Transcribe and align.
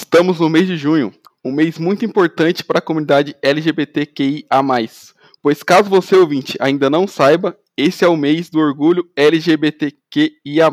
Estamos 0.00 0.38
no 0.38 0.48
mês 0.48 0.68
de 0.68 0.76
junho, 0.76 1.12
um 1.44 1.50
mês 1.50 1.76
muito 1.76 2.04
importante 2.04 2.62
para 2.62 2.78
a 2.78 2.80
comunidade 2.80 3.34
LGBTQIA+. 3.42 4.46
Pois 5.42 5.64
caso 5.64 5.90
você 5.90 6.14
ouvinte 6.14 6.56
ainda 6.60 6.88
não 6.88 7.04
saiba, 7.08 7.58
esse 7.76 8.04
é 8.04 8.08
o 8.08 8.16
mês 8.16 8.48
do 8.48 8.60
orgulho 8.60 9.10
LGBTQIA+. 9.16 10.70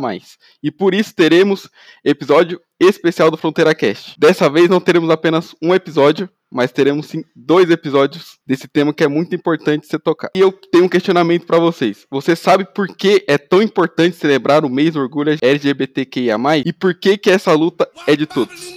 E 0.62 0.72
por 0.72 0.94
isso 0.94 1.14
teremos 1.16 1.68
episódio 2.04 2.62
especial 2.80 3.32
do 3.32 3.36
Fronteira 3.36 3.74
Cast. 3.74 4.14
Dessa 4.18 4.48
vez 4.48 4.70
não 4.70 4.80
teremos 4.80 5.10
apenas 5.10 5.56
um 5.60 5.74
episódio, 5.74 6.30
mas 6.52 6.72
teremos 6.72 7.08
sim 7.08 7.24
dois 7.36 7.72
episódios 7.72 8.38
desse 8.46 8.68
tema 8.68 8.94
que 8.94 9.04
é 9.04 9.08
muito 9.08 9.36
importante 9.36 9.88
ser 9.88 10.00
tocado. 10.00 10.34
E 10.36 10.40
eu 10.40 10.52
tenho 10.52 10.86
um 10.86 10.90
questionamento 10.90 11.48
para 11.48 11.58
vocês. 11.58 12.06
Você 12.12 12.36
sabe 12.36 12.64
por 12.64 12.88
que 12.88 13.26
é 13.28 13.40
tão 13.40 13.62
importante 13.62 14.16
celebrar 14.16 14.64
o 14.64 14.70
mês 14.70 14.94
do 14.94 15.00
orgulho 15.00 15.36
LGBTQIA+, 15.42 16.38
e 16.64 16.72
por 16.72 16.94
que 16.94 17.18
que 17.18 17.32
essa 17.32 17.54
luta 17.54 17.90
é 18.06 18.16
de 18.16 18.28
todos? 18.28 18.76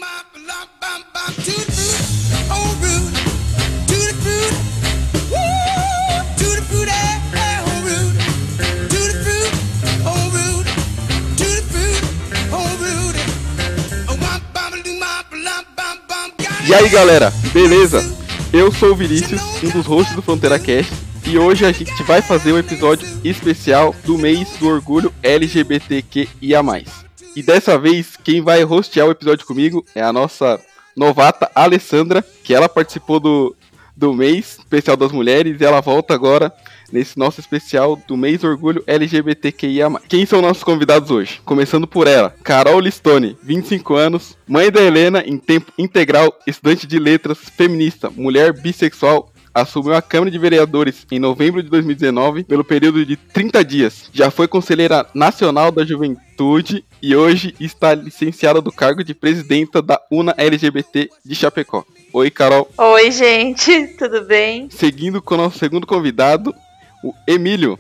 E 16.69 16.75
aí 16.75 16.87
galera, 16.91 17.33
beleza? 17.51 18.05
Eu 18.53 18.71
sou 18.71 18.91
o 18.91 18.95
Vinícius, 18.95 19.41
um 19.65 19.71
dos 19.71 19.87
hosts 19.87 20.15
do 20.15 20.21
Fronteira 20.21 20.59
Cast, 20.59 20.93
e 21.25 21.39
hoje 21.39 21.65
a 21.65 21.73
gente 21.73 22.03
vai 22.03 22.21
fazer 22.21 22.53
um 22.53 22.59
episódio 22.59 23.09
especial 23.25 23.97
do 24.05 24.19
mês 24.19 24.51
do 24.61 24.69
orgulho 24.69 25.11
LGBTQIA. 25.23 26.63
E 27.39 27.43
dessa 27.43 27.79
vez, 27.79 28.17
quem 28.17 28.43
vai 28.43 28.65
hostear 28.65 29.07
o 29.07 29.13
episódio 29.13 29.47
comigo 29.47 29.87
é 29.95 30.03
a 30.03 30.13
nossa 30.13 30.61
novata 30.97 31.49
Alessandra, 31.55 32.21
que 32.43 32.53
ela 32.53 32.69
participou 32.69 33.21
do, 33.21 33.55
do 33.97 34.13
mês 34.13 34.59
especial 34.59 34.97
das 34.97 35.13
mulheres 35.13 35.61
e 35.61 35.65
ela 35.65 35.81
volta 35.81 36.13
agora 36.13 36.53
nesse 36.93 37.17
nosso 37.17 37.39
especial 37.39 37.95
do 38.09 38.17
mês 38.17 38.43
orgulho 38.43 38.83
LGBTQIA+. 38.89 39.89
Quem 40.09 40.27
são 40.27 40.43
nossos 40.43 40.65
convidados 40.65 41.13
hoje? 41.13 41.41
Começando 41.45 41.87
por 41.87 42.09
ela, 42.09 42.35
Carol 42.43 42.81
Listone, 42.81 43.39
25 43.41 43.95
anos, 43.95 44.37
mãe 44.45 44.69
da 44.69 44.83
Helena 44.83 45.23
em 45.25 45.39
tempo 45.39 45.73
integral, 45.79 46.37
estudante 46.45 46.89
de 46.89 46.99
letras, 46.99 47.39
feminista, 47.57 48.11
mulher 48.11 48.53
bissexual, 48.53 49.33
assumiu 49.61 49.95
a 49.95 50.03
Câmara 50.03 50.31
de 50.31 50.39
Vereadores 50.39 51.07
em 51.11 51.19
novembro 51.19 51.63
de 51.63 51.69
2019 51.69 52.45
pelo 52.45 52.65
período 52.65 53.05
de 53.05 53.17
30 53.17 53.65
dias. 53.65 54.11
Já 54.13 54.31
foi 54.31 54.47
conselheira 54.49 55.07
nacional 55.15 55.71
da 55.71 55.85
juventude 55.85 56.85
e 57.03 57.15
hoje 57.15 57.55
está 57.59 57.95
licenciada 57.95 58.61
do 58.61 58.73
cargo 58.73 59.03
de 59.03 59.15
presidenta 59.15 59.83
da 59.83 60.01
UNA 60.11 60.35
LGBT 60.37 61.11
de 61.25 61.35
Chapecó. 61.35 61.85
Oi, 62.13 62.31
Carol. 62.31 62.71
Oi, 62.77 63.11
gente, 63.11 63.89
tudo 63.99 64.23
bem? 64.23 64.69
Seguindo 64.71 65.21
com 65.21 65.35
o 65.35 65.39
nosso 65.39 65.59
segundo 65.59 65.87
convidado, 65.87 66.55
o 67.03 67.13
Emílio. 67.27 67.79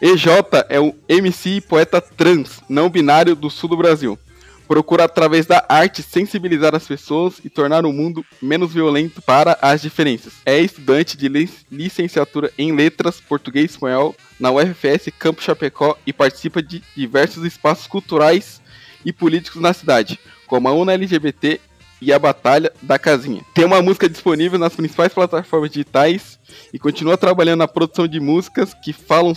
EJ 0.00 0.26
é 0.70 0.80
um 0.80 0.94
MC 1.06 1.56
e 1.56 1.60
poeta 1.60 2.00
trans, 2.00 2.60
não 2.68 2.88
binário 2.88 3.36
do 3.36 3.50
sul 3.50 3.68
do 3.68 3.76
Brasil. 3.76 4.18
Procura, 4.70 5.02
através 5.02 5.46
da 5.46 5.66
arte, 5.68 6.00
sensibilizar 6.00 6.76
as 6.76 6.86
pessoas 6.86 7.40
e 7.44 7.50
tornar 7.50 7.84
o 7.84 7.92
mundo 7.92 8.24
menos 8.40 8.72
violento 8.72 9.20
para 9.20 9.58
as 9.60 9.82
diferenças. 9.82 10.34
É 10.46 10.60
estudante 10.60 11.16
de 11.16 11.28
licenciatura 11.68 12.52
em 12.56 12.70
Letras, 12.70 13.20
Português 13.20 13.64
e 13.64 13.74
Espanhol 13.74 14.14
na 14.38 14.52
UFS 14.52 15.08
Campo 15.18 15.42
Chapecó 15.42 15.98
e 16.06 16.12
participa 16.12 16.62
de 16.62 16.84
diversos 16.96 17.44
espaços 17.44 17.88
culturais 17.88 18.62
e 19.04 19.12
políticos 19.12 19.60
na 19.60 19.72
cidade, 19.72 20.20
como 20.46 20.68
a 20.68 20.72
UNA 20.72 20.92
LGBT 20.92 21.60
e 22.00 22.12
a 22.12 22.18
Batalha 22.20 22.72
da 22.80 22.96
Casinha. 22.96 23.44
Tem 23.52 23.64
uma 23.64 23.82
música 23.82 24.08
disponível 24.08 24.56
nas 24.56 24.76
principais 24.76 25.12
plataformas 25.12 25.72
digitais 25.72 26.38
e 26.72 26.78
continua 26.78 27.18
trabalhando 27.18 27.58
na 27.58 27.66
produção 27.66 28.06
de 28.06 28.20
músicas 28.20 28.72
que 28.72 28.92
falam 28.92 29.34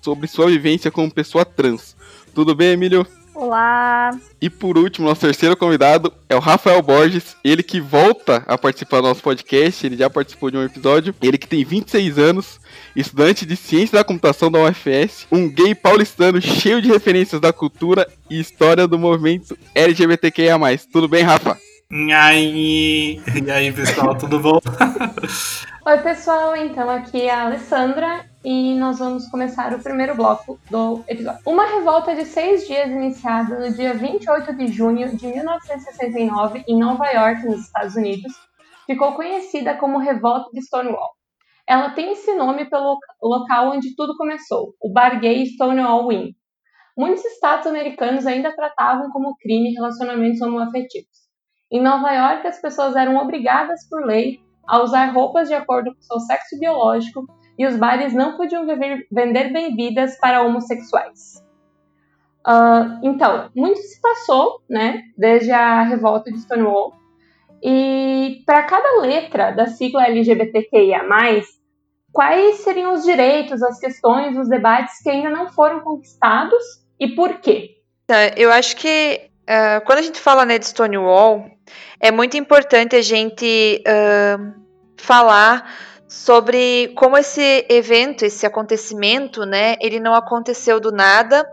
sobre 0.00 0.28
sua 0.28 0.46
vivência 0.46 0.92
como 0.92 1.12
pessoa 1.12 1.44
trans. 1.44 1.96
Tudo 2.32 2.54
bem, 2.54 2.68
Emílio? 2.68 3.04
Olá! 3.36 4.18
E 4.40 4.48
por 4.48 4.78
último, 4.78 5.06
nosso 5.06 5.20
terceiro 5.20 5.54
convidado 5.58 6.10
é 6.26 6.34
o 6.34 6.38
Rafael 6.38 6.80
Borges, 6.80 7.36
ele 7.44 7.62
que 7.62 7.78
volta 7.78 8.42
a 8.46 8.56
participar 8.56 9.02
do 9.02 9.08
nosso 9.08 9.22
podcast, 9.22 9.84
ele 9.84 9.94
já 9.94 10.08
participou 10.08 10.50
de 10.50 10.56
um 10.56 10.64
episódio, 10.64 11.14
ele 11.20 11.36
que 11.36 11.46
tem 11.46 11.62
26 11.62 12.18
anos, 12.18 12.58
estudante 12.96 13.44
de 13.44 13.54
Ciência 13.54 13.98
da 13.98 14.04
Computação 14.04 14.50
da 14.50 14.60
UFS, 14.60 15.26
um 15.30 15.50
gay 15.50 15.74
paulistano 15.74 16.40
cheio 16.40 16.80
de 16.80 16.88
referências 16.88 17.38
da 17.38 17.52
cultura 17.52 18.08
e 18.30 18.40
história 18.40 18.88
do 18.88 18.98
movimento 18.98 19.54
LGBTQIA+. 19.74 20.56
Tudo 20.90 21.06
bem, 21.06 21.22
Rafa? 21.22 21.58
E 21.88 22.12
aí, 22.12 23.20
e 23.44 23.48
aí 23.48 23.72
pessoal, 23.72 24.18
tudo 24.18 24.40
bom? 24.40 24.58
Oi 25.86 25.98
pessoal, 25.98 26.56
então 26.56 26.90
aqui 26.90 27.22
é 27.22 27.30
a 27.30 27.44
Alessandra 27.44 28.28
e 28.44 28.74
nós 28.74 28.98
vamos 28.98 29.28
começar 29.28 29.72
o 29.72 29.80
primeiro 29.80 30.16
bloco 30.16 30.58
do 30.68 31.04
episódio. 31.06 31.40
Uma 31.46 31.64
revolta 31.64 32.16
de 32.16 32.24
seis 32.24 32.66
dias 32.66 32.90
iniciada 32.90 33.60
no 33.60 33.72
dia 33.72 33.94
28 33.94 34.56
de 34.56 34.66
junho 34.66 35.16
de 35.16 35.28
1969 35.28 36.64
em 36.66 36.76
Nova 36.76 37.06
York, 37.06 37.46
nos 37.46 37.60
Estados 37.60 37.94
Unidos, 37.94 38.32
ficou 38.84 39.12
conhecida 39.12 39.76
como 39.76 39.98
Revolta 39.98 40.50
de 40.52 40.62
Stonewall. 40.62 41.12
Ela 41.68 41.90
tem 41.90 42.14
esse 42.14 42.34
nome 42.34 42.68
pelo 42.68 42.98
local 43.22 43.70
onde 43.70 43.94
tudo 43.94 44.16
começou, 44.16 44.74
o 44.80 44.92
bar 44.92 45.20
gay 45.20 45.46
Stonewall 45.46 46.10
Inn. 46.10 46.32
Muitos 46.98 47.24
estados 47.26 47.64
americanos 47.68 48.26
ainda 48.26 48.56
tratavam 48.56 49.08
como 49.10 49.36
crime 49.36 49.72
relacionamentos 49.72 50.40
homoafetivos. 50.40 51.25
Em 51.70 51.82
Nova 51.82 52.10
York, 52.12 52.46
as 52.46 52.60
pessoas 52.60 52.94
eram 52.94 53.16
obrigadas 53.16 53.88
por 53.88 54.04
lei 54.04 54.40
a 54.66 54.82
usar 54.82 55.12
roupas 55.12 55.48
de 55.48 55.54
acordo 55.54 55.94
com 55.94 56.00
seu 56.00 56.20
sexo 56.20 56.58
biológico 56.58 57.26
e 57.58 57.66
os 57.66 57.76
bares 57.76 58.12
não 58.12 58.36
podiam 58.36 58.66
vender 59.10 59.52
bebidas 59.52 60.18
para 60.18 60.42
homossexuais. 60.42 61.42
Uh, 62.46 63.00
então, 63.02 63.50
muito 63.56 63.78
se 63.78 64.00
passou, 64.00 64.60
né, 64.68 65.02
desde 65.16 65.50
a 65.50 65.82
revolta 65.82 66.30
de 66.30 66.38
Stonewall, 66.38 66.94
e 67.62 68.42
para 68.46 68.62
cada 68.64 69.00
letra 69.00 69.50
da 69.50 69.66
sigla 69.66 70.06
LGBTQIA+, 70.06 71.02
quais 72.12 72.56
seriam 72.58 72.92
os 72.92 73.02
direitos, 73.02 73.62
as 73.62 73.80
questões, 73.80 74.36
os 74.36 74.48
debates 74.48 75.02
que 75.02 75.10
ainda 75.10 75.30
não 75.30 75.48
foram 75.48 75.80
conquistados 75.80 76.62
e 77.00 77.08
por 77.08 77.40
quê? 77.40 77.70
Tá, 78.06 78.28
eu 78.36 78.52
acho 78.52 78.76
que 78.76 79.28
uh, 79.48 79.84
quando 79.84 79.98
a 79.98 80.02
gente 80.02 80.20
fala 80.20 80.44
né, 80.44 80.58
de 80.58 80.66
Stonewall, 80.66 81.50
é 82.00 82.10
muito 82.10 82.36
importante 82.36 82.96
a 82.96 83.02
gente 83.02 83.82
uh, 83.86 84.54
falar 84.96 85.70
sobre 86.08 86.92
como 86.96 87.16
esse 87.16 87.66
evento, 87.68 88.24
esse 88.24 88.46
acontecimento, 88.46 89.44
né, 89.44 89.76
ele 89.80 89.98
não 89.98 90.14
aconteceu 90.14 90.78
do 90.78 90.92
nada, 90.92 91.44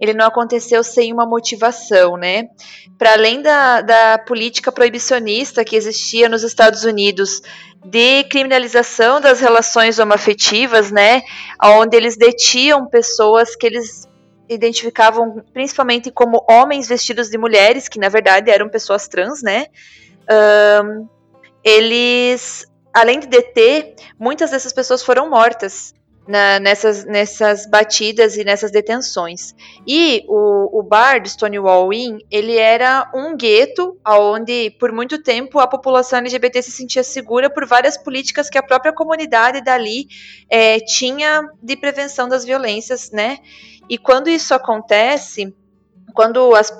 ele 0.00 0.14
não 0.14 0.26
aconteceu 0.26 0.82
sem 0.82 1.12
uma 1.12 1.26
motivação, 1.26 2.16
né? 2.16 2.48
Para 2.96 3.12
além 3.12 3.42
da, 3.42 3.82
da 3.82 4.18
política 4.18 4.72
proibicionista 4.72 5.62
que 5.62 5.76
existia 5.76 6.26
nos 6.26 6.42
Estados 6.42 6.84
Unidos 6.84 7.42
de 7.84 8.24
criminalização 8.24 9.20
das 9.20 9.40
relações 9.40 9.98
homoafetivas, 9.98 10.90
né, 10.90 11.22
onde 11.62 11.96
eles 11.96 12.16
detiam 12.16 12.86
pessoas 12.86 13.54
que 13.54 13.66
eles 13.66 14.08
identificavam 14.50 15.42
principalmente 15.52 16.10
como 16.10 16.44
homens 16.48 16.88
vestidos 16.88 17.30
de 17.30 17.38
mulheres, 17.38 17.88
que 17.88 17.98
na 17.98 18.08
verdade 18.08 18.50
eram 18.50 18.68
pessoas 18.68 19.06
trans, 19.06 19.42
né? 19.42 19.66
Um, 20.84 21.08
eles, 21.62 22.66
além 22.92 23.20
de 23.20 23.28
deter, 23.28 23.94
muitas 24.18 24.50
dessas 24.50 24.72
pessoas 24.72 25.02
foram 25.02 25.30
mortas 25.30 25.94
na, 26.26 26.60
nessas, 26.60 27.04
nessas 27.04 27.66
batidas 27.66 28.36
e 28.36 28.44
nessas 28.44 28.70
detenções. 28.70 29.54
E 29.86 30.24
o, 30.28 30.78
o 30.78 30.82
bar 30.82 31.20
do 31.20 31.28
Stonewall 31.28 31.92
Inn, 31.92 32.18
ele 32.30 32.56
era 32.56 33.10
um 33.14 33.36
gueto 33.36 33.98
onde, 34.06 34.70
por 34.78 34.92
muito 34.92 35.22
tempo, 35.22 35.58
a 35.58 35.66
população 35.66 36.18
LGBT 36.20 36.62
se 36.62 36.70
sentia 36.70 37.02
segura 37.02 37.50
por 37.50 37.66
várias 37.66 37.96
políticas 37.96 38.48
que 38.48 38.58
a 38.58 38.62
própria 38.62 38.92
comunidade 38.92 39.62
dali 39.62 40.06
é, 40.48 40.78
tinha 40.78 41.42
de 41.62 41.76
prevenção 41.76 42.28
das 42.28 42.44
violências, 42.44 43.10
né? 43.10 43.38
E 43.90 43.98
quando 43.98 44.30
isso 44.30 44.54
acontece, 44.54 45.52
quando 46.14 46.54
as, 46.54 46.70
uh, 46.70 46.78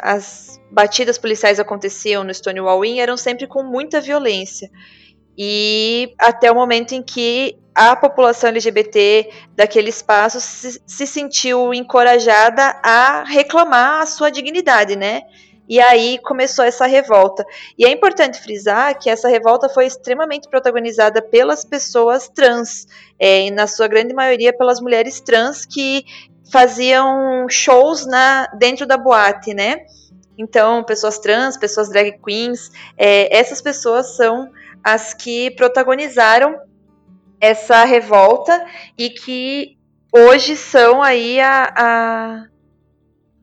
as 0.00 0.60
batidas 0.70 1.18
policiais 1.18 1.58
aconteciam 1.58 2.22
no 2.22 2.32
Stonewall 2.32 2.84
Inn, 2.84 3.00
eram 3.00 3.16
sempre 3.16 3.48
com 3.48 3.64
muita 3.64 4.00
violência. 4.00 4.70
E 5.36 6.14
até 6.16 6.52
o 6.52 6.54
momento 6.54 6.92
em 6.92 7.02
que 7.02 7.58
a 7.74 7.96
população 7.96 8.50
LGBT 8.50 9.30
daquele 9.56 9.88
espaço 9.88 10.40
se, 10.40 10.80
se 10.86 11.06
sentiu 11.08 11.74
encorajada 11.74 12.62
a 12.84 13.24
reclamar 13.24 14.02
a 14.02 14.06
sua 14.06 14.30
dignidade, 14.30 14.94
né? 14.94 15.22
E 15.68 15.80
aí 15.80 16.18
começou 16.22 16.64
essa 16.64 16.86
revolta. 16.86 17.44
E 17.76 17.84
é 17.84 17.90
importante 17.90 18.38
frisar 18.38 18.96
que 18.98 19.10
essa 19.10 19.28
revolta 19.28 19.68
foi 19.68 19.86
extremamente 19.86 20.48
protagonizada 20.48 21.20
pelas 21.22 21.64
pessoas 21.64 22.28
trans, 22.28 22.86
é, 23.18 23.50
na 23.50 23.66
sua 23.66 23.88
grande 23.88 24.14
maioria 24.14 24.56
pelas 24.56 24.78
mulheres 24.78 25.20
trans 25.20 25.64
que 25.64 26.04
faziam 26.54 27.48
shows 27.48 28.06
na 28.06 28.46
dentro 28.56 28.86
da 28.86 28.96
boate, 28.96 29.52
né? 29.52 29.86
Então, 30.38 30.84
pessoas 30.84 31.18
trans, 31.18 31.56
pessoas 31.56 31.88
drag 31.88 32.12
queens, 32.24 32.70
é, 32.96 33.36
essas 33.36 33.60
pessoas 33.60 34.14
são 34.14 34.52
as 34.82 35.12
que 35.12 35.50
protagonizaram 35.56 36.60
essa 37.40 37.84
revolta 37.84 38.64
e 38.96 39.10
que 39.10 39.76
hoje 40.12 40.56
são 40.56 41.02
aí 41.02 41.40
a, 41.40 41.74
a, 41.76 42.46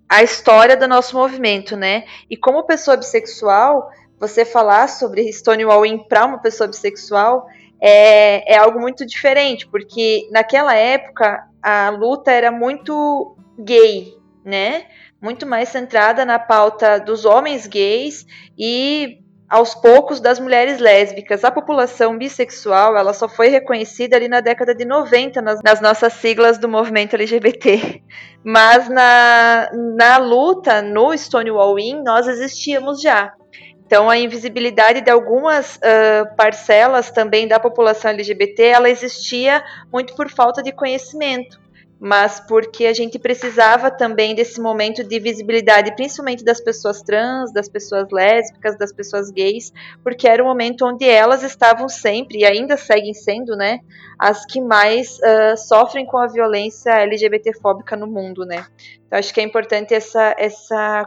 a 0.08 0.24
história 0.24 0.78
do 0.78 0.88
nosso 0.88 1.18
movimento, 1.18 1.76
né? 1.76 2.06
E 2.30 2.38
como 2.38 2.64
pessoa 2.64 2.96
bissexual, 2.96 3.92
você 4.18 4.46
falar 4.46 4.88
sobre 4.88 5.30
Stonewall 5.34 5.84
para 6.08 6.26
uma 6.26 6.38
pessoa 6.38 6.66
bissexual 6.66 7.46
é, 7.82 8.54
é 8.54 8.58
algo 8.58 8.80
muito 8.80 9.06
diferente, 9.06 9.68
porque 9.68 10.30
naquela 10.32 10.74
época 10.74 11.51
a 11.62 11.90
luta 11.90 12.32
era 12.32 12.52
muito 12.52 13.36
gay, 13.60 14.14
né? 14.44 14.86
Muito 15.22 15.46
mais 15.46 15.70
centrada 15.70 16.26
na 16.26 16.40
pauta 16.40 17.00
dos 17.00 17.26
homens 17.26 17.68
gays 17.68 18.26
e 18.58 19.20
aos 19.52 19.76
poucos 19.76 20.22
das 20.22 20.40
mulheres 20.40 20.80
lésbicas. 20.80 21.44
A 21.44 21.52
população 21.52 22.18
bissexual, 22.18 22.96
ela 22.96 23.14
só 23.14 23.28
foi 23.28 23.50
reconhecida 23.50 24.16
ali 24.16 24.30
na 24.30 24.40
década 24.40 24.74
de 24.74 24.86
90 24.86 25.42
nas, 25.42 25.60
nas 25.62 25.82
nossas 25.82 26.14
siglas 26.14 26.58
do 26.58 26.70
movimento 26.70 27.16
LGBT. 27.16 28.02
Mas 28.44 28.88
na, 28.88 29.70
na 29.98 30.18
luta 30.18 30.82
no 30.82 31.16
Stonewall 31.16 31.78
Inn, 31.78 32.02
nós 32.02 32.30
existíamos 32.30 33.02
já. 33.02 33.34
Então, 33.92 34.10
a 34.10 34.18
invisibilidade 34.18 35.02
de 35.02 35.12
algumas 35.12 35.76
uh, 35.76 36.34
parcelas 36.38 37.12
também 37.12 37.46
da 37.46 37.60
população 37.60 38.12
LGBT, 38.12 38.64
ela 38.64 38.90
existia 38.90 39.62
muito 39.92 40.16
por 40.16 40.30
falta 40.30 40.64
de 40.64 40.72
conhecimento, 40.72 41.60
mas 42.00 42.40
porque 42.40 42.86
a 42.86 42.94
gente 42.94 43.20
precisava 43.20 43.92
também 43.92 44.34
desse 44.34 44.62
momento 44.62 45.04
de 45.04 45.20
visibilidade, 45.20 45.94
principalmente 45.94 46.42
das 46.42 46.62
pessoas 46.62 47.02
trans, 47.02 47.52
das 47.52 47.68
pessoas 47.68 48.08
lésbicas, 48.10 48.78
das 48.78 48.94
pessoas 48.94 49.30
gays, 49.30 49.74
porque 50.02 50.26
era 50.26 50.42
o 50.42 50.48
momento 50.48 50.86
onde 50.86 51.04
elas 51.04 51.44
estavam 51.44 51.90
sempre 51.90 52.40
e 52.40 52.46
ainda 52.46 52.78
seguem 52.78 53.14
sendo, 53.14 53.58
né, 53.58 53.80
as 54.18 54.46
que 54.46 54.62
mais 54.62 55.18
uh, 55.18 55.58
sofrem 55.58 56.06
com 56.06 56.18
a 56.18 56.28
violência 56.28 56.92
LGBTfóbica 56.92 57.98
no 57.98 58.08
mundo, 58.08 58.46
né. 58.46 58.66
Então, 59.06 59.20
acho 59.20 59.34
que 59.34 59.42
é 59.42 59.44
importante 59.44 59.94
essa 59.94 60.34
essa 60.40 61.06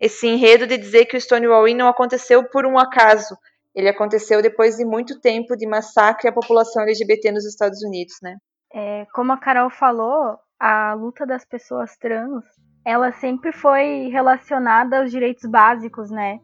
esse 0.00 0.26
enredo 0.26 0.66
de 0.66 0.78
dizer 0.78 1.04
que 1.04 1.16
o 1.16 1.20
Stonewall 1.20 1.68
Inn 1.68 1.76
não 1.76 1.88
aconteceu 1.88 2.42
por 2.48 2.64
um 2.64 2.78
acaso. 2.78 3.36
Ele 3.74 3.88
aconteceu 3.88 4.40
depois 4.40 4.76
de 4.76 4.84
muito 4.84 5.20
tempo 5.20 5.56
de 5.56 5.68
massacre 5.68 6.28
à 6.28 6.32
população 6.32 6.82
LGBT 6.82 7.30
nos 7.30 7.44
Estados 7.44 7.82
Unidos, 7.82 8.14
né? 8.22 8.36
É, 8.72 9.06
como 9.12 9.32
a 9.32 9.38
Carol 9.38 9.70
falou, 9.70 10.38
a 10.58 10.94
luta 10.94 11.26
das 11.26 11.44
pessoas 11.44 11.96
trans, 11.96 12.44
ela 12.84 13.12
sempre 13.12 13.52
foi 13.52 14.08
relacionada 14.10 15.00
aos 15.00 15.10
direitos 15.10 15.48
básicos, 15.48 16.10
né? 16.10 16.38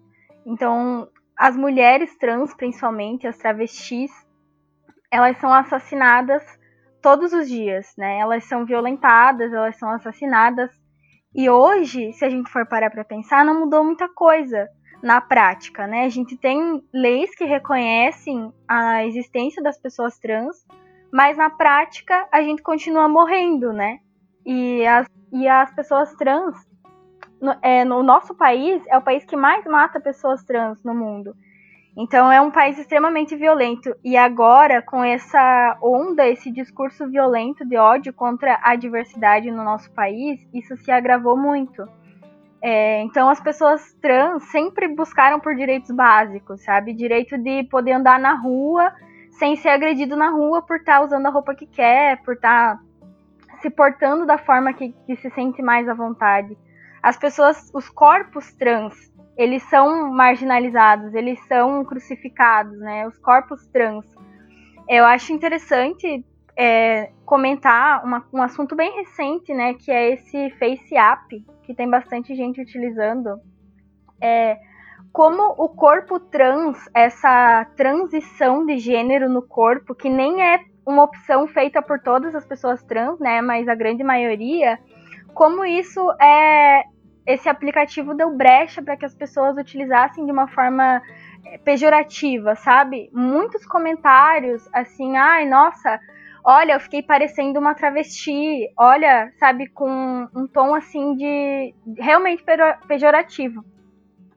Então, 0.44 1.08
as 1.36 1.56
mulheres 1.56 2.16
trans, 2.18 2.54
principalmente 2.54 3.26
as 3.26 3.38
travestis, 3.38 4.10
elas 5.10 5.38
são 5.38 5.52
assassinadas 5.52 6.44
todos 7.00 7.32
os 7.32 7.48
dias, 7.48 7.86
né? 7.96 8.18
Elas 8.18 8.44
são 8.44 8.66
violentadas, 8.66 9.52
elas 9.52 9.78
são 9.78 9.90
assassinadas 9.90 10.70
e 11.36 11.50
hoje, 11.50 12.14
se 12.14 12.24
a 12.24 12.30
gente 12.30 12.50
for 12.50 12.64
parar 12.64 12.90
para 12.90 13.04
pensar, 13.04 13.44
não 13.44 13.60
mudou 13.60 13.84
muita 13.84 14.08
coisa 14.08 14.66
na 15.02 15.20
prática, 15.20 15.86
né? 15.86 16.06
A 16.06 16.08
gente 16.08 16.34
tem 16.34 16.82
leis 16.94 17.34
que 17.34 17.44
reconhecem 17.44 18.50
a 18.66 19.04
existência 19.04 19.62
das 19.62 19.78
pessoas 19.78 20.18
trans, 20.18 20.66
mas 21.12 21.36
na 21.36 21.50
prática 21.50 22.26
a 22.32 22.40
gente 22.40 22.62
continua 22.62 23.06
morrendo, 23.06 23.70
né? 23.70 23.98
E 24.46 24.86
as, 24.86 25.06
e 25.30 25.46
as 25.46 25.70
pessoas 25.74 26.14
trans, 26.14 26.56
no, 27.38 27.54
é, 27.60 27.84
no 27.84 28.02
nosso 28.02 28.34
país, 28.34 28.82
é 28.88 28.96
o 28.96 29.02
país 29.02 29.22
que 29.26 29.36
mais 29.36 29.62
mata 29.66 30.00
pessoas 30.00 30.42
trans 30.42 30.82
no 30.82 30.94
mundo. 30.94 31.36
Então 31.96 32.30
é 32.30 32.38
um 32.40 32.50
país 32.50 32.78
extremamente 32.78 33.34
violento. 33.34 33.96
E 34.04 34.16
agora, 34.16 34.82
com 34.82 35.02
essa 35.02 35.78
onda, 35.80 36.28
esse 36.28 36.50
discurso 36.50 37.08
violento 37.08 37.64
de 37.64 37.76
ódio 37.76 38.12
contra 38.12 38.60
a 38.62 38.76
diversidade 38.76 39.50
no 39.50 39.64
nosso 39.64 39.90
país, 39.92 40.46
isso 40.52 40.76
se 40.76 40.90
agravou 40.90 41.36
muito. 41.38 41.88
É, 42.60 43.02
então 43.02 43.30
as 43.30 43.40
pessoas 43.40 43.94
trans 44.02 44.42
sempre 44.50 44.88
buscaram 44.88 45.40
por 45.40 45.54
direitos 45.54 45.90
básicos, 45.90 46.62
sabe? 46.62 46.92
Direito 46.92 47.38
de 47.38 47.64
poder 47.64 47.92
andar 47.92 48.18
na 48.18 48.34
rua 48.34 48.92
sem 49.38 49.56
ser 49.56 49.68
agredido 49.68 50.16
na 50.16 50.30
rua 50.30 50.62
por 50.62 50.76
estar 50.76 50.98
tá 50.98 51.04
usando 51.04 51.26
a 51.26 51.30
roupa 51.30 51.54
que 51.54 51.66
quer, 51.66 52.22
por 52.22 52.34
estar 52.34 52.76
tá 52.76 52.82
se 53.60 53.70
portando 53.70 54.26
da 54.26 54.36
forma 54.36 54.72
que, 54.72 54.92
que 55.06 55.16
se 55.16 55.30
sente 55.30 55.62
mais 55.62 55.88
à 55.88 55.94
vontade. 55.94 56.56
As 57.02 57.16
pessoas, 57.16 57.70
os 57.72 57.88
corpos 57.88 58.52
trans, 58.54 58.94
eles 59.36 59.62
são 59.64 60.10
marginalizados, 60.10 61.14
eles 61.14 61.38
são 61.46 61.84
crucificados, 61.84 62.78
né? 62.78 63.06
Os 63.06 63.18
corpos 63.18 63.66
trans. 63.66 64.06
Eu 64.88 65.04
acho 65.04 65.32
interessante 65.32 66.24
é, 66.56 67.10
comentar 67.24 68.02
uma, 68.04 68.24
um 68.32 68.42
assunto 68.42 68.74
bem 68.74 68.96
recente, 68.96 69.52
né? 69.52 69.74
Que 69.74 69.90
é 69.90 70.12
esse 70.12 70.50
Face 70.58 70.96
App, 70.96 71.44
que 71.64 71.74
tem 71.74 71.88
bastante 71.88 72.34
gente 72.34 72.60
utilizando. 72.60 73.38
É, 74.20 74.58
como 75.12 75.54
o 75.58 75.68
corpo 75.68 76.18
trans, 76.18 76.78
essa 76.94 77.66
transição 77.76 78.64
de 78.64 78.78
gênero 78.78 79.28
no 79.28 79.42
corpo, 79.42 79.94
que 79.94 80.08
nem 80.08 80.42
é 80.42 80.60
uma 80.86 81.02
opção 81.02 81.46
feita 81.46 81.82
por 81.82 82.00
todas 82.00 82.34
as 82.34 82.46
pessoas 82.46 82.82
trans, 82.84 83.18
né? 83.18 83.42
Mas 83.42 83.68
a 83.68 83.74
grande 83.74 84.02
maioria, 84.02 84.78
como 85.34 85.64
isso 85.64 86.00
é 86.20 86.84
esse 87.26 87.48
aplicativo 87.48 88.14
deu 88.14 88.30
brecha 88.36 88.80
para 88.80 88.96
que 88.96 89.04
as 89.04 89.14
pessoas 89.14 89.56
utilizassem 89.56 90.24
de 90.24 90.30
uma 90.30 90.46
forma 90.46 91.02
eh, 91.44 91.58
pejorativa, 91.58 92.54
sabe? 92.54 93.10
Muitos 93.12 93.66
comentários 93.66 94.68
assim, 94.72 95.16
ai, 95.16 95.44
nossa, 95.46 95.98
olha, 96.44 96.74
eu 96.74 96.80
fiquei 96.80 97.02
parecendo 97.02 97.58
uma 97.58 97.74
travesti, 97.74 98.70
olha, 98.76 99.32
sabe, 99.38 99.68
com 99.68 100.28
um 100.34 100.46
tom 100.46 100.74
assim 100.74 101.16
de 101.16 101.74
realmente 101.98 102.44
pejorativo. 102.86 103.64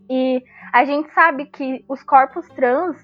E 0.09 0.43
a 0.73 0.83
gente 0.83 1.11
sabe 1.13 1.45
que 1.45 1.85
os 1.87 2.01
corpos 2.01 2.47
trans, 2.49 2.97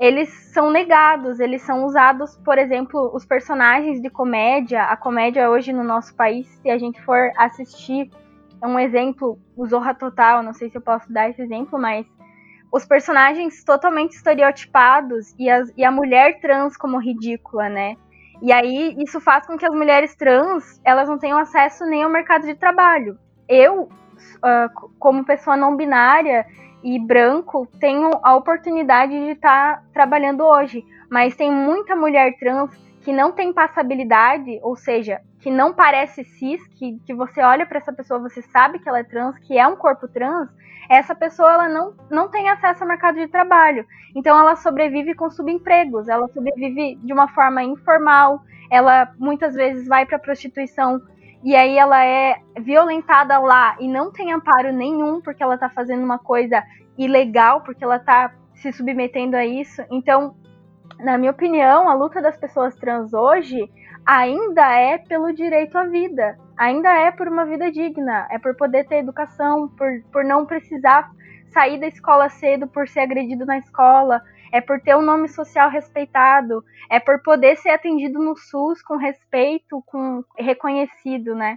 eles 0.00 0.28
são 0.52 0.68
negados, 0.72 1.38
eles 1.38 1.62
são 1.62 1.84
usados, 1.84 2.36
por 2.38 2.58
exemplo, 2.58 3.12
os 3.14 3.24
personagens 3.24 4.02
de 4.02 4.10
comédia, 4.10 4.82
a 4.82 4.96
comédia 4.96 5.48
hoje 5.48 5.72
no 5.72 5.84
nosso 5.84 6.12
país, 6.16 6.48
se 6.60 6.68
a 6.68 6.76
gente 6.76 7.00
for 7.02 7.30
assistir 7.36 8.10
um 8.68 8.78
exemplo, 8.78 9.38
o 9.56 9.66
Zorra 9.66 9.94
Total, 9.94 10.42
não 10.42 10.52
sei 10.52 10.70
se 10.70 10.76
eu 10.76 10.82
posso 10.82 11.10
dar 11.12 11.30
esse 11.30 11.42
exemplo, 11.42 11.78
mas 11.78 12.06
os 12.72 12.84
personagens 12.84 13.64
totalmente 13.64 14.12
estereotipados 14.12 15.34
e, 15.38 15.50
as, 15.50 15.72
e 15.76 15.84
a 15.84 15.90
mulher 15.90 16.40
trans 16.40 16.76
como 16.76 16.98
ridícula, 16.98 17.68
né? 17.68 17.96
E 18.42 18.52
aí 18.52 18.94
isso 18.98 19.20
faz 19.20 19.46
com 19.46 19.56
que 19.56 19.66
as 19.66 19.74
mulheres 19.74 20.14
trans 20.14 20.80
elas 20.84 21.08
não 21.08 21.18
tenham 21.18 21.38
acesso 21.38 21.84
nem 21.84 22.02
ao 22.02 22.10
mercado 22.10 22.46
de 22.46 22.54
trabalho. 22.54 23.18
Eu, 23.48 23.82
uh, 23.82 24.90
como 24.98 25.24
pessoa 25.24 25.56
não 25.56 25.76
binária 25.76 26.46
e 26.82 26.98
branco, 26.98 27.66
tenho 27.78 28.10
a 28.22 28.34
oportunidade 28.36 29.12
de 29.12 29.32
estar 29.32 29.76
tá 29.76 29.82
trabalhando 29.92 30.44
hoje, 30.44 30.84
mas 31.10 31.36
tem 31.36 31.50
muita 31.50 31.94
mulher 31.94 32.38
trans 32.38 32.70
que 33.02 33.12
não 33.12 33.32
tem 33.32 33.52
passabilidade, 33.52 34.58
ou 34.62 34.76
seja, 34.76 35.20
que 35.40 35.50
não 35.50 35.72
parece 35.72 36.22
cis, 36.24 36.66
que, 36.68 36.98
que 37.06 37.14
você 37.14 37.42
olha 37.42 37.66
para 37.66 37.78
essa 37.78 37.92
pessoa, 37.92 38.20
você 38.20 38.42
sabe 38.42 38.78
que 38.78 38.88
ela 38.88 39.00
é 39.00 39.04
trans, 39.04 39.38
que 39.38 39.58
é 39.58 39.66
um 39.66 39.76
corpo 39.76 40.06
trans, 40.06 40.48
essa 40.88 41.14
pessoa 41.14 41.52
ela 41.52 41.68
não, 41.68 41.94
não 42.10 42.28
tem 42.28 42.48
acesso 42.48 42.82
ao 42.82 42.88
mercado 42.88 43.16
de 43.16 43.28
trabalho. 43.28 43.86
Então 44.14 44.38
ela 44.38 44.56
sobrevive 44.56 45.14
com 45.14 45.30
subempregos, 45.30 46.08
ela 46.08 46.28
sobrevive 46.28 46.96
de 46.96 47.12
uma 47.12 47.28
forma 47.28 47.62
informal, 47.62 48.42
ela 48.70 49.12
muitas 49.18 49.54
vezes 49.54 49.86
vai 49.86 50.04
para 50.04 50.18
prostituição 50.18 51.00
e 51.42 51.56
aí 51.56 51.78
ela 51.78 52.04
é 52.04 52.36
violentada 52.58 53.38
lá 53.38 53.76
e 53.80 53.88
não 53.88 54.12
tem 54.12 54.32
amparo 54.32 54.72
nenhum 54.72 55.20
porque 55.22 55.42
ela 55.42 55.54
está 55.54 55.70
fazendo 55.70 56.04
uma 56.04 56.18
coisa 56.18 56.62
ilegal, 56.98 57.62
porque 57.62 57.82
ela 57.82 57.96
está 57.96 58.32
se 58.56 58.70
submetendo 58.72 59.36
a 59.36 59.46
isso. 59.46 59.82
Então, 59.90 60.34
na 60.98 61.16
minha 61.16 61.30
opinião, 61.30 61.88
a 61.88 61.94
luta 61.94 62.20
das 62.20 62.36
pessoas 62.36 62.76
trans 62.76 63.14
hoje 63.14 63.70
ainda 64.10 64.68
é 64.72 64.98
pelo 64.98 65.32
direito 65.32 65.78
à 65.78 65.84
vida, 65.84 66.36
ainda 66.58 66.92
é 66.92 67.12
por 67.12 67.28
uma 67.28 67.46
vida 67.46 67.70
digna, 67.70 68.26
é 68.28 68.40
por 68.40 68.56
poder 68.56 68.84
ter 68.88 68.96
educação, 68.96 69.68
por, 69.68 70.02
por 70.10 70.24
não 70.24 70.44
precisar 70.44 71.08
sair 71.52 71.78
da 71.78 71.86
escola 71.86 72.28
cedo 72.28 72.66
por 72.66 72.88
ser 72.88 73.00
agredido 73.00 73.46
na 73.46 73.58
escola, 73.58 74.20
é 74.52 74.60
por 74.60 74.80
ter 74.80 74.96
um 74.96 75.00
nome 75.00 75.28
social 75.28 75.70
respeitado, 75.70 76.64
é 76.90 76.98
por 76.98 77.22
poder 77.22 77.56
ser 77.58 77.70
atendido 77.70 78.18
no 78.18 78.36
SUS 78.36 78.82
com 78.82 78.96
respeito, 78.96 79.80
com 79.86 80.24
reconhecido, 80.36 81.36
né? 81.36 81.56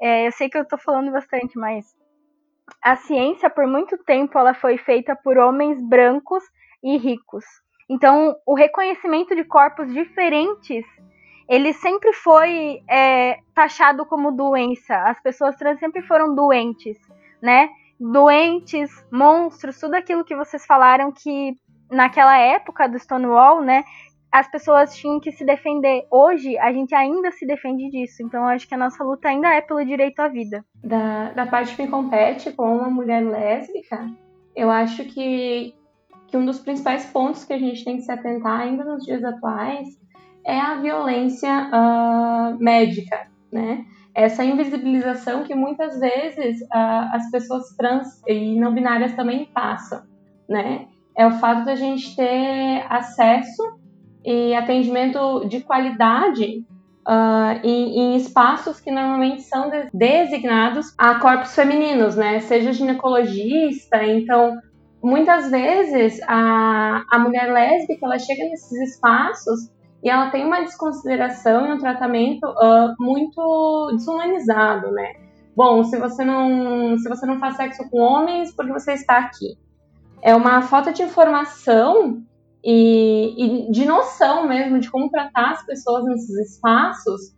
É, 0.00 0.26
eu 0.26 0.32
sei 0.32 0.48
que 0.48 0.56
eu 0.56 0.64
tô 0.64 0.78
falando 0.78 1.12
bastante, 1.12 1.58
mas 1.58 1.94
a 2.82 2.96
ciência 2.96 3.50
por 3.50 3.66
muito 3.66 3.98
tempo 3.98 4.38
ela 4.38 4.54
foi 4.54 4.78
feita 4.78 5.14
por 5.14 5.36
homens 5.36 5.78
brancos 5.78 6.42
e 6.82 6.96
ricos. 6.96 7.44
Então, 7.86 8.34
o 8.46 8.54
reconhecimento 8.54 9.36
de 9.36 9.44
corpos 9.44 9.92
diferentes 9.92 10.86
ele 11.54 11.72
sempre 11.74 12.12
foi 12.14 12.82
é, 12.88 13.38
taxado 13.54 14.06
como 14.06 14.32
doença. 14.32 14.96
As 15.04 15.20
pessoas 15.20 15.54
trans 15.56 15.78
sempre 15.78 16.00
foram 16.02 16.34
doentes, 16.34 16.96
né? 17.42 17.68
doentes, 18.02 18.90
monstros, 19.12 19.78
tudo 19.78 19.94
aquilo 19.94 20.24
que 20.24 20.34
vocês 20.34 20.66
falaram 20.66 21.12
que 21.12 21.56
naquela 21.90 22.36
época 22.36 22.88
do 22.88 22.98
Stonewall, 22.98 23.62
né, 23.62 23.84
as 24.32 24.50
pessoas 24.50 24.96
tinham 24.96 25.20
que 25.20 25.30
se 25.30 25.44
defender. 25.44 26.06
Hoje, 26.10 26.58
a 26.58 26.72
gente 26.72 26.94
ainda 26.94 27.30
se 27.30 27.46
defende 27.46 27.90
disso. 27.90 28.22
Então, 28.22 28.40
eu 28.40 28.48
acho 28.48 28.66
que 28.66 28.74
a 28.74 28.78
nossa 28.78 29.04
luta 29.04 29.28
ainda 29.28 29.54
é 29.54 29.60
pelo 29.60 29.84
direito 29.84 30.18
à 30.20 30.28
vida. 30.28 30.64
Da, 30.82 31.32
da 31.32 31.46
parte 31.46 31.76
que 31.76 31.82
me 31.82 31.88
compete 31.88 32.50
como 32.52 32.76
uma 32.76 32.90
mulher 32.90 33.22
lésbica, 33.22 34.10
eu 34.56 34.70
acho 34.70 35.04
que, 35.04 35.74
que 36.26 36.36
um 36.36 36.46
dos 36.46 36.58
principais 36.58 37.04
pontos 37.06 37.44
que 37.44 37.52
a 37.52 37.58
gente 37.58 37.84
tem 37.84 37.96
que 37.96 38.02
se 38.02 38.10
atentar 38.10 38.62
ainda 38.62 38.84
nos 38.84 39.04
dias 39.04 39.22
atuais 39.22 40.01
é 40.44 40.58
a 40.58 40.76
violência 40.76 41.50
uh, 41.68 42.62
médica, 42.62 43.26
né? 43.52 43.84
Essa 44.14 44.44
invisibilização 44.44 45.42
que 45.42 45.54
muitas 45.54 45.98
vezes 45.98 46.60
uh, 46.62 47.08
as 47.12 47.30
pessoas 47.30 47.74
trans 47.76 48.20
e 48.26 48.58
não 48.58 48.74
binárias 48.74 49.14
também 49.14 49.46
passam, 49.46 50.02
né? 50.48 50.86
É 51.16 51.26
o 51.26 51.32
fato 51.32 51.64
da 51.64 51.74
gente 51.74 52.14
ter 52.16 52.84
acesso 52.88 53.78
e 54.24 54.54
atendimento 54.54 55.46
de 55.48 55.60
qualidade 55.60 56.64
Uh, 57.04 57.58
em, 57.64 57.98
em, 57.98 58.16
espaços 58.16 58.78
que 58.78 58.88
normalmente 58.88 59.42
são 59.42 59.68
de, 59.68 59.88
designados 59.92 60.94
a 60.96 61.16
corpos 61.16 61.52
femininos, 61.52 62.14
né? 62.14 62.38
Seja 62.38 62.72
ginecologista, 62.72 64.04
então 64.04 64.56
muitas 65.02 65.50
vezes 65.50 66.20
a, 66.28 67.02
a 67.10 67.18
mulher 67.18 67.52
lésbica 67.52 68.06
ela 68.06 68.20
chega 68.20 68.44
nesses 68.44 68.94
espaços 68.94 69.68
e 70.02 70.10
ela 70.10 70.30
tem 70.30 70.44
uma 70.44 70.60
desconsideração 70.60 71.66
e 71.66 71.72
um 71.72 71.78
tratamento 71.78 72.44
uh, 72.44 72.94
muito 72.98 73.92
desumanizado, 73.92 74.90
né? 74.90 75.12
Bom, 75.54 75.84
se 75.84 75.98
você 75.98 76.24
não 76.24 76.98
se 76.98 77.08
você 77.08 77.24
não 77.24 77.38
faz 77.38 77.56
sexo 77.56 77.88
com 77.88 77.98
homens, 77.98 78.52
porque 78.54 78.72
você 78.72 78.94
está 78.94 79.18
aqui? 79.18 79.56
É 80.20 80.34
uma 80.34 80.62
falta 80.62 80.92
de 80.92 81.02
informação 81.02 82.22
e, 82.64 83.66
e 83.66 83.70
de 83.70 83.84
noção 83.84 84.48
mesmo 84.48 84.80
de 84.80 84.90
como 84.90 85.10
tratar 85.10 85.52
as 85.52 85.66
pessoas 85.66 86.04
nesses 86.04 86.50
espaços 86.50 87.34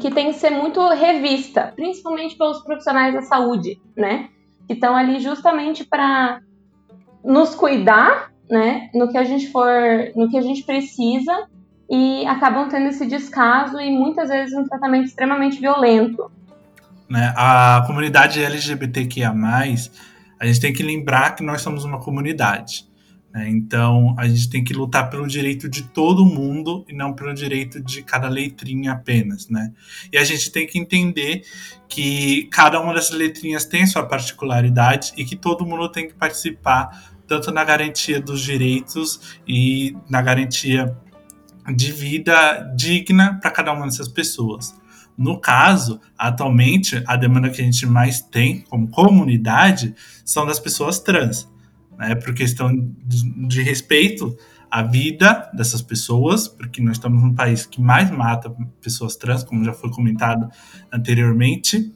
que 0.00 0.10
tem 0.10 0.26
que 0.26 0.38
ser 0.38 0.50
muito 0.50 0.86
revista, 0.88 1.72
principalmente 1.74 2.36
pelos 2.36 2.60
profissionais 2.62 3.14
da 3.14 3.22
saúde, 3.22 3.80
né? 3.96 4.30
Que 4.66 4.72
estão 4.72 4.96
ali 4.96 5.20
justamente 5.20 5.84
para 5.84 6.40
nos 7.22 7.54
cuidar, 7.54 8.32
né? 8.48 8.88
No 8.94 9.08
que 9.08 9.18
a 9.18 9.24
gente 9.24 9.50
for, 9.50 9.70
no 10.14 10.30
que 10.30 10.38
a 10.38 10.42
gente 10.42 10.64
precisa 10.64 11.48
e 11.88 12.26
acabam 12.26 12.68
tendo 12.68 12.88
esse 12.88 13.06
descaso 13.06 13.80
e 13.80 13.90
muitas 13.90 14.28
vezes 14.28 14.54
um 14.54 14.64
tratamento 14.64 15.06
extremamente 15.06 15.60
violento. 15.60 16.30
Né? 17.08 17.32
A 17.36 17.84
comunidade 17.86 18.42
LGBTQIA+, 18.42 19.32
a 20.38 20.46
gente 20.46 20.60
tem 20.60 20.72
que 20.72 20.82
lembrar 20.82 21.34
que 21.36 21.42
nós 21.42 21.62
somos 21.62 21.84
uma 21.84 22.00
comunidade. 22.00 22.86
Né? 23.32 23.48
Então, 23.50 24.14
a 24.18 24.26
gente 24.26 24.48
tem 24.48 24.64
que 24.64 24.72
lutar 24.72 25.10
pelo 25.10 25.26
direito 25.26 25.68
de 25.68 25.82
todo 25.84 26.24
mundo 26.24 26.84
e 26.88 26.94
não 26.94 27.12
pelo 27.12 27.34
direito 27.34 27.80
de 27.80 28.02
cada 28.02 28.28
letrinha 28.28 28.92
apenas, 28.92 29.48
né? 29.48 29.72
E 30.12 30.16
a 30.16 30.24
gente 30.24 30.50
tem 30.50 30.66
que 30.66 30.78
entender 30.78 31.42
que 31.86 32.48
cada 32.50 32.80
uma 32.80 32.94
dessas 32.94 33.14
letrinhas 33.14 33.66
tem 33.66 33.86
sua 33.86 34.04
particularidade 34.06 35.12
e 35.16 35.24
que 35.24 35.36
todo 35.36 35.66
mundo 35.66 35.88
tem 35.90 36.08
que 36.08 36.14
participar 36.14 37.14
tanto 37.26 37.50
na 37.50 37.62
garantia 37.64 38.20
dos 38.20 38.40
direitos 38.40 39.38
e 39.46 39.94
na 40.08 40.22
garantia 40.22 40.96
de 41.74 41.92
vida 41.92 42.72
digna 42.76 43.38
para 43.40 43.50
cada 43.50 43.72
uma 43.72 43.86
dessas 43.86 44.08
pessoas. 44.08 44.74
No 45.16 45.40
caso, 45.40 46.00
atualmente, 46.16 47.02
a 47.06 47.16
demanda 47.16 47.48
que 47.48 47.60
a 47.60 47.64
gente 47.64 47.86
mais 47.86 48.20
tem 48.20 48.60
como 48.62 48.88
comunidade 48.88 49.94
são 50.24 50.44
das 50.44 50.60
pessoas 50.60 51.00
trans 51.00 51.48
né, 51.96 52.14
por 52.14 52.34
questão 52.34 52.70
de, 53.04 53.62
respeito 53.62 54.36
à 54.70 54.82
vida 54.82 55.50
dessas 55.54 55.80
pessoas, 55.80 56.46
porque 56.46 56.82
nós 56.82 56.96
estamos 56.96 57.22
num 57.22 57.34
país 57.34 57.64
que 57.64 57.80
mais 57.80 58.10
mata 58.10 58.54
pessoas 58.80 59.16
trans, 59.16 59.42
como 59.42 59.64
já 59.64 59.72
foi 59.72 59.90
comentado 59.90 60.48
anteriormente. 60.92 61.92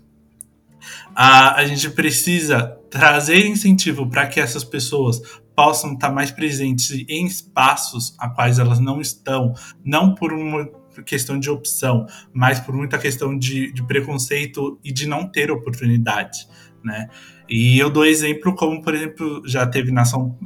A, 1.14 1.56
a 1.56 1.66
gente 1.66 1.90
precisa 1.90 2.78
trazer 2.88 3.46
incentivo 3.46 4.08
para 4.08 4.26
que 4.26 4.40
essas 4.40 4.64
pessoas 4.64 5.20
possam 5.54 5.92
estar 5.92 6.10
mais 6.10 6.30
presentes 6.30 7.04
em 7.08 7.26
espaços 7.26 8.14
a 8.18 8.28
quais 8.28 8.58
elas 8.58 8.78
não 8.78 9.00
estão, 9.00 9.52
não 9.84 10.14
por 10.14 10.32
uma 10.32 10.68
questão 11.04 11.38
de 11.38 11.50
opção, 11.50 12.06
mas 12.32 12.60
por 12.60 12.74
muita 12.74 12.98
questão 12.98 13.36
de, 13.36 13.72
de 13.72 13.82
preconceito 13.82 14.78
e 14.84 14.92
de 14.92 15.06
não 15.06 15.26
ter 15.26 15.50
oportunidade, 15.50 16.46
né? 16.82 17.08
E 17.48 17.78
eu 17.78 17.90
dou 17.90 18.04
exemplo 18.04 18.54
como, 18.54 18.80
por 18.80 18.94
exemplo, 18.94 19.42
já 19.44 19.66
teve 19.66 19.90
na, 19.90 20.04
São, 20.04 20.38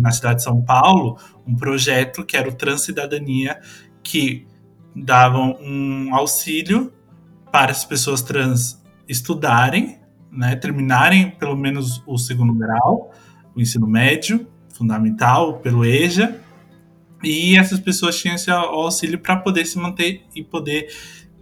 na 0.00 0.10
cidade 0.10 0.38
de 0.38 0.42
São 0.42 0.60
Paulo 0.60 1.16
um 1.46 1.54
projeto 1.54 2.24
que 2.24 2.36
era 2.36 2.48
o 2.48 2.54
Transcidadania, 2.54 3.60
que 4.02 4.44
davam 4.94 5.56
um 5.60 6.12
auxílio 6.14 6.92
para 7.52 7.70
as 7.70 7.84
pessoas 7.84 8.22
trans 8.22 8.82
estudarem, 9.08 10.00
né, 10.32 10.56
terminarem 10.56 11.30
pelo 11.30 11.56
menos 11.56 12.02
o 12.06 12.18
segundo 12.18 12.52
grau, 12.52 13.12
o 13.58 13.60
ensino 13.60 13.88
médio, 13.88 14.46
fundamental, 14.72 15.58
pelo 15.58 15.84
EJA, 15.84 16.40
e 17.24 17.56
essas 17.56 17.80
pessoas 17.80 18.16
tinham 18.16 18.36
esse 18.36 18.48
auxílio 18.48 19.18
para 19.18 19.36
poder 19.36 19.66
se 19.66 19.76
manter 19.76 20.24
e 20.32 20.44
poder, 20.44 20.88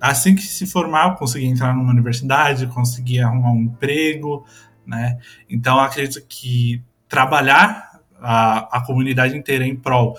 assim 0.00 0.34
que 0.34 0.42
se 0.42 0.66
formar, 0.66 1.14
conseguir 1.16 1.44
entrar 1.44 1.76
numa 1.76 1.92
universidade, 1.92 2.66
conseguir 2.68 3.20
arrumar 3.20 3.52
um 3.52 3.64
emprego, 3.64 4.46
né? 4.86 5.18
Então, 5.50 5.78
acredito 5.78 6.24
que 6.26 6.82
trabalhar 7.06 8.00
a, 8.18 8.78
a 8.78 8.86
comunidade 8.86 9.36
inteira 9.36 9.66
em 9.66 9.76
prol 9.76 10.18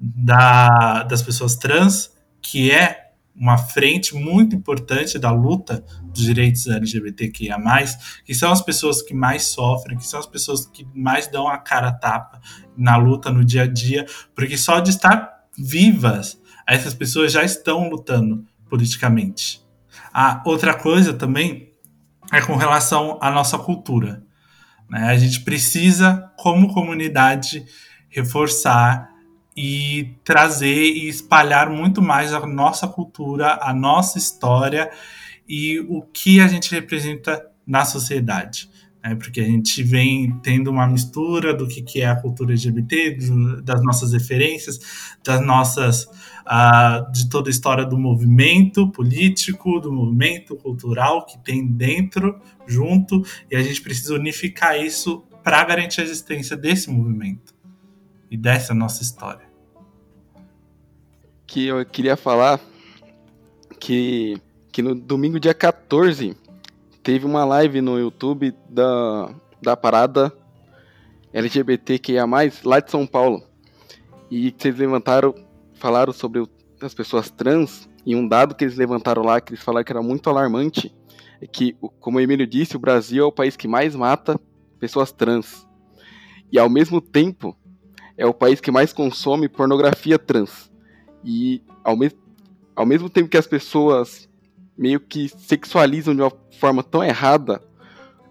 da, 0.00 1.02
das 1.02 1.20
pessoas 1.20 1.56
trans, 1.56 2.10
que 2.40 2.70
é 2.70 3.03
uma 3.36 3.58
frente 3.58 4.14
muito 4.14 4.54
importante 4.54 5.18
da 5.18 5.30
luta 5.30 5.84
dos 6.04 6.22
direitos 6.22 6.66
LGBTQIA+, 6.66 7.58
que 8.24 8.34
são 8.34 8.52
as 8.52 8.62
pessoas 8.62 9.02
que 9.02 9.12
mais 9.12 9.44
sofrem, 9.44 9.98
que 9.98 10.06
são 10.06 10.20
as 10.20 10.26
pessoas 10.26 10.66
que 10.66 10.86
mais 10.94 11.26
dão 11.26 11.48
a 11.48 11.58
cara 11.58 11.88
a 11.88 11.92
tapa 11.92 12.40
na 12.76 12.96
luta 12.96 13.30
no 13.30 13.44
dia 13.44 13.62
a 13.62 13.66
dia, 13.66 14.06
porque 14.34 14.56
só 14.56 14.78
de 14.78 14.90
estar 14.90 15.32
vivas, 15.58 16.40
essas 16.66 16.94
pessoas 16.94 17.32
já 17.32 17.42
estão 17.42 17.88
lutando 17.88 18.44
politicamente. 18.68 19.62
A 20.12 20.42
outra 20.44 20.74
coisa 20.74 21.12
também 21.12 21.72
é 22.32 22.40
com 22.40 22.56
relação 22.56 23.18
à 23.20 23.30
nossa 23.30 23.58
cultura. 23.58 24.22
Né? 24.88 25.04
A 25.08 25.16
gente 25.16 25.40
precisa, 25.40 26.30
como 26.36 26.72
comunidade, 26.72 27.64
reforçar 28.08 29.08
e 29.56 30.16
trazer 30.24 30.92
e 30.92 31.08
espalhar 31.08 31.70
muito 31.70 32.02
mais 32.02 32.32
a 32.32 32.44
nossa 32.46 32.88
cultura, 32.88 33.58
a 33.62 33.72
nossa 33.72 34.18
história 34.18 34.90
e 35.48 35.78
o 35.88 36.02
que 36.02 36.40
a 36.40 36.48
gente 36.48 36.72
representa 36.72 37.44
na 37.66 37.84
sociedade. 37.84 38.68
Né? 39.02 39.14
Porque 39.14 39.40
a 39.40 39.44
gente 39.44 39.82
vem 39.82 40.38
tendo 40.42 40.70
uma 40.70 40.86
mistura 40.86 41.54
do 41.54 41.68
que, 41.68 41.82
que 41.82 42.00
é 42.00 42.06
a 42.06 42.16
cultura 42.16 42.52
LGBT, 42.52 43.12
do, 43.12 43.62
das 43.62 43.82
nossas 43.82 44.12
referências, 44.12 44.80
das 45.22 45.40
nossas 45.44 46.04
uh, 46.04 47.12
de 47.12 47.28
toda 47.28 47.48
a 47.48 47.52
história 47.52 47.84
do 47.84 47.98
movimento 47.98 48.90
político, 48.90 49.78
do 49.78 49.92
movimento 49.92 50.56
cultural 50.56 51.24
que 51.26 51.38
tem 51.38 51.64
dentro, 51.66 52.40
junto, 52.66 53.22
e 53.50 53.54
a 53.54 53.62
gente 53.62 53.80
precisa 53.82 54.14
unificar 54.14 54.80
isso 54.80 55.22
para 55.44 55.62
garantir 55.62 56.00
a 56.00 56.04
existência 56.04 56.56
desse 56.56 56.90
movimento 56.90 57.53
e 58.34 58.36
dessa 58.36 58.74
nossa 58.74 59.00
história. 59.00 59.46
Que 61.46 61.66
eu 61.68 61.86
queria 61.86 62.16
falar 62.16 62.60
que, 63.78 64.36
que 64.72 64.82
no 64.82 64.92
domingo, 64.92 65.38
dia 65.38 65.54
14, 65.54 66.36
teve 67.00 67.24
uma 67.24 67.44
live 67.44 67.80
no 67.80 67.96
YouTube 67.96 68.52
da, 68.68 69.32
da 69.62 69.76
parada 69.76 70.32
LGBTQIA, 71.32 72.24
lá 72.64 72.80
de 72.80 72.90
São 72.90 73.06
Paulo. 73.06 73.40
E 74.28 74.52
vocês 74.58 74.76
levantaram 74.76 75.32
falaram 75.74 76.12
sobre 76.12 76.44
as 76.82 76.92
pessoas 76.92 77.30
trans, 77.30 77.88
e 78.04 78.16
um 78.16 78.26
dado 78.26 78.56
que 78.56 78.64
eles 78.64 78.76
levantaram 78.76 79.22
lá, 79.22 79.40
que 79.40 79.52
eles 79.52 79.62
falaram 79.62 79.84
que 79.84 79.92
era 79.92 80.02
muito 80.02 80.28
alarmante, 80.28 80.92
é 81.40 81.46
que, 81.46 81.76
como 82.00 82.18
o 82.18 82.20
Emílio 82.20 82.48
disse, 82.48 82.74
o 82.74 82.80
Brasil 82.80 83.22
é 83.22 83.26
o 83.26 83.32
país 83.32 83.56
que 83.56 83.68
mais 83.68 83.94
mata 83.94 84.40
pessoas 84.80 85.12
trans. 85.12 85.68
E 86.50 86.58
ao 86.58 86.68
mesmo 86.68 87.00
tempo, 87.00 87.56
é 88.16 88.26
o 88.26 88.34
país 88.34 88.60
que 88.60 88.70
mais 88.70 88.92
consome 88.92 89.48
pornografia 89.48 90.18
trans. 90.18 90.70
E 91.24 91.62
ao, 91.82 91.96
me 91.96 92.10
ao 92.74 92.86
mesmo 92.86 93.08
tempo 93.08 93.28
que 93.28 93.36
as 93.36 93.46
pessoas 93.46 94.28
meio 94.76 95.00
que 95.00 95.28
sexualizam 95.28 96.14
de 96.14 96.22
uma 96.22 96.32
forma 96.58 96.82
tão 96.82 97.02
errada, 97.02 97.62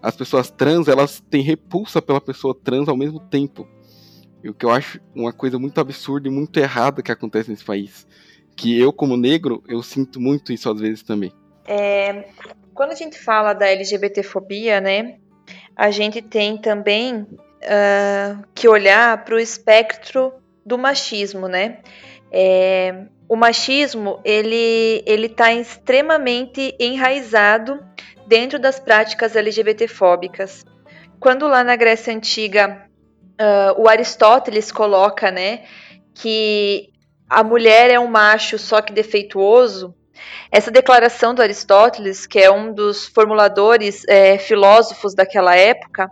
as 0.02 0.16
pessoas 0.16 0.50
trans, 0.50 0.88
elas 0.88 1.20
têm 1.30 1.42
repulsa 1.42 2.02
pela 2.02 2.20
pessoa 2.20 2.54
trans 2.54 2.88
ao 2.88 2.96
mesmo 2.96 3.18
tempo. 3.18 3.66
E 4.42 4.50
o 4.50 4.54
que 4.54 4.66
eu 4.66 4.70
acho 4.70 5.00
uma 5.14 5.32
coisa 5.32 5.58
muito 5.58 5.80
absurda 5.80 6.28
e 6.28 6.30
muito 6.30 6.58
errada 6.58 7.02
que 7.02 7.10
acontece 7.10 7.50
nesse 7.50 7.64
país. 7.64 8.06
Que 8.54 8.78
eu, 8.78 8.92
como 8.92 9.16
negro, 9.16 9.62
eu 9.66 9.82
sinto 9.82 10.20
muito 10.20 10.52
isso 10.52 10.70
às 10.70 10.78
vezes 10.78 11.02
também. 11.02 11.32
É, 11.66 12.28
quando 12.74 12.92
a 12.92 12.94
gente 12.94 13.18
fala 13.18 13.54
da 13.54 13.66
LGBTfobia, 13.66 14.80
né? 14.80 15.18
a 15.76 15.90
gente 15.90 16.22
tem 16.22 16.56
também 16.56 17.26
uh, 17.64 18.44
que 18.54 18.68
olhar 18.68 19.24
para 19.24 19.34
o 19.34 19.38
espectro 19.38 20.32
do 20.64 20.78
machismo, 20.78 21.48
né? 21.48 21.78
É, 22.30 23.04
o 23.28 23.36
machismo 23.36 24.20
ele 24.24 25.02
ele 25.06 25.26
está 25.26 25.52
extremamente 25.52 26.74
enraizado 26.78 27.78
dentro 28.26 28.58
das 28.58 28.78
práticas 28.80 29.36
LGBTfóbicas. 29.36 30.64
Quando 31.20 31.46
lá 31.46 31.62
na 31.62 31.76
Grécia 31.76 32.14
antiga 32.14 32.86
uh, 33.40 33.80
o 33.80 33.88
Aristóteles 33.88 34.70
coloca, 34.72 35.30
né, 35.30 35.64
que 36.14 36.90
a 37.28 37.42
mulher 37.42 37.90
é 37.90 37.98
um 37.98 38.08
macho 38.08 38.58
só 38.58 38.80
que 38.80 38.92
defeituoso, 38.92 39.94
essa 40.50 40.70
declaração 40.70 41.34
do 41.34 41.42
Aristóteles, 41.42 42.26
que 42.26 42.38
é 42.38 42.50
um 42.50 42.72
dos 42.72 43.06
formuladores 43.06 44.04
é, 44.06 44.38
filósofos 44.38 45.14
daquela 45.14 45.56
época, 45.56 46.10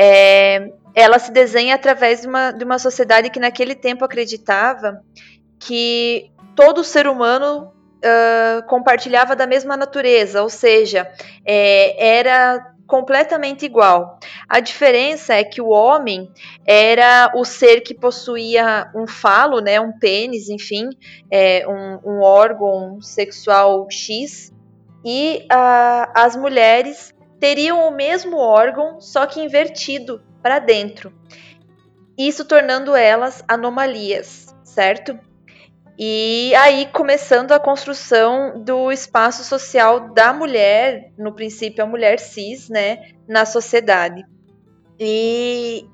é, 0.00 0.70
ela 0.94 1.18
se 1.18 1.32
desenha 1.32 1.74
através 1.74 2.20
de 2.20 2.28
uma, 2.28 2.52
de 2.52 2.64
uma 2.64 2.78
sociedade 2.78 3.30
que 3.30 3.40
naquele 3.40 3.74
tempo 3.74 4.04
acreditava 4.04 5.02
que 5.58 6.30
todo 6.54 6.84
ser 6.84 7.08
humano 7.08 7.72
uh, 7.98 8.64
compartilhava 8.68 9.34
da 9.34 9.44
mesma 9.44 9.76
natureza, 9.76 10.40
ou 10.40 10.48
seja, 10.48 11.10
é, 11.44 12.18
era 12.18 12.74
completamente 12.86 13.66
igual. 13.66 14.20
A 14.48 14.60
diferença 14.60 15.34
é 15.34 15.42
que 15.42 15.60
o 15.60 15.68
homem 15.68 16.30
era 16.64 17.32
o 17.34 17.44
ser 17.44 17.80
que 17.80 17.92
possuía 17.92 18.90
um 18.94 19.06
falo, 19.06 19.60
né, 19.60 19.80
um 19.80 19.92
pênis, 19.92 20.48
enfim, 20.48 20.90
é, 21.28 21.66
um, 21.68 21.98
um, 22.04 22.20
órgão 22.22 23.00
sexual 23.02 23.88
X, 23.90 24.52
e 25.04 25.44
uh, 25.52 26.10
as 26.14 26.36
mulheres 26.36 27.12
teriam 27.40 27.86
o 27.86 27.90
mesmo 27.90 28.36
órgão, 28.36 29.00
só 29.00 29.26
que 29.26 29.40
invertido 29.40 30.22
para 30.42 30.58
dentro. 30.58 31.12
Isso 32.16 32.44
tornando 32.44 32.96
elas 32.96 33.44
anomalias, 33.46 34.54
certo? 34.64 35.18
E 35.98 36.54
aí 36.54 36.86
começando 36.92 37.52
a 37.52 37.58
construção 37.58 38.62
do 38.62 38.92
espaço 38.92 39.42
social 39.42 40.12
da 40.14 40.32
mulher, 40.32 41.12
no 41.18 41.34
princípio 41.34 41.82
a 41.82 41.86
mulher 41.86 42.20
cis, 42.20 42.68
né, 42.68 43.10
na 43.28 43.44
sociedade. 43.44 44.24
E 44.98 45.84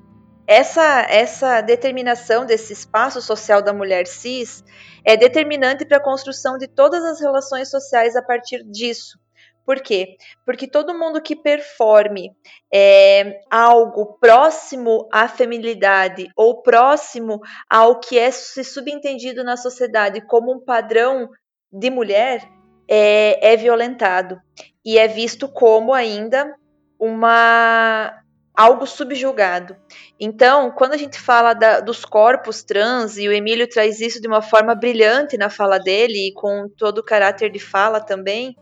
essa 0.47 1.07
essa 1.09 1.61
determinação 1.61 2.45
desse 2.45 2.71
espaço 2.73 3.19
social 3.19 3.63
da 3.63 3.73
mulher 3.73 4.05
cis 4.05 4.63
é 5.03 5.17
determinante 5.17 5.85
para 5.85 5.97
a 5.97 6.03
construção 6.03 6.57
de 6.57 6.67
todas 6.67 7.03
as 7.03 7.19
relações 7.19 7.69
sociais 7.69 8.15
a 8.15 8.21
partir 8.21 8.63
disso. 8.63 9.19
Por 9.65 9.81
quê? 9.81 10.15
Porque 10.45 10.67
todo 10.67 10.97
mundo 10.97 11.21
que 11.21 11.35
performe 11.35 12.31
é, 12.71 13.41
algo 13.49 14.17
próximo 14.19 15.09
à 15.11 15.27
feminilidade 15.27 16.29
ou 16.35 16.61
próximo 16.61 17.39
ao 17.69 17.99
que 17.99 18.19
é 18.19 18.29
subentendido 18.31 19.43
na 19.43 19.57
sociedade 19.57 20.21
como 20.21 20.53
um 20.53 20.63
padrão 20.63 21.29
de 21.71 21.89
mulher 21.89 22.47
é, 22.87 23.53
é 23.53 23.57
violentado 23.57 24.39
e 24.85 24.99
é 24.99 25.07
visto 25.07 25.47
como 25.47 25.93
ainda 25.93 26.55
uma 26.99 28.21
algo 28.55 28.85
subjugado. 28.85 29.75
Então, 30.19 30.71
quando 30.71 30.93
a 30.93 30.97
gente 30.97 31.19
fala 31.19 31.53
da, 31.53 31.81
dos 31.81 32.05
corpos 32.05 32.63
trans, 32.63 33.17
e 33.17 33.27
o 33.27 33.33
Emílio 33.33 33.67
traz 33.67 33.99
isso 33.99 34.21
de 34.21 34.27
uma 34.27 34.41
forma 34.41 34.73
brilhante 34.73 35.37
na 35.37 35.49
fala 35.49 35.77
dele, 35.77 36.29
e 36.29 36.33
com 36.33 36.69
todo 36.77 36.99
o 36.99 37.03
caráter 37.03 37.51
de 37.51 37.59
fala 37.59 37.99
também, 37.99 38.55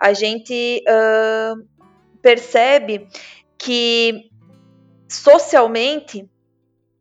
a 0.00 0.14
gente 0.14 0.82
uh, 0.88 1.62
percebe 2.22 3.06
que 3.58 4.30
socialmente, 5.06 6.26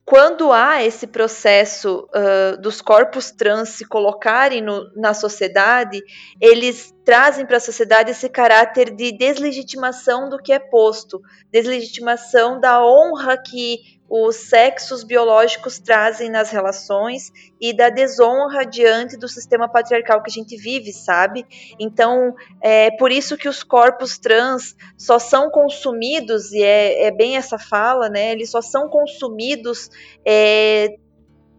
quando 0.03 0.51
há 0.51 0.83
esse 0.83 1.07
processo 1.07 2.09
uh, 2.09 2.59
dos 2.59 2.81
corpos 2.81 3.31
trans 3.31 3.69
se 3.69 3.85
colocarem 3.85 4.61
no, 4.61 4.91
na 4.95 5.13
sociedade, 5.13 6.01
eles 6.41 6.93
trazem 7.05 7.45
para 7.45 7.57
a 7.57 7.61
sociedade 7.61 8.11
esse 8.11 8.27
caráter 8.27 8.93
de 8.93 9.15
deslegitimação 9.15 10.27
do 10.27 10.37
que 10.37 10.51
é 10.51 10.59
posto, 10.59 11.21
deslegitimação 11.51 12.59
da 12.59 12.83
honra 12.83 13.37
que 13.37 13.98
os 14.09 14.35
sexos 14.35 15.03
biológicos 15.03 15.77
trazem 15.77 16.29
nas 16.29 16.49
relações 16.49 17.31
e 17.61 17.71
da 17.71 17.89
desonra 17.89 18.65
diante 18.65 19.15
do 19.15 19.27
sistema 19.27 19.69
patriarcal 19.69 20.23
que 20.23 20.31
a 20.31 20.33
gente 20.33 20.57
vive, 20.57 20.91
sabe? 20.91 21.45
Então, 21.79 22.33
é 22.61 22.89
por 22.91 23.11
isso 23.11 23.37
que 23.37 23.47
os 23.47 23.63
corpos 23.63 24.17
trans 24.17 24.75
só 24.97 25.19
são 25.19 25.51
consumidos, 25.51 26.51
e 26.51 26.63
é, 26.63 27.03
é 27.03 27.11
bem 27.11 27.37
essa 27.37 27.59
fala, 27.59 28.09
né? 28.09 28.31
Eles 28.31 28.49
só 28.49 28.61
são 28.61 28.89
consumidos 28.89 29.89
é, 30.25 30.97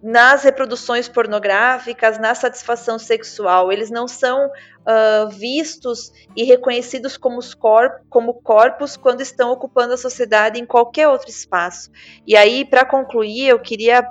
nas 0.03 0.45
reproduções 0.45 1.09
pornográficas, 1.09 2.19
na 2.19 2.35
satisfação 2.35 2.99
sexual. 2.99 3.71
Eles 3.71 3.91
não 3.91 4.09
são 4.09 4.47
uh, 4.47 5.29
vistos 5.31 6.13
e 6.35 6.45
reconhecidos 6.45 7.17
como, 7.17 7.41
corp 7.59 8.03
como 8.09 8.35
corpos 8.35 8.97
quando 8.97 9.21
estão 9.21 9.51
ocupando 9.51 9.95
a 9.95 9.99
sociedade 9.99 10.59
em 10.59 10.65
qualquer 10.65 11.09
outro 11.09 11.29
espaço. 11.29 11.91
E 12.27 12.37
aí, 12.37 12.65
para 12.65 12.85
concluir, 12.85 13.49
eu 13.49 13.59
queria 13.59 14.07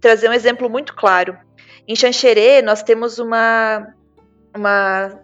trazer 0.00 0.28
um 0.28 0.32
exemplo 0.34 0.68
muito 0.68 0.94
claro. 0.94 1.38
Em 1.88 1.96
Xanxerê, 1.96 2.62
nós 2.62 2.82
temos 2.82 3.18
uma, 3.18 3.86
uma 4.54 5.20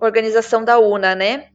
organização 0.00 0.64
da 0.64 0.78
UNA, 0.78 1.14
né? 1.14 1.51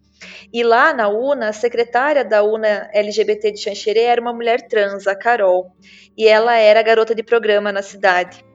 E 0.51 0.63
lá 0.63 0.93
na 0.93 1.09
UNA, 1.09 1.49
a 1.49 1.53
secretária 1.53 2.23
da 2.23 2.43
UNA 2.43 2.89
LGBT 2.93 3.51
de 3.51 3.61
Xanxerê 3.61 4.01
era 4.01 4.21
uma 4.21 4.33
mulher 4.33 4.67
trans, 4.67 5.07
a 5.07 5.15
Carol. 5.15 5.71
E 6.17 6.27
ela 6.27 6.55
era 6.55 6.81
garota 6.81 7.13
de 7.13 7.23
programa 7.23 7.71
na 7.71 7.81
cidade. 7.81 8.45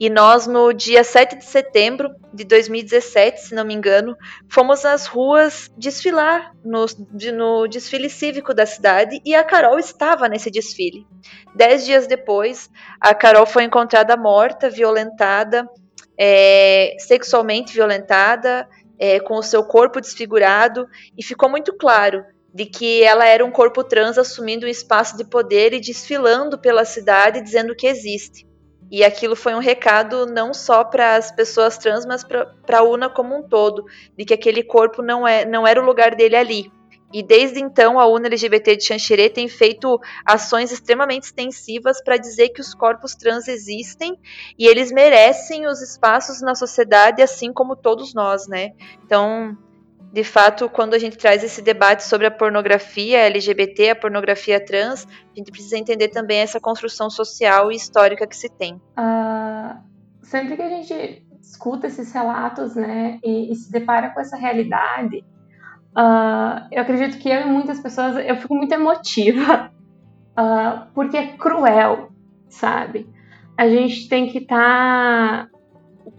E 0.00 0.08
nós, 0.08 0.46
no 0.46 0.72
dia 0.72 1.02
7 1.02 1.36
de 1.36 1.44
setembro 1.44 2.14
de 2.32 2.44
2017, 2.44 3.40
se 3.40 3.54
não 3.54 3.64
me 3.64 3.74
engano, 3.74 4.16
fomos 4.48 4.84
às 4.84 5.06
ruas 5.06 5.68
desfilar 5.76 6.52
no, 6.64 6.86
no, 7.32 7.66
desfile 7.66 8.08
cívico 8.08 8.54
da 8.54 8.64
cidade 8.64 9.20
e 9.24 9.34
a 9.34 9.42
Carol 9.42 9.76
estava 9.76 10.28
nesse 10.28 10.52
desfile. 10.52 11.04
Dez 11.52 11.84
dias 11.84 12.06
depois, 12.06 12.70
a 13.00 13.12
Carol 13.12 13.44
foi 13.44 13.64
encontrada 13.64 14.16
morta, 14.16 14.70
violentada, 14.70 15.68
é, 16.16 16.94
sexualmente 17.00 17.74
violentada, 17.74 18.68
é, 18.98 19.20
com 19.20 19.34
o 19.34 19.42
seu 19.42 19.62
corpo 19.64 20.00
desfigurado, 20.00 20.88
e 21.16 21.22
ficou 21.22 21.48
muito 21.48 21.72
claro 21.72 22.24
de 22.52 22.66
que 22.66 23.02
ela 23.02 23.26
era 23.26 23.44
um 23.44 23.50
corpo 23.50 23.84
trans 23.84 24.18
assumindo 24.18 24.66
um 24.66 24.68
espaço 24.68 25.16
de 25.16 25.24
poder 25.24 25.72
e 25.72 25.80
desfilando 25.80 26.58
pela 26.58 26.84
cidade 26.84 27.42
dizendo 27.42 27.74
que 27.76 27.86
existe. 27.86 28.46
E 28.90 29.04
aquilo 29.04 29.36
foi 29.36 29.54
um 29.54 29.60
recado 29.60 30.24
não 30.24 30.54
só 30.54 30.82
para 30.82 31.16
as 31.16 31.30
pessoas 31.30 31.76
trans, 31.76 32.06
mas 32.06 32.24
para 32.24 32.78
a 32.78 32.82
UNA 32.82 33.10
como 33.10 33.36
um 33.36 33.42
todo, 33.42 33.84
de 34.16 34.24
que 34.24 34.32
aquele 34.32 34.62
corpo 34.62 35.02
não, 35.02 35.28
é, 35.28 35.44
não 35.44 35.66
era 35.66 35.80
o 35.80 35.84
lugar 35.84 36.14
dele 36.14 36.36
ali. 36.36 36.72
E 37.12 37.22
desde 37.22 37.60
então 37.60 37.98
a 37.98 38.06
UNA 38.06 38.26
LGBT 38.26 38.76
de 38.76 38.84
Xanxerê 38.84 39.30
tem 39.30 39.48
feito 39.48 39.98
ações 40.24 40.70
extremamente 40.70 41.24
extensivas 41.24 42.02
para 42.02 42.16
dizer 42.16 42.50
que 42.50 42.60
os 42.60 42.74
corpos 42.74 43.14
trans 43.14 43.48
existem 43.48 44.18
e 44.58 44.66
eles 44.66 44.92
merecem 44.92 45.66
os 45.66 45.80
espaços 45.80 46.42
na 46.42 46.54
sociedade 46.54 47.22
assim 47.22 47.52
como 47.52 47.74
todos 47.74 48.12
nós, 48.12 48.46
né? 48.46 48.72
Então, 49.04 49.56
de 50.12 50.24
fato, 50.24 50.68
quando 50.68 50.94
a 50.94 50.98
gente 50.98 51.16
traz 51.16 51.42
esse 51.42 51.62
debate 51.62 52.04
sobre 52.04 52.26
a 52.26 52.30
pornografia 52.30 53.18
LGBT, 53.20 53.90
a 53.90 53.96
pornografia 53.96 54.62
trans, 54.62 55.06
a 55.06 55.36
gente 55.36 55.50
precisa 55.50 55.78
entender 55.78 56.08
também 56.08 56.40
essa 56.40 56.60
construção 56.60 57.08
social 57.08 57.72
e 57.72 57.76
histórica 57.76 58.26
que 58.26 58.36
se 58.36 58.48
tem. 58.48 58.74
Uh, 58.74 59.78
sempre 60.22 60.56
que 60.56 60.62
a 60.62 60.68
gente 60.68 61.26
escuta 61.40 61.86
esses 61.86 62.12
relatos, 62.12 62.74
né, 62.74 63.18
e, 63.24 63.52
e 63.52 63.54
se 63.54 63.70
depara 63.70 64.10
com 64.10 64.20
essa 64.20 64.36
realidade, 64.36 65.24
Uh, 65.98 66.68
eu 66.70 66.80
acredito 66.80 67.18
que 67.18 67.28
eu 67.28 67.40
e 67.40 67.46
muitas 67.46 67.80
pessoas, 67.80 68.24
eu 68.24 68.36
fico 68.36 68.54
muito 68.54 68.72
emotiva, 68.72 69.72
uh, 70.38 70.86
porque 70.94 71.16
é 71.16 71.26
cruel, 71.36 72.12
sabe? 72.48 73.08
A 73.56 73.68
gente 73.68 74.08
tem 74.08 74.28
que 74.28 74.38
estar. 74.38 75.48
Tá, 75.48 75.58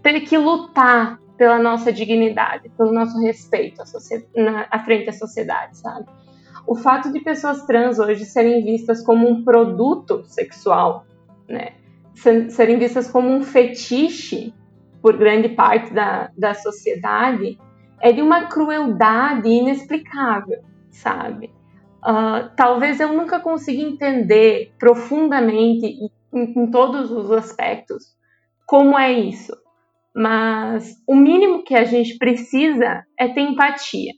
tem 0.02 0.20
que 0.20 0.36
lutar 0.36 1.18
pela 1.38 1.58
nossa 1.58 1.90
dignidade, 1.90 2.68
pelo 2.76 2.92
nosso 2.92 3.18
respeito 3.20 3.80
à, 3.80 3.84
na, 4.36 4.66
à 4.70 4.78
frente 4.80 5.08
à 5.08 5.12
sociedade, 5.14 5.78
sabe? 5.78 6.04
O 6.66 6.74
fato 6.74 7.10
de 7.10 7.20
pessoas 7.20 7.64
trans 7.64 7.98
hoje 7.98 8.26
serem 8.26 8.62
vistas 8.62 9.02
como 9.02 9.26
um 9.26 9.42
produto 9.42 10.22
sexual, 10.26 11.06
né? 11.48 11.72
Serem 12.50 12.78
vistas 12.78 13.10
como 13.10 13.30
um 13.30 13.42
fetiche 13.42 14.52
por 15.00 15.16
grande 15.16 15.48
parte 15.48 15.94
da, 15.94 16.30
da 16.36 16.52
sociedade, 16.52 17.58
é 18.00 18.12
de 18.12 18.22
uma 18.22 18.46
crueldade 18.46 19.48
inexplicável, 19.48 20.62
sabe? 20.90 21.52
Uh, 22.02 22.54
talvez 22.56 22.98
eu 22.98 23.12
nunca 23.12 23.40
consiga 23.40 23.82
entender 23.82 24.72
profundamente 24.78 25.86
em, 25.86 26.10
em 26.32 26.70
todos 26.70 27.10
os 27.10 27.30
aspectos 27.30 28.04
como 28.66 28.98
é 28.98 29.12
isso, 29.12 29.52
mas 30.14 30.96
o 31.06 31.14
mínimo 31.14 31.64
que 31.64 31.74
a 31.74 31.84
gente 31.84 32.16
precisa 32.18 33.04
é 33.18 33.28
ter 33.28 33.40
empatia, 33.40 34.12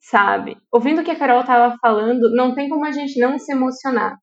sabe? 0.00 0.56
Ouvindo 0.72 1.00
o 1.00 1.04
que 1.04 1.10
a 1.10 1.18
Carol 1.18 1.40
estava 1.40 1.76
falando, 1.80 2.32
não 2.34 2.54
tem 2.54 2.68
como 2.68 2.86
a 2.86 2.92
gente 2.92 3.18
não 3.20 3.38
se 3.38 3.52
emocionar. 3.52 4.16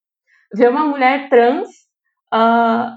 Ver 0.53 0.69
uma 0.69 0.85
mulher 0.85 1.29
trans 1.29 1.67
uh, 2.33 2.89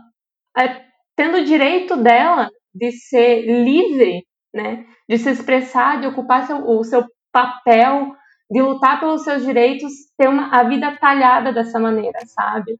tendo 1.16 1.38
o 1.38 1.44
direito 1.44 1.96
dela 1.96 2.48
de 2.72 2.92
ser 2.92 3.42
livre, 3.64 4.24
né? 4.54 4.86
De 5.08 5.16
se 5.16 5.30
expressar, 5.30 6.00
de 6.00 6.06
ocupar 6.06 6.46
seu, 6.46 6.68
o 6.68 6.84
seu 6.84 7.04
papel, 7.32 8.14
de 8.50 8.60
lutar 8.60 9.00
pelos 9.00 9.22
seus 9.24 9.44
direitos, 9.44 9.92
ter 10.16 10.28
uma, 10.28 10.54
a 10.54 10.64
vida 10.64 10.96
talhada 11.00 11.52
dessa 11.52 11.78
maneira, 11.78 12.18
sabe? 12.26 12.78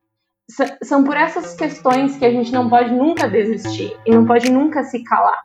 S 0.51 0.79
são 0.83 1.05
por 1.05 1.17
essas 1.17 1.55
questões 1.55 2.17
que 2.17 2.25
a 2.25 2.31
gente 2.31 2.53
não 2.53 2.71
pode 2.71 2.93
nunca 2.93 3.29
desistir 3.29 3.95
e 4.07 4.11
não 4.11 4.25
pode 4.25 4.51
nunca 4.51 4.83
se 4.83 5.03
calar. 5.05 5.43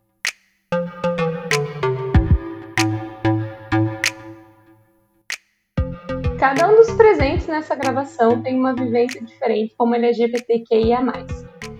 Cada 6.39 6.69
um 6.69 6.75
dos 6.75 6.91
presentes 6.91 7.47
nessa 7.47 7.75
gravação 7.75 8.41
tem 8.41 8.59
uma 8.59 8.75
vivência 8.75 9.21
diferente 9.23 9.73
como 9.77 9.95
LGBTQIA+. 9.95 11.01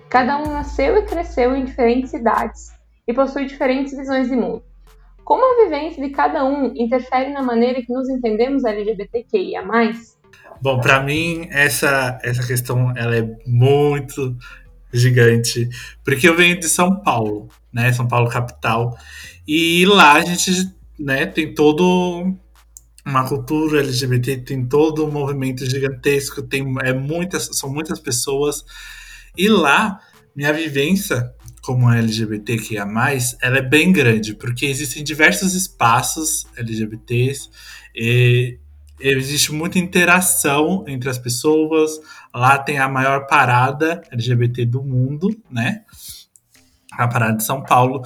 Cada 0.09 0.37
um 0.37 0.51
nasceu 0.51 0.97
e 0.97 1.05
cresceu 1.05 1.55
em 1.55 1.65
diferentes 1.65 2.11
cidades 2.11 2.71
e 3.07 3.13
possui 3.13 3.45
diferentes 3.45 3.97
visões 3.97 4.29
de 4.29 4.35
mundo. 4.35 4.72
Como 5.23 5.43
a 5.43 5.63
vivência 5.63 6.03
de 6.03 6.09
cada 6.09 6.43
um 6.43 6.73
interfere 6.75 7.31
na 7.31 7.41
maneira 7.41 7.81
que 7.81 7.91
nos 7.91 8.09
entendemos 8.09 8.63
LGBTQIA+, 8.63 9.63
Bom, 10.62 10.79
para 10.79 11.01
mim 11.01 11.47
essa 11.51 12.19
essa 12.23 12.45
questão 12.45 12.95
ela 12.95 13.15
é 13.17 13.38
muito 13.45 14.36
gigante, 14.93 15.67
porque 16.03 16.29
eu 16.29 16.38
venho 16.38 16.59
de 16.59 16.69
São 16.69 17.01
Paulo, 17.01 17.49
né? 17.71 17.91
São 17.91 18.07
Paulo 18.07 18.29
capital, 18.29 18.95
e 19.47 19.86
lá 19.86 20.13
a 20.13 20.21
gente, 20.21 20.73
né, 20.97 21.25
tem 21.25 21.53
todo 21.53 22.33
uma 23.05 23.27
cultura 23.27 23.81
LGBT, 23.81 24.38
tem 24.38 24.65
todo 24.65 25.05
um 25.05 25.12
movimento 25.12 25.65
gigantesco, 25.65 26.41
tem 26.41 26.63
é 26.83 26.93
muitas, 26.93 27.49
são 27.51 27.69
muitas 27.69 27.99
pessoas. 27.99 28.63
E 29.38 29.49
lá, 29.49 29.99
minha 30.33 30.53
vivência 30.53 31.33
como 31.63 31.89
LGBTQIA+, 31.89 32.86
ela 33.41 33.58
é 33.58 33.62
bem 33.62 33.91
grande, 33.93 34.36
porque 34.36 34.65
existem 34.65 35.02
diversos 35.02 35.56
espaços 35.56 36.45
LGBTs, 36.58 37.49
e 37.95 38.60
existe 38.99 39.54
muita 39.54 39.80
interação 39.80 40.84
entre 40.88 41.10
as 41.10 41.17
pessoas. 41.17 41.91
Lá 42.34 42.58
tem 42.58 42.80
a 42.80 42.89
maior 42.89 43.28
parada 43.28 44.02
LGBT 44.12 44.65
do 44.65 44.84
mundo, 44.84 45.30
né? 45.49 45.84
A 46.91 47.08
parada 47.08 47.38
de 47.38 47.43
São 47.43 47.63
Paulo. 47.63 48.04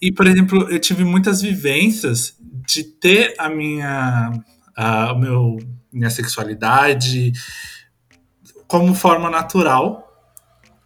E, 0.00 0.12
por 0.12 0.26
exemplo, 0.26 0.70
eu 0.70 0.78
tive 0.78 1.02
muitas 1.02 1.40
vivências 1.40 2.36
de 2.66 2.84
ter 2.84 3.34
a 3.38 3.48
minha, 3.48 4.32
a, 4.76 5.12
o 5.12 5.18
meu, 5.18 5.58
minha 5.90 6.10
sexualidade 6.10 7.32
como 8.66 8.94
forma 8.94 9.30
natural, 9.30 10.07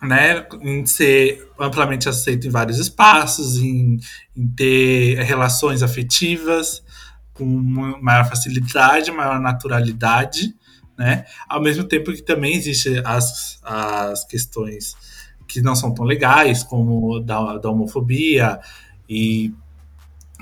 né, 0.02 0.44
em 0.60 0.84
ser 0.84 1.48
amplamente 1.58 2.08
aceito 2.08 2.46
em 2.46 2.50
vários 2.50 2.78
espaços, 2.78 3.56
em, 3.58 4.00
em 4.36 4.48
ter 4.48 5.22
relações 5.22 5.82
afetivas 5.82 6.82
com 7.32 7.46
maior 7.46 8.28
facilidade, 8.28 9.12
maior 9.12 9.40
naturalidade, 9.40 10.54
né, 10.98 11.24
ao 11.48 11.62
mesmo 11.62 11.84
tempo 11.84 12.12
que 12.12 12.22
também 12.22 12.54
existem 12.56 13.00
as, 13.04 13.60
as 13.62 14.24
questões 14.24 14.96
que 15.46 15.60
não 15.60 15.76
são 15.76 15.94
tão 15.94 16.04
legais, 16.04 16.62
como 16.64 17.20
da, 17.20 17.58
da 17.58 17.70
homofobia 17.70 18.58
e 19.08 19.54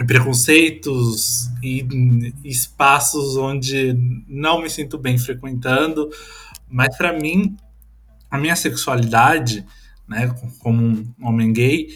preconceitos 0.07 1.51
e 1.62 1.87
espaços 2.44 3.37
onde 3.37 3.94
não 4.27 4.62
me 4.62 4.70
sinto 4.70 4.96
bem 4.96 5.18
frequentando, 5.18 6.09
mas 6.68 6.96
para 6.96 7.12
mim 7.12 7.57
a 8.31 8.38
minha 8.38 8.57
sexualidade, 8.57 9.66
né, 10.09 10.35
como 10.61 10.83
um 10.83 11.14
homem 11.23 11.53
gay, 11.53 11.88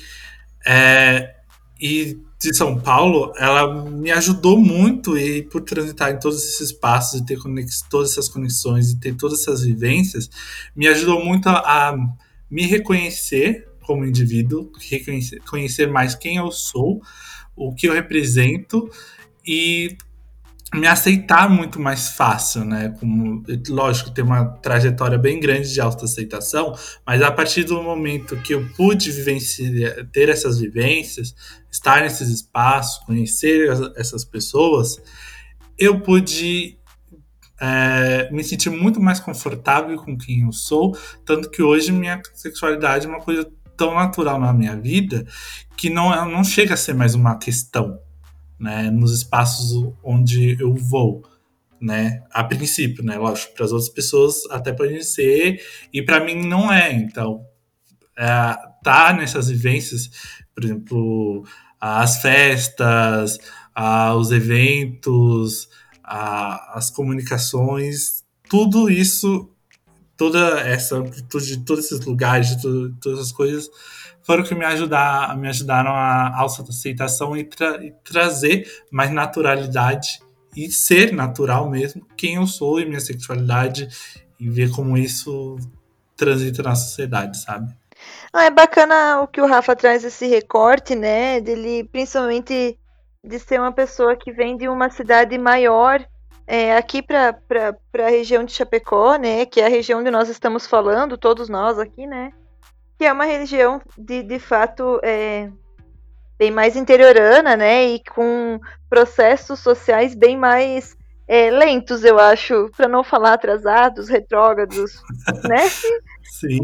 é, 0.67 1.35
e 1.81 2.19
de 2.41 2.55
São 2.55 2.79
Paulo, 2.79 3.33
ela 3.39 3.85
me 3.91 4.11
ajudou 4.11 4.59
muito 4.59 5.17
e 5.17 5.43
por 5.43 5.63
transitar 5.63 6.11
em 6.11 6.19
todos 6.19 6.45
esses 6.45 6.61
espaços 6.61 7.21
e 7.21 7.25
ter 7.25 7.39
todas 7.89 8.13
essas 8.13 8.29
conexões 8.29 8.91
e 8.91 9.01
ter 9.01 9.15
todas 9.15 9.41
essas 9.41 9.63
vivências, 9.63 10.29
me 10.77 10.87
ajudou 10.87 11.25
muito 11.25 11.49
a, 11.49 11.91
a 11.91 11.97
me 12.51 12.67
reconhecer 12.67 13.69
como 13.81 14.05
indivíduo, 14.05 14.71
reconhecer, 14.79 15.41
conhecer 15.41 15.91
mais 15.91 16.15
quem 16.15 16.37
eu 16.37 16.51
sou, 16.51 17.03
o 17.57 17.75
que 17.75 17.89
eu 17.89 17.95
represento 17.95 18.91
e 19.47 19.97
me 20.75 20.87
aceitar 20.89 21.49
muito 21.49 21.81
mais 21.81 22.11
fácil, 22.11 22.65
né? 22.65 22.95
Como, 22.99 23.43
lógico, 23.69 24.11
tem 24.11 24.25
uma 24.25 24.45
trajetória 24.45 25.17
bem 25.17 25.39
grande 25.39 25.73
de 25.73 25.81
autoaceitação, 25.81 26.75
mas 27.07 27.23
a 27.23 27.31
partir 27.31 27.65
do 27.65 27.81
momento 27.83 28.37
que 28.39 28.55
eu 28.55 28.69
pude 28.77 29.13
vivenciar, 29.13 30.07
ter 30.13 30.29
essas 30.29 30.59
vivências, 30.59 31.35
estar 31.71 32.03
nesses 32.03 32.29
espaços, 32.29 33.05
conhecer 33.05 33.69
essas 33.97 34.25
pessoas, 34.25 35.01
eu 35.79 36.01
pude 36.01 36.77
é, 37.61 38.29
me 38.33 38.43
sentir 38.43 38.71
muito 38.71 39.01
mais 39.01 39.21
confortável 39.21 39.97
com 39.97 40.19
quem 40.19 40.43
eu 40.43 40.53
sou, 40.53 40.97
tanto 41.25 41.51
que 41.51 41.63
hoje 41.63 41.93
minha 41.93 42.21
sexualidade 42.35 43.07
é 43.07 43.09
uma 43.09 43.21
coisa 43.21 43.49
tão 43.77 43.95
natural 43.95 44.41
na 44.41 44.53
minha 44.53 44.77
vida 44.77 45.25
que 45.77 45.91
não, 45.91 46.29
não 46.31 46.45
chega 46.45 46.75
a 46.75 46.77
ser 46.77 46.95
mais 46.95 47.15
uma 47.15 47.39
questão, 47.39 47.99
né, 48.59 48.91
nos 48.91 49.13
espaços 49.13 49.93
onde 50.03 50.57
eu 50.61 50.75
vou, 50.75 51.23
né, 51.81 52.23
a 52.31 52.43
princípio, 52.45 53.05
né, 53.05 53.19
lógico, 53.19 53.55
para 53.55 53.65
as 53.65 53.73
outras 53.73 53.91
pessoas 53.91 54.43
até 54.51 54.73
pode 54.73 55.03
ser, 55.05 55.61
e 55.93 56.03
para 56.03 56.25
mim 56.25 56.47
não 56.47 56.73
é, 56.73 56.93
então, 56.93 57.45
é, 58.17 58.57
tá 58.83 59.13
nessas 59.13 59.49
vivências, 59.49 60.11
por 60.55 60.65
exemplo, 60.65 61.45
as 61.81 62.23
festas, 62.23 63.39
os 64.17 64.31
eventos, 64.31 65.69
as 66.03 66.91
comunicações, 66.91 68.25
tudo 68.49 68.89
isso, 68.91 69.51
toda 70.17 70.61
essa 70.61 70.97
amplitude 70.97 71.57
de 71.57 71.65
todos 71.65 71.87
esses 71.87 72.05
lugares, 72.05 72.57
de 72.57 72.63
todas 73.01 73.19
as 73.19 73.33
coisas, 73.33 73.69
foram 74.25 74.43
que 74.43 74.55
me, 74.55 74.65
ajudar, 74.65 75.37
me 75.37 75.49
ajudaram 75.49 75.91
a 75.93 76.37
autoaceitação 76.37 77.37
e, 77.37 77.45
tra 77.45 77.85
e 77.85 77.93
trazer 78.03 78.67
mais 78.91 79.13
naturalidade 79.13 80.21
e 80.57 80.71
ser 80.71 81.13
natural 81.13 81.69
mesmo 81.69 82.07
quem 82.17 82.37
eu 82.37 82.47
sou 82.47 82.81
e 82.81 82.87
minha 82.87 83.01
sexualidade 83.01 83.89
e 84.39 84.49
ver 84.49 84.71
como 84.71 84.97
isso 84.97 85.57
transita 86.17 86.63
na 86.63 86.75
sociedade, 86.75 87.39
sabe? 87.39 87.73
Ah, 88.33 88.45
é 88.45 88.51
bacana 88.51 89.21
o 89.23 89.29
que 89.29 89.41
o 89.41 89.47
Rafa 89.47 89.77
traz 89.77 90.05
esse 90.05 90.27
recorte, 90.27 90.95
né? 90.95 91.41
Dele, 91.41 91.85
principalmente 91.85 92.79
de 93.23 93.39
ser 93.39 93.61
uma 93.61 93.73
pessoa 93.73 94.17
que 94.17 94.33
vem 94.33 94.57
de 94.57 94.69
uma 94.69 94.91
cidade 94.91 95.37
maior 95.39 96.05
é, 96.47 96.77
aqui 96.77 97.01
para 97.01 97.39
a 97.99 98.11
região 98.11 98.45
de 98.45 98.53
Chapecó, 98.53 99.17
né? 99.17 99.47
Que 99.47 99.61
é 99.61 99.67
a 99.67 99.71
região 99.71 100.01
onde 100.01 100.11
nós 100.11 100.29
estamos 100.29 100.67
falando, 100.67 101.17
todos 101.17 101.49
nós 101.49 101.79
aqui, 101.79 102.07
né? 102.07 102.33
Que 102.99 103.05
é 103.05 103.13
uma 103.13 103.25
religião 103.25 103.81
de, 103.97 104.23
de 104.23 104.39
fato 104.39 105.01
é, 105.03 105.51
bem 106.39 106.51
mais 106.51 106.77
interiorana, 106.77 107.57
né? 107.57 107.87
E 107.87 108.03
com 108.05 108.61
processos 108.89 109.61
sociais 109.61 110.15
bem 110.15 110.37
mais 110.37 110.97
é, 111.27 111.51
lentos, 111.51 112.05
eu 112.05 112.19
acho, 112.19 112.71
para 112.77 112.89
não 112.89 113.03
falar 113.03 113.35
atrasados, 113.35 114.09
retrógrados, 114.09 114.93
né? 115.49 115.69
Sim. 116.23 116.61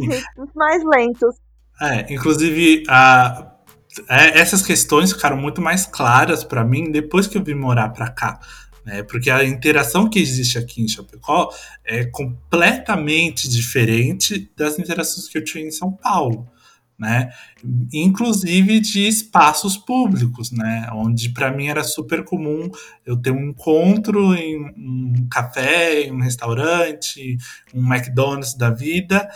mais 0.55 0.83
lentos. 0.85 1.37
É, 1.81 2.13
inclusive, 2.13 2.85
a, 2.89 3.51
é, 4.09 4.39
essas 4.39 4.63
questões 4.63 5.13
ficaram 5.13 5.37
muito 5.37 5.61
mais 5.61 5.87
claras 5.87 6.45
para 6.45 6.65
mim 6.65 6.91
depois 6.91 7.27
que 7.27 7.39
eu 7.39 7.43
vim 7.43 7.55
morar 7.55 7.89
para 7.91 8.11
cá 8.11 8.39
né? 8.85 9.03
Porque 9.03 9.31
a 9.31 9.45
interação 9.45 10.09
que 10.09 10.19
existe 10.19 10.59
aqui 10.59 10.83
em 10.83 10.89
Chapecó 10.89 11.51
é 11.85 12.05
completamente 12.07 13.49
diferente 13.49 14.51
das 14.57 14.79
interações 14.79 15.29
que 15.29 15.39
eu 15.39 15.45
tinha 15.45 15.65
em 15.65 15.71
São 15.71 15.93
Paulo. 15.93 16.49
Né? 16.99 17.31
Inclusive 17.95 18.79
de 18.79 19.09
espaços 19.09 19.75
públicos, 19.75 20.53
né? 20.53 20.87
Onde 20.93 21.31
para 21.31 21.51
mim 21.51 21.69
era 21.69 21.83
super 21.83 22.23
comum 22.23 22.71
eu 23.07 23.17
ter 23.17 23.31
um 23.31 23.49
encontro 23.49 24.35
em 24.35 24.59
um 24.77 25.27
café, 25.31 26.03
em 26.03 26.13
um 26.13 26.21
restaurante, 26.21 27.39
um 27.73 27.91
McDonald's 27.91 28.53
da 28.53 28.69
vida, 28.69 29.31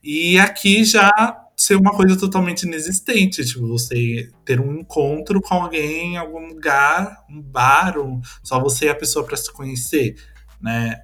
e 0.00 0.38
aqui 0.38 0.84
já 0.84 1.10
ser 1.58 1.76
uma 1.76 1.90
coisa 1.90 2.18
totalmente 2.18 2.62
inexistente, 2.62 3.44
tipo, 3.44 3.66
você 3.66 4.30
ter 4.44 4.60
um 4.60 4.80
encontro 4.80 5.40
com 5.40 5.54
alguém 5.54 6.14
em 6.14 6.16
algum 6.16 6.46
lugar, 6.46 7.24
um 7.28 7.42
bar, 7.42 7.98
um, 7.98 8.20
só 8.42 8.60
você 8.60 8.86
e 8.86 8.88
a 8.88 8.94
pessoa 8.94 9.24
para 9.24 9.36
se 9.36 9.52
conhecer, 9.52 10.14
né? 10.60 11.02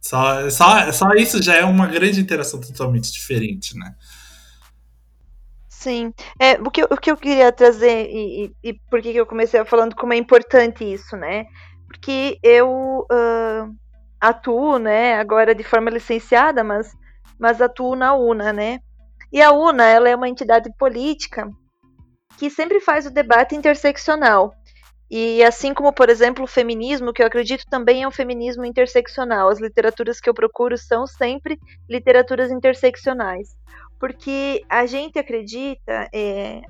Só, 0.00 0.48
só, 0.50 0.92
só 0.92 1.12
isso 1.14 1.42
já 1.42 1.56
é 1.56 1.64
uma 1.64 1.86
grande 1.86 2.20
interação 2.20 2.60
totalmente 2.60 3.12
diferente, 3.12 3.76
né? 3.76 3.94
Sim. 5.68 6.12
É, 6.38 6.54
o, 6.60 6.70
que, 6.70 6.82
o 6.84 6.96
que 6.96 7.10
eu 7.10 7.16
queria 7.16 7.50
trazer, 7.50 8.08
e, 8.10 8.44
e, 8.62 8.70
e 8.70 8.74
por 8.90 9.00
que 9.00 9.14
eu 9.14 9.26
comecei 9.26 9.64
falando 9.64 9.96
como 9.96 10.12
é 10.12 10.16
importante 10.16 10.84
isso, 10.84 11.16
né? 11.16 11.46
porque 11.90 12.38
eu 12.40 13.04
uh, 13.10 13.76
atuo, 14.20 14.78
né, 14.78 15.14
agora 15.14 15.52
de 15.54 15.64
forma 15.64 15.90
licenciada, 15.90 16.62
mas, 16.62 16.96
mas 17.36 17.60
atuo 17.60 17.96
na 17.96 18.14
UNA, 18.14 18.52
né? 18.52 18.80
E 19.32 19.40
a 19.40 19.52
UNA, 19.52 19.84
ela 19.84 20.08
é 20.08 20.16
uma 20.16 20.28
entidade 20.28 20.70
política 20.78 21.50
que 22.36 22.50
sempre 22.50 22.80
faz 22.80 23.06
o 23.06 23.10
debate 23.10 23.54
interseccional. 23.54 24.54
E 25.10 25.42
assim 25.42 25.74
como, 25.74 25.92
por 25.92 26.08
exemplo, 26.08 26.44
o 26.44 26.48
feminismo, 26.48 27.12
que 27.12 27.20
eu 27.20 27.26
acredito 27.26 27.64
também 27.68 28.04
é 28.04 28.08
um 28.08 28.12
feminismo 28.12 28.64
interseccional. 28.64 29.48
As 29.48 29.60
literaturas 29.60 30.20
que 30.20 30.30
eu 30.30 30.34
procuro 30.34 30.78
são 30.78 31.06
sempre 31.06 31.58
literaturas 31.88 32.50
interseccionais. 32.50 33.56
Porque 33.98 34.64
a 34.68 34.86
gente 34.86 35.18
acredita, 35.18 36.08
é, 36.14 36.62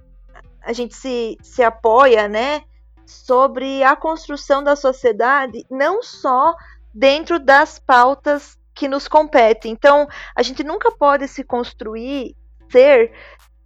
a 0.62 0.72
gente 0.72 0.94
se, 0.94 1.36
se 1.42 1.62
apoia, 1.62 2.26
né, 2.26 2.62
sobre 3.04 3.82
a 3.82 3.94
construção 3.94 4.64
da 4.64 4.74
sociedade, 4.74 5.64
não 5.70 6.02
só 6.02 6.54
dentro 6.94 7.38
das 7.38 7.78
pautas 7.78 8.58
que 8.74 8.88
nos 8.88 9.06
competem. 9.06 9.72
Então, 9.72 10.08
a 10.34 10.42
gente 10.42 10.64
nunca 10.64 10.90
pode 10.90 11.28
se 11.28 11.44
construir, 11.44 12.34
ser, 12.70 13.12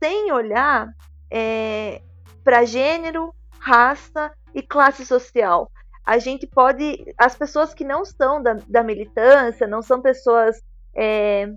sem 0.02 0.32
olhar 0.32 0.88
é, 1.30 2.00
para 2.42 2.64
gênero, 2.64 3.34
raça 3.58 4.32
e 4.54 4.62
classe 4.62 5.04
social. 5.04 5.70
A 6.04 6.18
gente 6.18 6.46
pode. 6.46 7.04
As 7.16 7.34
pessoas 7.34 7.72
que 7.72 7.84
não 7.84 8.04
são 8.04 8.42
da, 8.42 8.58
da 8.68 8.82
militância, 8.82 9.66
não 9.66 9.80
são 9.80 10.02
pessoas 10.02 10.60
é, 10.94 11.48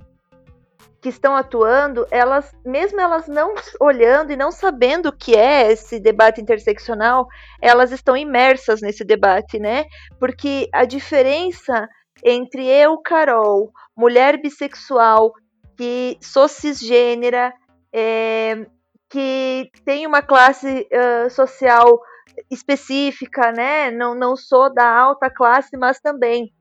que 1.01 1.09
estão 1.09 1.35
atuando, 1.35 2.07
elas, 2.09 2.51
mesmo 2.65 2.99
elas 2.99 3.27
não 3.27 3.53
olhando 3.79 4.31
e 4.31 4.37
não 4.37 4.51
sabendo 4.51 5.09
o 5.09 5.15
que 5.15 5.35
é 5.35 5.71
esse 5.71 5.99
debate 5.99 6.41
interseccional, 6.41 7.27
elas 7.61 7.91
estão 7.91 8.15
imersas 8.15 8.81
nesse 8.81 9.03
debate, 9.03 9.59
né? 9.59 9.85
Porque 10.19 10.67
a 10.73 10.85
diferença 10.85 11.87
entre 12.23 12.65
eu, 12.65 12.97
Carol, 12.99 13.71
mulher 13.95 14.41
bissexual, 14.41 15.33
que 15.77 16.17
sou 16.21 16.47
cisgênera, 16.47 17.53
é, 17.93 18.65
que 19.09 19.71
tem 19.85 20.05
uma 20.05 20.21
classe 20.21 20.87
uh, 20.91 21.29
social 21.29 22.01
específica, 22.49 23.51
né? 23.51 23.91
Não, 23.91 24.13
não 24.13 24.35
sou 24.35 24.73
da 24.73 24.87
alta 24.87 25.29
classe, 25.29 25.77
mas 25.77 25.99
também 25.99 26.51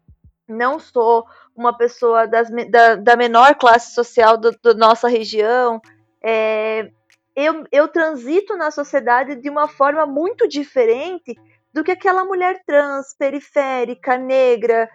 não 0.48 0.78
sou 0.78 1.24
uma 1.56 1.76
pessoa 1.76 2.26
das, 2.26 2.48
da, 2.70 2.96
da 2.96 3.16
menor 3.16 3.54
classe 3.56 3.94
social 3.94 4.36
da 4.36 4.52
nossa 4.74 5.08
região. 5.08 5.80
É, 6.22 6.90
eu, 7.34 7.64
eu 7.72 7.88
transito 7.88 8.56
na 8.56 8.70
sociedade 8.70 9.36
de 9.36 9.50
uma 9.50 9.68
forma 9.68 10.06
muito 10.06 10.48
diferente 10.48 11.34
do 11.72 11.82
que 11.82 11.90
aquela 11.90 12.24
mulher 12.24 12.62
trans, 12.66 13.14
periférica, 13.18 14.16
negra, 14.16 14.88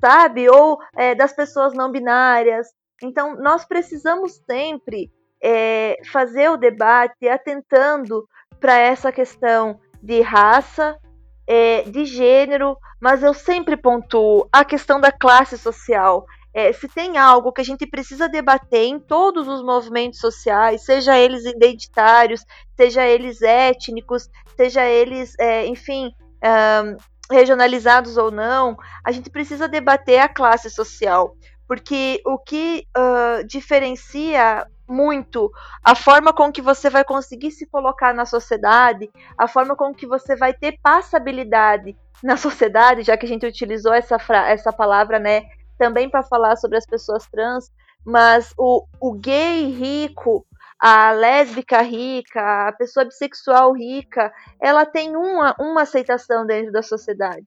sabe? 0.00 0.48
Ou 0.48 0.78
é, 0.96 1.14
das 1.14 1.32
pessoas 1.32 1.72
não 1.74 1.90
binárias. 1.90 2.68
Então, 3.02 3.36
nós 3.36 3.64
precisamos 3.64 4.40
sempre 4.50 5.10
é, 5.42 5.98
fazer 6.10 6.50
o 6.50 6.56
debate 6.56 7.28
atentando 7.28 8.28
para 8.60 8.76
essa 8.76 9.12
questão 9.12 9.78
de 10.02 10.20
raça, 10.20 10.98
é, 11.46 11.82
de 11.82 12.04
gênero, 12.04 12.76
mas 13.00 13.22
eu 13.22 13.32
sempre 13.32 13.76
pontuo 13.76 14.48
a 14.52 14.64
questão 14.64 15.00
da 15.00 15.12
classe 15.12 15.56
social. 15.56 16.26
É, 16.52 16.72
se 16.72 16.88
tem 16.88 17.18
algo 17.18 17.52
que 17.52 17.60
a 17.60 17.64
gente 17.64 17.86
precisa 17.86 18.28
debater 18.28 18.84
em 18.84 18.98
todos 18.98 19.46
os 19.46 19.62
movimentos 19.62 20.18
sociais, 20.18 20.84
seja 20.84 21.16
eles 21.16 21.44
identitários, 21.44 22.44
seja 22.76 23.06
eles 23.06 23.42
étnicos, 23.42 24.28
seja 24.56 24.84
eles, 24.84 25.34
é, 25.38 25.66
enfim, 25.66 26.10
um, 26.42 26.96
regionalizados 27.30 28.16
ou 28.16 28.30
não, 28.30 28.76
a 29.04 29.12
gente 29.12 29.30
precisa 29.30 29.68
debater 29.68 30.18
a 30.18 30.28
classe 30.28 30.70
social, 30.70 31.36
porque 31.68 32.22
o 32.24 32.38
que 32.38 32.86
uh, 32.96 33.46
diferencia 33.46 34.66
muito 34.88 35.52
a 35.84 35.94
forma 35.94 36.32
com 36.32 36.50
que 36.50 36.62
você 36.62 36.88
vai 36.88 37.04
conseguir 37.04 37.50
se 37.50 37.66
colocar 37.66 38.14
na 38.14 38.24
sociedade, 38.24 39.10
a 39.36 39.46
forma 39.46 39.76
com 39.76 39.94
que 39.94 40.06
você 40.06 40.34
vai 40.34 40.54
ter 40.54 40.78
passabilidade 40.82 41.94
na 42.24 42.36
sociedade, 42.38 43.02
já 43.02 43.16
que 43.16 43.26
a 43.26 43.28
gente 43.28 43.46
utilizou 43.46 43.92
essa, 43.92 44.16
essa 44.46 44.72
palavra, 44.72 45.18
né, 45.18 45.42
também 45.78 46.08
para 46.08 46.22
falar 46.22 46.56
sobre 46.56 46.78
as 46.78 46.86
pessoas 46.86 47.26
trans, 47.26 47.70
mas 48.04 48.54
o, 48.56 48.86
o 48.98 49.12
gay 49.12 49.70
rico, 49.70 50.46
a 50.78 51.12
lésbica 51.12 51.82
rica, 51.82 52.68
a 52.68 52.72
pessoa 52.72 53.04
bissexual 53.04 53.74
rica, 53.74 54.32
ela 54.60 54.86
tem 54.86 55.14
uma, 55.14 55.54
uma 55.60 55.82
aceitação 55.82 56.46
dentro 56.46 56.72
da 56.72 56.82
sociedade. 56.82 57.44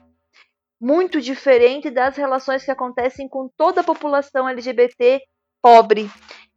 Muito 0.82 1.22
diferente 1.22 1.92
das 1.92 2.18
relações 2.18 2.66
que 2.66 2.72
acontecem 2.72 3.30
com 3.30 3.48
toda 3.56 3.82
a 3.82 3.84
população 3.84 4.50
LGBT 4.50 5.22
pobre 5.62 6.10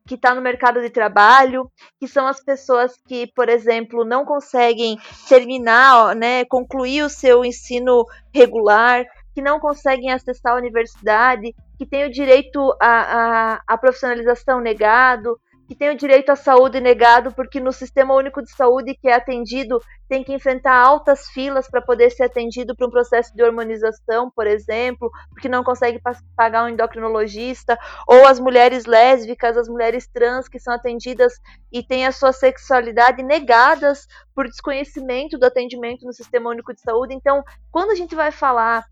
que 0.06 0.14
está 0.14 0.34
no 0.34 0.40
mercado 0.40 0.80
de 0.80 0.90
trabalho, 0.90 1.70
que 1.98 2.08
são 2.08 2.26
as 2.26 2.42
pessoas 2.42 2.94
que, 3.06 3.26
por 3.34 3.48
exemplo, 3.48 4.04
não 4.04 4.24
conseguem 4.24 4.98
terminar, 5.28 6.14
né, 6.16 6.44
concluir 6.46 7.02
o 7.02 7.10
seu 7.10 7.44
ensino 7.44 8.04
regular, 8.34 9.04
que 9.34 9.42
não 9.42 9.58
conseguem 9.58 10.10
acessar 10.10 10.52
a 10.54 10.58
universidade, 10.58 11.54
que 11.76 11.86
têm 11.86 12.06
o 12.06 12.10
direito 12.10 12.60
à, 12.80 13.56
à, 13.56 13.60
à 13.66 13.78
profissionalização 13.78 14.60
negado, 14.60 15.38
que 15.66 15.74
tem 15.74 15.90
o 15.90 15.96
direito 15.96 16.30
à 16.30 16.36
saúde 16.36 16.80
negado 16.80 17.32
porque 17.32 17.58
no 17.58 17.72
Sistema 17.72 18.14
Único 18.14 18.42
de 18.42 18.50
Saúde 18.50 18.94
que 18.94 19.08
é 19.08 19.14
atendido 19.14 19.80
tem 20.08 20.22
que 20.22 20.32
enfrentar 20.32 20.74
altas 20.74 21.28
filas 21.28 21.68
para 21.68 21.80
poder 21.80 22.10
ser 22.10 22.24
atendido 22.24 22.76
para 22.76 22.86
um 22.86 22.90
processo 22.90 23.34
de 23.34 23.42
hormonização, 23.42 24.30
por 24.30 24.46
exemplo, 24.46 25.10
porque 25.30 25.48
não 25.48 25.64
consegue 25.64 26.00
pagar 26.36 26.64
um 26.64 26.68
endocrinologista, 26.68 27.78
ou 28.06 28.26
as 28.26 28.38
mulheres 28.38 28.84
lésbicas, 28.84 29.56
as 29.56 29.68
mulheres 29.68 30.06
trans 30.06 30.48
que 30.48 30.58
são 30.58 30.74
atendidas 30.74 31.34
e 31.72 31.82
têm 31.82 32.06
a 32.06 32.12
sua 32.12 32.32
sexualidade 32.32 33.22
negadas 33.22 34.06
por 34.34 34.46
desconhecimento 34.46 35.38
do 35.38 35.46
atendimento 35.46 36.04
no 36.04 36.12
Sistema 36.12 36.50
Único 36.50 36.74
de 36.74 36.80
Saúde. 36.80 37.14
Então, 37.14 37.42
quando 37.70 37.90
a 37.90 37.94
gente 37.94 38.14
vai 38.14 38.30
falar 38.30 38.84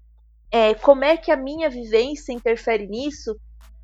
é, 0.51 0.75
como 0.75 1.05
é 1.05 1.17
que 1.17 1.31
a 1.31 1.37
minha 1.37 1.69
vivência 1.69 2.33
interfere 2.33 2.87
nisso, 2.87 3.39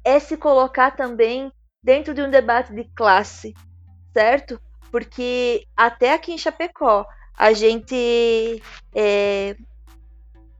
é 0.04 0.18
se 0.18 0.36
colocar 0.36 0.92
também 0.92 1.52
dentro 1.82 2.14
de 2.14 2.22
um 2.22 2.30
debate 2.30 2.74
de 2.74 2.84
classe, 2.94 3.54
certo? 4.12 4.60
Porque 4.90 5.66
até 5.76 6.14
aqui 6.14 6.32
em 6.32 6.38
Chapecó 6.38 7.06
a 7.36 7.52
gente 7.52 8.62
é, 8.94 9.56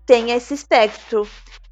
tem 0.07 0.31
esse 0.31 0.55
espectro. 0.55 1.29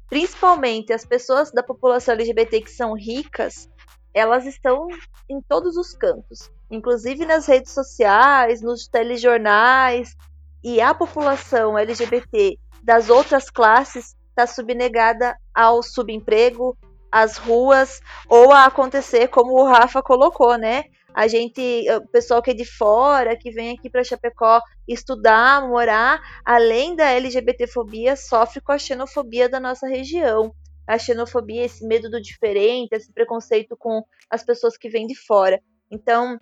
Principalmente 0.09 0.93
as 0.93 1.05
pessoas 1.05 1.51
da 1.51 1.63
população 1.63 2.13
LGBT 2.13 2.61
que 2.61 2.71
são 2.71 2.93
ricas, 2.93 3.69
elas 4.13 4.45
estão 4.45 4.87
em 5.29 5.41
todos 5.41 5.75
os 5.75 5.93
cantos, 5.93 6.49
inclusive 6.71 7.25
nas 7.25 7.45
redes 7.45 7.73
sociais, 7.73 8.61
nos 8.61 8.87
telejornais, 8.87 10.15
e 10.63 10.81
a 10.81 10.93
população 10.93 11.77
LGBT 11.77 12.57
das 12.81 13.09
outras 13.09 13.49
classes 13.49 14.15
está 14.29 14.47
subnegada 14.47 15.37
ao 15.53 15.83
subemprego, 15.83 16.77
as 17.11 17.37
ruas 17.37 17.99
ou 18.29 18.51
a 18.51 18.65
acontecer 18.65 19.27
como 19.27 19.53
o 19.53 19.65
Rafa 19.65 20.01
colocou, 20.01 20.57
né? 20.57 20.85
A 21.13 21.27
gente, 21.27 21.85
o 21.89 22.07
pessoal 22.09 22.43
que 22.43 22.51
é 22.51 22.53
de 22.53 22.63
fora, 22.63 23.35
que 23.35 23.49
vem 23.49 23.75
aqui 23.75 23.89
para 23.89 24.03
Chapecó 24.03 24.61
estudar, 24.87 25.67
morar, 25.67 26.21
além 26.45 26.95
da 26.95 27.09
LGBTfobia, 27.09 28.15
sofre 28.15 28.61
com 28.61 28.71
a 28.71 28.77
xenofobia 28.77 29.49
da 29.49 29.59
nossa 29.59 29.87
região. 29.87 30.53
A 30.85 30.97
xenofobia, 30.99 31.65
esse 31.65 31.85
medo 31.85 32.09
do 32.09 32.21
diferente, 32.21 32.93
esse 32.93 33.11
preconceito 33.11 33.75
com 33.75 34.03
as 34.29 34.43
pessoas 34.43 34.77
que 34.77 34.89
vêm 34.89 35.07
de 35.07 35.15
fora. 35.15 35.59
Então, 35.89 36.37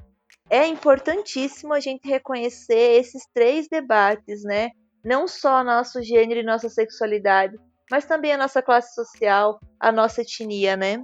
é 0.49 0.67
importantíssimo 0.67 1.73
a 1.73 1.79
gente 1.79 2.07
reconhecer 2.07 2.99
esses 2.99 3.23
três 3.33 3.67
debates, 3.69 4.43
né? 4.43 4.71
Não 5.03 5.27
só 5.27 5.63
nosso 5.63 6.01
gênero 6.03 6.41
e 6.41 6.43
nossa 6.43 6.67
sexualidade, 6.67 7.55
mas 7.89 8.05
também 8.05 8.33
a 8.33 8.37
nossa 8.37 8.61
classe 8.61 8.93
social, 8.93 9.59
a 9.79 9.91
nossa 9.91 10.21
etnia, 10.21 10.75
né? 10.75 11.03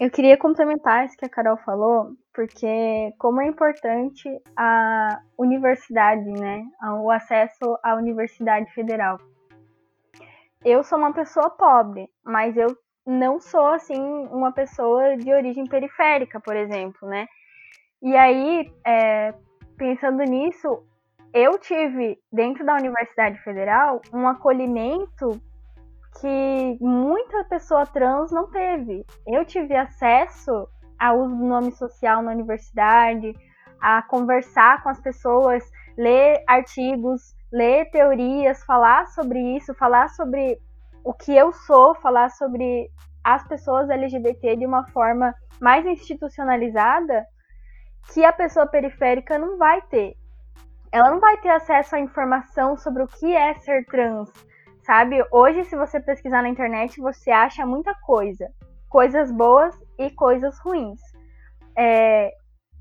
Eu 0.00 0.10
queria 0.10 0.36
complementar 0.36 1.04
isso 1.04 1.16
que 1.16 1.24
a 1.24 1.28
Carol 1.28 1.56
falou, 1.58 2.16
porque 2.32 3.12
como 3.16 3.40
é 3.40 3.46
importante 3.46 4.28
a 4.56 5.20
universidade, 5.38 6.30
né? 6.32 6.64
O 7.00 7.10
acesso 7.10 7.78
à 7.82 7.94
universidade 7.94 8.72
federal. 8.72 9.18
Eu 10.64 10.82
sou 10.82 10.98
uma 10.98 11.12
pessoa 11.12 11.50
pobre, 11.50 12.08
mas 12.24 12.56
eu 12.56 12.76
não 13.06 13.38
sou 13.38 13.66
assim 13.66 14.00
uma 14.32 14.50
pessoa 14.50 15.16
de 15.16 15.32
origem 15.32 15.64
periférica, 15.66 16.40
por 16.40 16.56
exemplo, 16.56 17.08
né? 17.08 17.26
E 18.02 18.16
aí, 18.16 18.72
é, 18.84 19.32
pensando 19.76 20.22
nisso, 20.24 20.82
eu 21.32 21.58
tive 21.58 22.18
dentro 22.32 22.64
da 22.64 22.74
Universidade 22.74 23.38
Federal 23.42 24.00
um 24.12 24.26
acolhimento 24.26 25.40
que 26.20 26.78
muita 26.80 27.44
pessoa 27.44 27.86
trans 27.86 28.30
não 28.30 28.50
teve. 28.50 29.04
Eu 29.26 29.44
tive 29.44 29.74
acesso 29.74 30.68
ao 30.98 31.20
uso 31.20 31.36
do 31.36 31.44
nome 31.44 31.72
social 31.72 32.22
na 32.22 32.32
universidade, 32.32 33.34
a 33.80 34.02
conversar 34.02 34.82
com 34.82 34.88
as 34.88 35.00
pessoas, 35.00 35.62
ler 35.96 36.42
artigos, 36.46 37.34
ler 37.52 37.90
teorias, 37.90 38.64
falar 38.64 39.06
sobre 39.08 39.38
isso, 39.56 39.74
falar 39.74 40.08
sobre 40.10 40.58
o 41.04 41.12
que 41.12 41.36
eu 41.36 41.52
sou, 41.52 41.94
falar 41.96 42.30
sobre 42.30 42.90
as 43.22 43.46
pessoas 43.46 43.90
LGBT 43.90 44.56
de 44.56 44.66
uma 44.66 44.86
forma 44.88 45.34
mais 45.60 45.84
institucionalizada, 45.84 47.26
que 48.12 48.24
a 48.24 48.32
pessoa 48.32 48.66
periférica 48.66 49.38
não 49.38 49.56
vai 49.56 49.80
ter. 49.82 50.14
Ela 50.92 51.10
não 51.10 51.20
vai 51.20 51.36
ter 51.38 51.50
acesso 51.50 51.96
à 51.96 52.00
informação 52.00 52.76
sobre 52.76 53.02
o 53.02 53.06
que 53.06 53.34
é 53.34 53.54
ser 53.54 53.84
trans, 53.86 54.30
sabe? 54.84 55.24
Hoje, 55.30 55.64
se 55.64 55.76
você 55.76 55.98
pesquisar 56.00 56.42
na 56.42 56.48
internet, 56.48 57.00
você 57.00 57.30
acha 57.30 57.66
muita 57.66 57.94
coisa. 57.94 58.50
Coisas 58.88 59.30
boas 59.30 59.74
e 59.98 60.10
coisas 60.10 60.58
ruins. 60.60 61.00
É, 61.76 62.32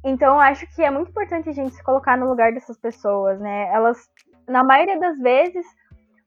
então, 0.04 0.36
eu 0.36 0.40
acho 0.40 0.68
que 0.76 0.84
é 0.84 0.92
muito 0.92 1.10
importante 1.10 1.50
a 1.50 1.54
gente 1.54 1.76
se 1.76 1.84
colocar 1.84 2.18
no 2.18 2.28
lugar 2.28 2.54
dessas 2.54 2.78
pessoas, 2.78 3.40
né? 3.40 3.70
Elas, 3.74 3.98
na 4.48 4.64
maioria 4.64 5.00
das 5.00 5.18
vezes, 5.18 5.66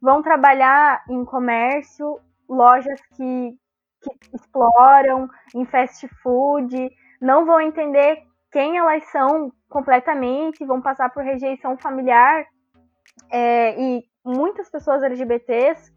vão 0.00 0.22
trabalhar 0.22 1.04
em 1.08 1.24
comércio, 1.24 2.18
lojas 2.48 3.00
que, 3.14 3.54
que 4.00 4.36
exploram, 4.36 5.28
em 5.54 5.64
fast 5.66 6.08
food, 6.22 6.90
não 7.20 7.44
vão 7.44 7.60
entender 7.60 8.22
quem 8.50 8.78
elas 8.78 9.04
são 9.10 9.52
completamente, 9.68 10.64
vão 10.64 10.80
passar 10.80 11.10
por 11.10 11.22
rejeição 11.22 11.76
familiar. 11.76 12.46
É, 13.30 13.80
e 13.80 14.04
muitas 14.26 14.68
pessoas 14.68 15.02
LGBTs 15.02 15.92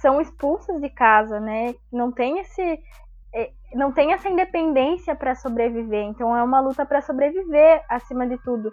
são 0.00 0.20
expulsas 0.20 0.80
de 0.80 0.90
casa, 0.90 1.40
né? 1.40 1.74
Não 1.92 2.12
tem 2.12 2.38
esse 2.38 2.80
é, 3.34 3.50
não 3.74 3.92
tem 3.92 4.12
essa 4.12 4.28
independência 4.28 5.14
para 5.14 5.34
sobreviver. 5.34 6.04
Então 6.04 6.36
é 6.36 6.42
uma 6.42 6.60
luta 6.60 6.84
para 6.84 7.00
sobreviver 7.00 7.82
acima 7.88 8.26
de 8.26 8.36
tudo. 8.38 8.70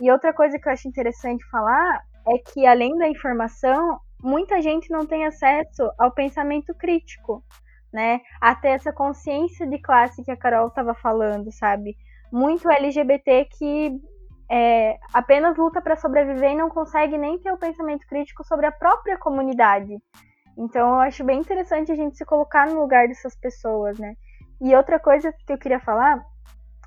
E 0.00 0.10
outra 0.10 0.32
coisa 0.32 0.58
que 0.58 0.68
eu 0.68 0.72
acho 0.72 0.88
interessante 0.88 1.44
falar 1.50 2.02
é 2.28 2.38
que 2.38 2.66
além 2.66 2.96
da 2.98 3.08
informação, 3.08 4.00
muita 4.22 4.60
gente 4.60 4.90
não 4.90 5.06
tem 5.06 5.24
acesso 5.24 5.90
ao 5.98 6.12
pensamento 6.12 6.74
crítico, 6.74 7.42
né? 7.92 8.20
Até 8.40 8.70
essa 8.72 8.92
consciência 8.92 9.66
de 9.66 9.78
classe 9.78 10.24
que 10.24 10.30
a 10.30 10.36
Carol 10.36 10.68
estava 10.68 10.94
falando, 10.94 11.50
sabe? 11.52 11.96
muito 12.30 12.70
LGBT 12.70 13.46
que 13.46 14.00
é, 14.50 14.98
apenas 15.14 15.56
luta 15.56 15.80
para 15.80 15.94
sobreviver 15.94 16.50
e 16.50 16.56
não 16.56 16.68
consegue 16.68 17.16
nem 17.16 17.38
ter 17.38 17.52
o 17.52 17.56
pensamento 17.56 18.04
crítico 18.08 18.44
sobre 18.44 18.66
a 18.66 18.72
própria 18.72 19.16
comunidade. 19.16 19.96
Então 20.58 20.94
eu 20.94 21.00
acho 21.00 21.22
bem 21.22 21.38
interessante 21.38 21.92
a 21.92 21.94
gente 21.94 22.16
se 22.16 22.24
colocar 22.24 22.66
no 22.66 22.80
lugar 22.80 23.06
dessas 23.06 23.36
pessoas, 23.36 23.96
né? 23.98 24.16
E 24.60 24.74
outra 24.74 24.98
coisa 24.98 25.32
que 25.32 25.52
eu 25.52 25.56
queria 25.56 25.78
falar 25.78 26.20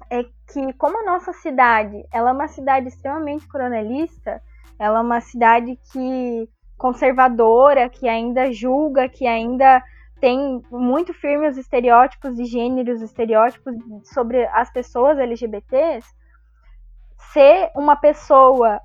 é 0.09 0.23
que 0.23 0.73
como 0.73 0.99
a 0.99 1.05
nossa 1.05 1.31
cidade, 1.31 2.05
ela 2.11 2.31
é 2.31 2.33
uma 2.33 2.49
cidade 2.49 2.89
extremamente 2.89 3.47
coronelista, 3.47 4.41
ela 4.77 4.99
é 4.99 5.01
uma 5.01 5.21
cidade 5.21 5.79
que 5.91 6.49
conservadora, 6.77 7.87
que 7.87 8.09
ainda 8.09 8.51
julga, 8.51 9.07
que 9.07 9.25
ainda 9.25 9.81
tem 10.19 10.61
muito 10.69 11.13
firme 11.13 11.47
os 11.47 11.57
estereótipos 11.57 12.35
de 12.35 12.43
gênero, 12.43 12.93
os 12.93 13.01
estereótipos 13.01 13.73
sobre 14.03 14.45
as 14.47 14.69
pessoas 14.71 15.17
LGBTs, 15.17 16.05
ser 17.31 17.71
uma 17.75 17.95
pessoa 17.95 18.81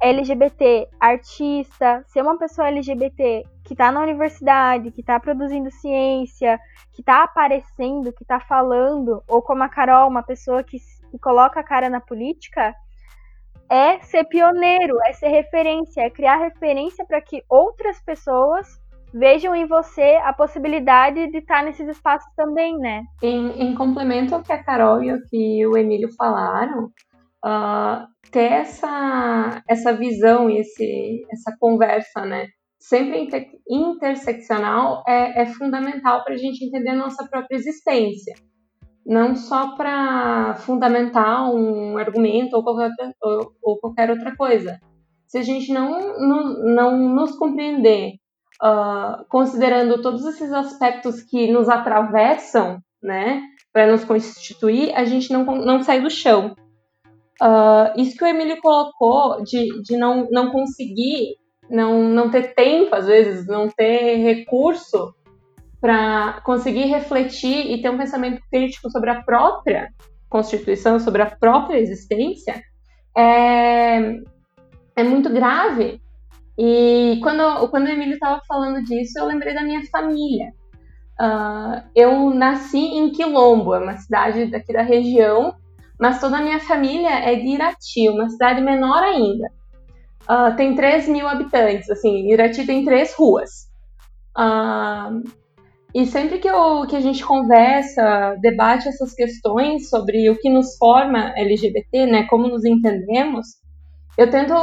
LGBT 0.00 0.88
artista, 1.00 2.04
ser 2.06 2.22
uma 2.22 2.38
pessoa 2.38 2.68
LGBT 2.68 3.44
que 3.64 3.74
está 3.74 3.90
na 3.90 4.00
universidade, 4.00 4.90
que 4.90 5.00
está 5.00 5.18
produzindo 5.18 5.70
ciência, 5.70 6.58
que 6.92 7.02
está 7.02 7.24
aparecendo, 7.24 8.12
que 8.12 8.22
está 8.22 8.40
falando, 8.40 9.22
ou 9.28 9.42
como 9.42 9.62
a 9.62 9.68
Carol, 9.68 10.08
uma 10.08 10.22
pessoa 10.22 10.62
que, 10.62 10.78
que 11.10 11.18
coloca 11.18 11.60
a 11.60 11.64
cara 11.64 11.90
na 11.90 12.00
política, 12.00 12.74
é 13.68 13.98
ser 14.00 14.24
pioneiro, 14.24 14.96
é 15.04 15.12
ser 15.12 15.28
referência, 15.28 16.00
é 16.02 16.10
criar 16.10 16.36
referência 16.36 17.04
para 17.04 17.20
que 17.20 17.42
outras 17.48 18.00
pessoas 18.00 18.66
vejam 19.12 19.54
em 19.54 19.66
você 19.66 20.18
a 20.22 20.32
possibilidade 20.32 21.30
de 21.30 21.38
estar 21.38 21.62
nesses 21.62 21.88
espaços 21.88 22.30
também, 22.36 22.78
né? 22.78 23.04
Em, 23.22 23.50
em 23.62 23.74
complemento 23.74 24.34
ao 24.34 24.42
que 24.42 24.52
a 24.52 24.62
Carol 24.62 25.02
e 25.02 25.12
o 25.12 25.22
que 25.26 25.66
o 25.66 25.76
Emílio 25.76 26.10
falaram, 26.14 26.90
uh, 27.44 28.06
ter 28.30 28.52
essa, 28.52 29.62
essa 29.68 29.92
visão 29.92 30.48
e 30.50 30.58
esse, 30.58 31.26
essa 31.30 31.56
conversa, 31.58 32.24
né? 32.24 32.46
Sempre 32.78 33.20
inter, 33.20 33.48
interseccional 33.68 35.02
é, 35.06 35.42
é 35.42 35.46
fundamental 35.46 36.24
para 36.24 36.34
a 36.34 36.38
gente 36.38 36.64
entender 36.64 36.90
a 36.90 36.96
nossa 36.96 37.26
própria 37.28 37.56
existência. 37.56 38.34
Não 39.04 39.34
só 39.34 39.74
para 39.74 40.54
fundamentar 40.56 41.50
um 41.52 41.96
argumento 41.96 42.56
ou 42.56 42.62
qualquer, 42.62 42.90
outra, 42.90 43.12
ou, 43.22 43.52
ou 43.62 43.78
qualquer 43.78 44.10
outra 44.10 44.36
coisa. 44.36 44.78
Se 45.26 45.38
a 45.38 45.42
gente 45.42 45.72
não, 45.72 46.18
não, 46.18 46.74
não 46.74 47.14
nos 47.14 47.36
compreender 47.36 48.14
uh, 48.62 49.24
considerando 49.28 50.00
todos 50.02 50.24
esses 50.24 50.52
aspectos 50.52 51.22
que 51.22 51.50
nos 51.50 51.68
atravessam, 51.68 52.80
né, 53.02 53.42
para 53.72 53.90
nos 53.90 54.04
constituir, 54.04 54.92
a 54.94 55.04
gente 55.04 55.32
não, 55.32 55.44
não 55.44 55.82
sai 55.82 56.00
do 56.00 56.10
chão. 56.10 56.54
Uh, 57.40 58.00
isso 58.00 58.16
que 58.16 58.24
o 58.24 58.26
Emílio 58.26 58.60
colocou 58.60 59.42
de, 59.42 59.82
de 59.82 59.96
não, 59.96 60.28
não 60.30 60.50
conseguir, 60.50 61.36
não, 61.70 62.02
não 62.02 62.30
ter 62.30 62.54
tempo, 62.54 62.94
às 62.94 63.06
vezes, 63.06 63.46
não 63.46 63.68
ter 63.68 64.16
recurso 64.16 65.14
para 65.80 66.40
conseguir 66.44 66.86
refletir 66.86 67.70
e 67.70 67.80
ter 67.80 67.90
um 67.90 67.98
pensamento 67.98 68.42
crítico 68.50 68.90
sobre 68.90 69.10
a 69.10 69.22
própria 69.22 69.88
Constituição, 70.28 70.98
sobre 70.98 71.22
a 71.22 71.26
própria 71.26 71.78
existência, 71.78 72.60
é, 73.16 74.20
é 74.96 75.02
muito 75.02 75.30
grave, 75.30 76.02
e 76.58 77.20
quando, 77.22 77.68
quando 77.68 77.86
o 77.86 77.90
Emílio 77.90 78.14
estava 78.14 78.42
falando 78.46 78.82
disso, 78.82 79.16
eu 79.16 79.26
lembrei 79.26 79.54
da 79.54 79.62
minha 79.62 79.86
família. 79.86 80.52
Uh, 81.20 81.82
eu 81.94 82.30
nasci 82.30 82.78
em 82.78 83.10
Quilombo, 83.10 83.74
é 83.74 83.78
uma 83.78 83.96
cidade 83.96 84.46
daqui 84.46 84.72
da 84.72 84.82
região, 84.82 85.54
mas 85.98 86.20
toda 86.20 86.38
a 86.38 86.42
minha 86.42 86.60
família 86.60 87.10
é 87.10 87.34
de 87.34 87.48
Irati, 87.48 88.08
uma 88.08 88.28
cidade 88.28 88.60
menor 88.60 89.02
ainda. 89.02 89.50
Uh, 90.22 90.54
tem 90.56 90.74
3 90.74 91.08
mil 91.08 91.26
habitantes, 91.26 91.90
assim, 91.90 92.30
Irati 92.30 92.66
tem 92.66 92.84
três 92.84 93.14
ruas. 93.14 93.68
Uh, 94.36 95.22
e 95.94 96.04
sempre 96.06 96.38
que, 96.38 96.48
eu, 96.48 96.86
que 96.86 96.94
a 96.94 97.00
gente 97.00 97.24
conversa, 97.24 98.36
debate 98.40 98.88
essas 98.88 99.14
questões 99.14 99.88
sobre 99.88 100.28
o 100.28 100.38
que 100.38 100.50
nos 100.50 100.76
forma 100.76 101.32
LGBT, 101.36 102.06
né, 102.06 102.24
como 102.24 102.46
nos 102.46 102.64
entendemos, 102.64 103.46
eu 104.16 104.30
tento 104.30 104.54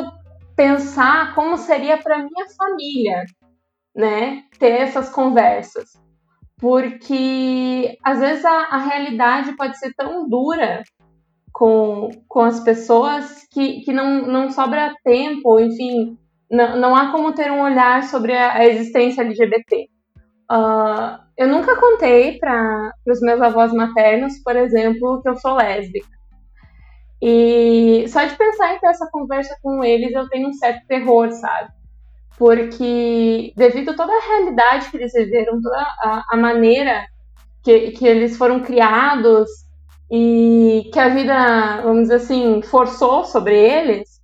pensar 0.55 1.33
como 1.33 1.57
seria 1.57 1.97
para 1.97 2.19
minha 2.19 2.45
família, 2.55 3.25
né, 3.95 4.43
ter 4.59 4.81
essas 4.81 5.09
conversas. 5.09 5.89
Porque 6.57 7.97
às 8.03 8.19
vezes 8.19 8.45
a, 8.45 8.51
a 8.51 8.77
realidade 8.77 9.57
pode 9.57 9.77
ser 9.77 9.93
tão 9.95 10.29
dura 10.29 10.83
com, 11.55 12.09
com 12.27 12.41
as 12.41 12.59
pessoas 12.59 13.47
que, 13.49 13.79
que 13.79 13.93
não, 13.93 14.27
não 14.27 14.51
sobra 14.51 14.93
tempo, 15.05 15.57
enfim, 15.57 16.17
não, 16.51 16.75
não 16.75 16.93
há 16.93 17.13
como 17.13 17.33
ter 17.33 17.49
um 17.49 17.61
olhar 17.61 18.03
sobre 18.03 18.35
a, 18.35 18.55
a 18.55 18.65
existência 18.65 19.21
LGBT. 19.21 19.83
Uh, 19.83 20.53
ah, 20.53 21.25
eu 21.37 21.47
nunca 21.47 21.77
contei 21.77 22.37
para 22.39 22.91
os 23.07 23.21
meus 23.21 23.41
avós 23.41 23.71
maternos, 23.71 24.37
por 24.43 24.57
exemplo, 24.57 25.21
que 25.21 25.29
eu 25.29 25.37
sou 25.37 25.53
lésbica. 25.55 26.09
E 27.21 28.03
só 28.09 28.25
de 28.25 28.35
pensar 28.35 28.75
em 28.75 28.79
ter 28.79 28.87
essa 28.87 29.07
conversa 29.09 29.57
com 29.63 29.81
eles, 29.81 30.13
eu 30.13 30.27
tenho 30.27 30.49
um 30.49 30.53
certo 30.53 30.85
terror, 30.87 31.31
sabe? 31.31 31.69
Porque, 32.37 33.53
devido 33.55 33.91
a 33.91 33.95
toda 33.95 34.11
a 34.11 34.27
realidade 34.27 34.91
que 34.91 34.97
eles 34.97 35.13
viveram, 35.13 35.61
toda 35.61 35.79
a, 35.79 36.23
a 36.33 36.35
maneira 36.35 37.05
que, 37.63 37.91
que 37.91 38.05
eles 38.05 38.35
foram 38.35 38.59
criados 38.59 39.64
e 40.11 40.89
que 40.93 40.99
a 40.99 41.09
vida, 41.09 41.81
vamos 41.81 42.03
dizer 42.03 42.15
assim, 42.15 42.61
forçou 42.61 43.25
sobre 43.25 43.57
eles, 43.57 44.21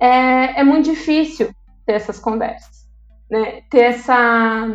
é, 0.00 0.60
é 0.60 0.64
muito 0.64 0.90
difícil 0.90 1.54
ter 1.84 1.92
essas 1.92 2.18
conversas, 2.18 2.86
né? 3.30 3.62
Ter 3.70 3.80
essa 3.80 4.66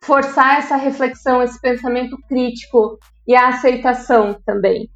forçar 0.00 0.58
essa 0.58 0.76
reflexão, 0.76 1.42
esse 1.42 1.60
pensamento 1.60 2.16
crítico 2.28 2.98
e 3.26 3.34
a 3.34 3.48
aceitação 3.48 4.40
também. 4.46 4.88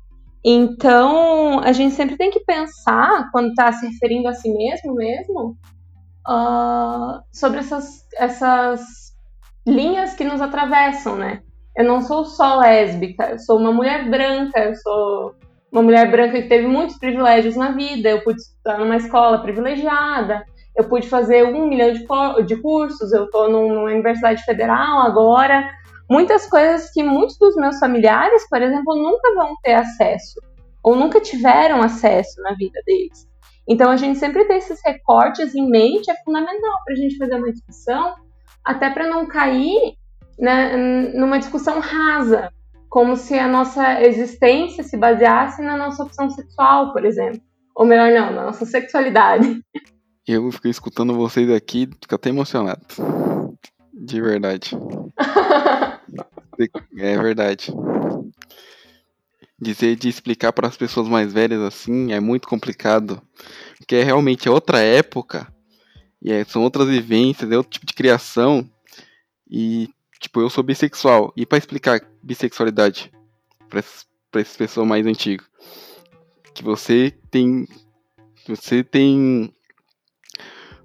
Então, 0.45 1.61
a 1.61 1.73
gente 1.73 1.95
sempre 1.95 2.17
tem 2.17 2.31
que 2.31 2.41
pensar, 2.41 3.31
quando 3.31 3.51
está 3.51 3.71
se 3.73 3.87
referindo 3.87 4.29
a 4.29 4.33
si 4.33 4.51
mesmo 4.53 4.95
mesmo, 4.95 5.57
uh, 6.27 7.23
sobre 7.33 7.61
essas, 7.61 8.07
essas 8.17 9.13
linhas 9.67 10.15
que 10.15 10.25
nos 10.25 10.41
atravessam, 10.41 11.17
né? 11.17 11.43
Eu 11.77 11.85
não 11.85 12.01
sou 12.03 12.25
só 12.25 12.57
lésbica, 12.57 13.31
eu 13.31 13.39
sou 13.39 13.59
uma 13.59 13.73
mulher 13.73 14.09
branca, 14.11 14.61
eu 14.61 14.75
sou 14.77 15.35
uma 15.71 15.83
mulher 15.83 16.11
branca 16.11 16.43
que 16.43 16.49
teve 16.49 16.67
muitos 16.67 16.99
privilégios 16.99 17.57
na 17.57 17.73
vida, 17.73 18.11
eu 18.11 18.23
pude 18.23 18.41
estudar 18.41 18.79
numa 18.79 18.97
escola 18.97 19.41
privilegiada, 19.41 20.45
eu 20.77 20.85
pude 20.85 21.09
fazer 21.09 21.45
um 21.45 21.67
milhão 21.67 21.93
de, 21.93 22.05
de 22.47 22.57
cursos, 22.57 23.13
eu 23.13 23.25
estou 23.25 23.51
numa 23.51 23.85
universidade 23.85 24.43
federal 24.45 25.01
agora, 25.01 25.71
muitas 26.11 26.47
coisas 26.47 26.91
que 26.93 27.03
muitos 27.03 27.39
dos 27.39 27.57
meus 27.57 27.79
familiares, 27.79 28.47
por 28.51 28.61
exemplo, 28.61 28.95
nunca 28.95 29.35
vão 29.35 29.55
ter 29.63 29.75
acesso 29.75 30.41
ou 30.83 30.95
nunca 30.95 31.21
tiveram 31.21 31.81
acesso 31.81 32.41
na 32.43 32.55
vida 32.55 32.81
deles. 32.85 33.27
Então, 33.67 33.91
a 33.91 33.97
gente 33.97 34.19
sempre 34.19 34.45
ter 34.45 34.57
esses 34.57 34.81
recortes 34.85 35.55
em 35.55 35.69
mente 35.71 36.11
é 36.11 36.17
fundamental 36.25 36.75
para 36.85 36.95
a 36.95 36.97
gente 36.97 37.17
fazer 37.17 37.37
uma 37.37 37.53
discussão, 37.53 38.15
até 38.65 38.91
para 38.91 39.07
não 39.07 39.27
cair 39.27 39.97
né, 40.43 40.77
numa 41.15 41.39
discussão 41.39 41.79
rasa, 41.79 42.53
como 42.89 43.17
se 43.17 43.39
a 43.39 43.47
nossa 43.47 44.03
existência 44.03 44.83
se 44.83 44.97
baseasse 44.97 45.63
na 45.63 45.77
nossa 45.77 46.03
opção 46.03 46.29
sexual, 46.31 46.93
por 46.93 47.05
exemplo. 47.05 47.41
Ou 47.77 47.87
melhor, 47.87 48.11
não, 48.11 48.35
na 48.35 48.47
nossa 48.47 48.67
sexualidade. 48.67 49.65
Eu 50.27 50.51
fiquei 50.51 50.73
escutando 50.73 51.15
vocês 51.15 51.49
aqui, 51.49 51.89
fico 52.01 52.15
até 52.17 52.31
emocionado. 52.31 52.85
De 53.95 54.21
verdade. 54.21 54.77
é 56.99 57.17
verdade. 57.17 57.73
Dizer 59.61 59.95
de 59.95 60.09
explicar 60.09 60.53
para 60.53 60.67
as 60.67 60.77
pessoas 60.77 61.07
mais 61.07 61.33
velhas 61.33 61.61
assim 61.61 62.13
é 62.13 62.19
muito 62.19 62.49
complicado. 62.49 63.23
Porque 63.79 63.95
é 63.95 64.03
realmente 64.03 64.49
outra 64.49 64.81
época. 64.81 65.47
E 66.21 66.33
é, 66.33 66.45
são 66.45 66.63
outras 66.63 66.89
vivências, 66.89 67.51
é 67.51 67.57
outro 67.57 67.71
tipo 67.71 67.87
de 67.87 67.95
criação. 67.95 68.69
E, 69.49 69.89
tipo, 70.23 70.41
eu 70.41 70.49
sou 70.49 70.65
bissexual. 70.65 71.33
E 71.37 71.45
para 71.45 71.59
explicar 71.59 72.01
bissexualidade 72.23 73.13
para 73.69 73.81
essas 73.81 74.57
pessoas 74.57 74.87
mais 74.87 75.05
antigas? 75.07 75.47
Que 76.55 76.63
você 76.63 77.13
tem. 77.31 77.67
Você 78.47 78.83
tem 78.83 79.53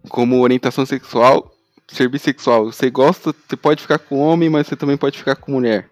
como 0.09 0.41
orientação 0.41 0.85
sexual 0.85 1.51
ser 1.87 2.09
bissexual. 2.09 2.65
Você 2.65 2.89
gosta, 2.89 3.33
você 3.47 3.55
pode 3.55 3.81
ficar 3.81 3.99
com 3.99 4.19
homem, 4.19 4.49
mas 4.49 4.67
você 4.67 4.75
também 4.75 4.97
pode 4.97 5.17
ficar 5.17 5.35
com 5.35 5.53
mulher. 5.53 5.89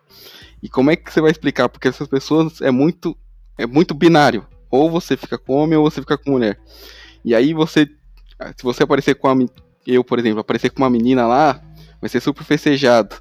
E 0.62 0.70
como 0.70 0.92
é 0.92 0.96
que 0.96 1.12
você 1.12 1.22
vai 1.22 1.32
explicar? 1.32 1.70
Porque 1.70 1.88
essas 1.88 2.08
pessoas 2.08 2.62
é 2.62 2.72
muito 2.72 3.18
é 3.58 3.66
muito 3.66 3.94
binário. 3.94 4.46
Ou 4.70 4.90
você 4.90 5.16
fica 5.16 5.38
com 5.38 5.54
homem 5.54 5.78
ou 5.78 5.90
você 5.90 6.02
fica 6.02 6.18
com 6.18 6.32
mulher. 6.32 6.60
E 7.24 7.34
aí 7.34 7.54
você 7.54 7.88
se 8.58 8.64
você 8.64 8.84
aparecer 8.84 9.16
com 9.16 9.30
a 9.30 9.36
eu, 9.88 10.04
por 10.04 10.18
exemplo, 10.18 10.40
aparecer 10.40 10.72
com 10.72 10.82
uma 10.82 10.90
menina 10.90 11.28
lá, 11.28 11.62
vai 12.02 12.10
ser 12.10 12.20
super 12.20 12.44
festejado. 12.44 13.16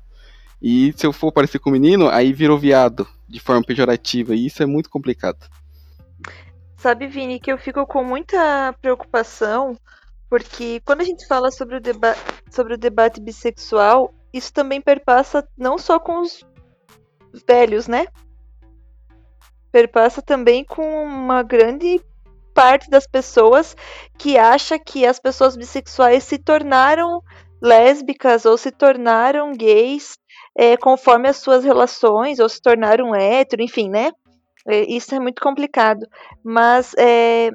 E 0.67 0.95
se 0.97 1.07
eu 1.07 1.12
for 1.12 1.29
aparecer 1.29 1.59
com 1.59 1.69
um 1.69 1.75
menino, 1.75 2.09
aí 2.09 2.33
virou 2.33 2.59
viado 2.59 3.07
de 3.29 3.39
forma 3.39 3.62
pejorativa. 3.62 4.35
E 4.35 4.47
isso 4.47 4.62
é 4.62 4.67
muito 4.67 4.89
complicado. 4.89 5.47
Sabe, 6.79 7.07
Vini, 7.07 7.39
que 7.39 7.53
eu 7.53 7.59
fico 7.59 7.87
com 7.87 8.03
muita 8.03 8.75
preocupação 8.81 9.77
porque 10.31 10.81
quando 10.81 11.03
a 11.03 11.05
gente 11.05 11.27
fala 11.27 11.51
sobre 11.51 11.77
o, 11.77 11.81
deba 11.81 12.17
sobre 12.51 12.75
o 12.75 12.79
debate 12.79 13.21
bissexual, 13.21 14.15
isso 14.33 14.53
também 14.53 14.81
perpassa 14.81 15.47
não 15.55 15.77
só 15.77 16.01
com 16.01 16.23
os 16.23 16.43
velhos, 17.47 17.87
né? 17.87 18.07
Perpassa 19.71 20.23
também 20.23 20.65
com 20.65 21.05
uma 21.05 21.43
grande 21.43 22.01
parte 22.55 22.89
das 22.89 23.07
pessoas 23.07 23.77
que 24.17 24.39
acha 24.39 24.79
que 24.79 25.05
as 25.05 25.21
pessoas 25.21 25.57
bissexuais 25.57 26.25
se 26.25 26.39
tornaram 26.39 27.23
lésbicas 27.61 28.45
ou 28.45 28.57
se 28.57 28.71
tornaram 28.71 29.53
gays 29.53 30.17
é, 30.57 30.76
conforme 30.76 31.28
as 31.28 31.36
suas 31.36 31.64
relações, 31.64 32.38
ou 32.38 32.48
se 32.48 32.61
tornaram 32.61 33.14
hétero, 33.14 33.62
enfim, 33.62 33.88
né? 33.88 34.12
É, 34.66 34.80
isso 34.90 35.14
é 35.14 35.20
muito 35.20 35.42
complicado. 35.42 36.07
Mas 36.42 36.94
é, 36.98 37.50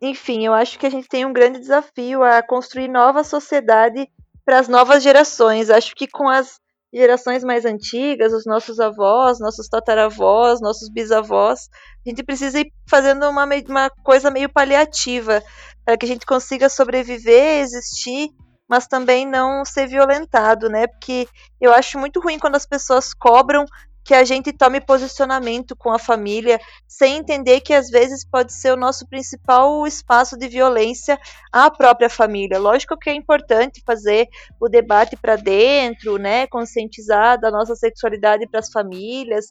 enfim, 0.00 0.44
eu 0.44 0.52
acho 0.52 0.78
que 0.78 0.86
a 0.86 0.90
gente 0.90 1.08
tem 1.08 1.24
um 1.24 1.32
grande 1.32 1.58
desafio 1.58 2.22
a 2.22 2.42
construir 2.42 2.88
nova 2.88 3.24
sociedade 3.24 4.08
para 4.44 4.58
as 4.58 4.68
novas 4.68 5.02
gerações. 5.02 5.70
Acho 5.70 5.94
que 5.94 6.06
com 6.06 6.28
as 6.28 6.58
gerações 6.92 7.42
mais 7.42 7.64
antigas, 7.64 8.32
os 8.32 8.44
nossos 8.46 8.78
avós, 8.78 9.40
nossos 9.40 9.68
tataravós, 9.68 10.60
nossos 10.60 10.88
bisavós, 10.88 11.68
a 12.06 12.08
gente 12.08 12.22
precisa 12.22 12.60
ir 12.60 12.70
fazendo 12.88 13.28
uma, 13.28 13.44
uma 13.68 13.90
coisa 14.04 14.30
meio 14.30 14.48
paliativa 14.48 15.42
para 15.84 15.96
que 15.96 16.06
a 16.06 16.08
gente 16.08 16.24
consiga 16.24 16.68
sobreviver, 16.68 17.60
existir, 17.60 18.28
mas 18.68 18.86
também 18.86 19.26
não 19.26 19.64
ser 19.64 19.86
violentado, 19.86 20.68
né? 20.68 20.86
Porque 20.86 21.28
eu 21.60 21.72
acho 21.72 21.98
muito 21.98 22.20
ruim 22.20 22.38
quando 22.38 22.56
as 22.56 22.66
pessoas 22.66 23.12
cobram 23.12 23.64
que 24.04 24.12
a 24.12 24.22
gente 24.22 24.52
tome 24.52 24.82
posicionamento 24.82 25.74
com 25.74 25.90
a 25.90 25.98
família, 25.98 26.60
sem 26.86 27.16
entender 27.16 27.60
que 27.62 27.72
às 27.72 27.88
vezes 27.88 28.22
pode 28.22 28.52
ser 28.52 28.72
o 28.72 28.76
nosso 28.76 29.08
principal 29.08 29.86
espaço 29.86 30.36
de 30.36 30.46
violência 30.46 31.18
à 31.50 31.70
própria 31.70 32.10
família. 32.10 32.58
Lógico 32.58 32.98
que 32.98 33.08
é 33.08 33.14
importante 33.14 33.82
fazer 33.84 34.28
o 34.60 34.68
debate 34.68 35.16
para 35.16 35.36
dentro, 35.36 36.18
né, 36.18 36.46
conscientizar 36.48 37.40
da 37.40 37.50
nossa 37.50 37.74
sexualidade 37.74 38.46
para 38.46 38.60
as 38.60 38.70
famílias, 38.70 39.46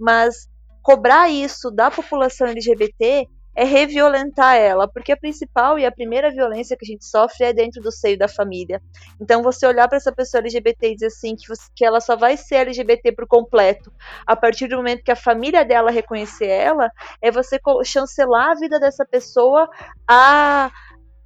mas 0.00 0.48
cobrar 0.82 1.28
isso 1.28 1.70
da 1.70 1.90
população 1.90 2.46
LGBT 2.46 3.28
é 3.58 3.64
reviolentar 3.64 4.54
ela, 4.54 4.86
porque 4.86 5.10
a 5.10 5.16
principal 5.16 5.80
e 5.80 5.84
a 5.84 5.90
primeira 5.90 6.30
violência 6.30 6.76
que 6.76 6.84
a 6.84 6.86
gente 6.86 7.04
sofre 7.04 7.46
é 7.46 7.52
dentro 7.52 7.82
do 7.82 7.90
seio 7.90 8.16
da 8.16 8.28
família. 8.28 8.80
Então, 9.20 9.42
você 9.42 9.66
olhar 9.66 9.88
para 9.88 9.96
essa 9.96 10.12
pessoa 10.12 10.38
LGBT 10.38 10.92
e 10.92 10.94
dizer 10.94 11.06
assim 11.06 11.34
que, 11.34 11.48
você, 11.48 11.64
que 11.74 11.84
ela 11.84 12.00
só 12.00 12.14
vai 12.14 12.36
ser 12.36 12.58
LGBT 12.58 13.10
por 13.10 13.26
completo 13.26 13.92
a 14.24 14.36
partir 14.36 14.68
do 14.68 14.76
momento 14.76 15.02
que 15.02 15.10
a 15.10 15.16
família 15.16 15.64
dela 15.64 15.90
reconhecer 15.90 16.46
ela, 16.46 16.88
é 17.20 17.32
você 17.32 17.58
chancelar 17.84 18.50
a 18.50 18.54
vida 18.54 18.78
dessa 18.78 19.04
pessoa 19.04 19.68
a, 20.08 20.70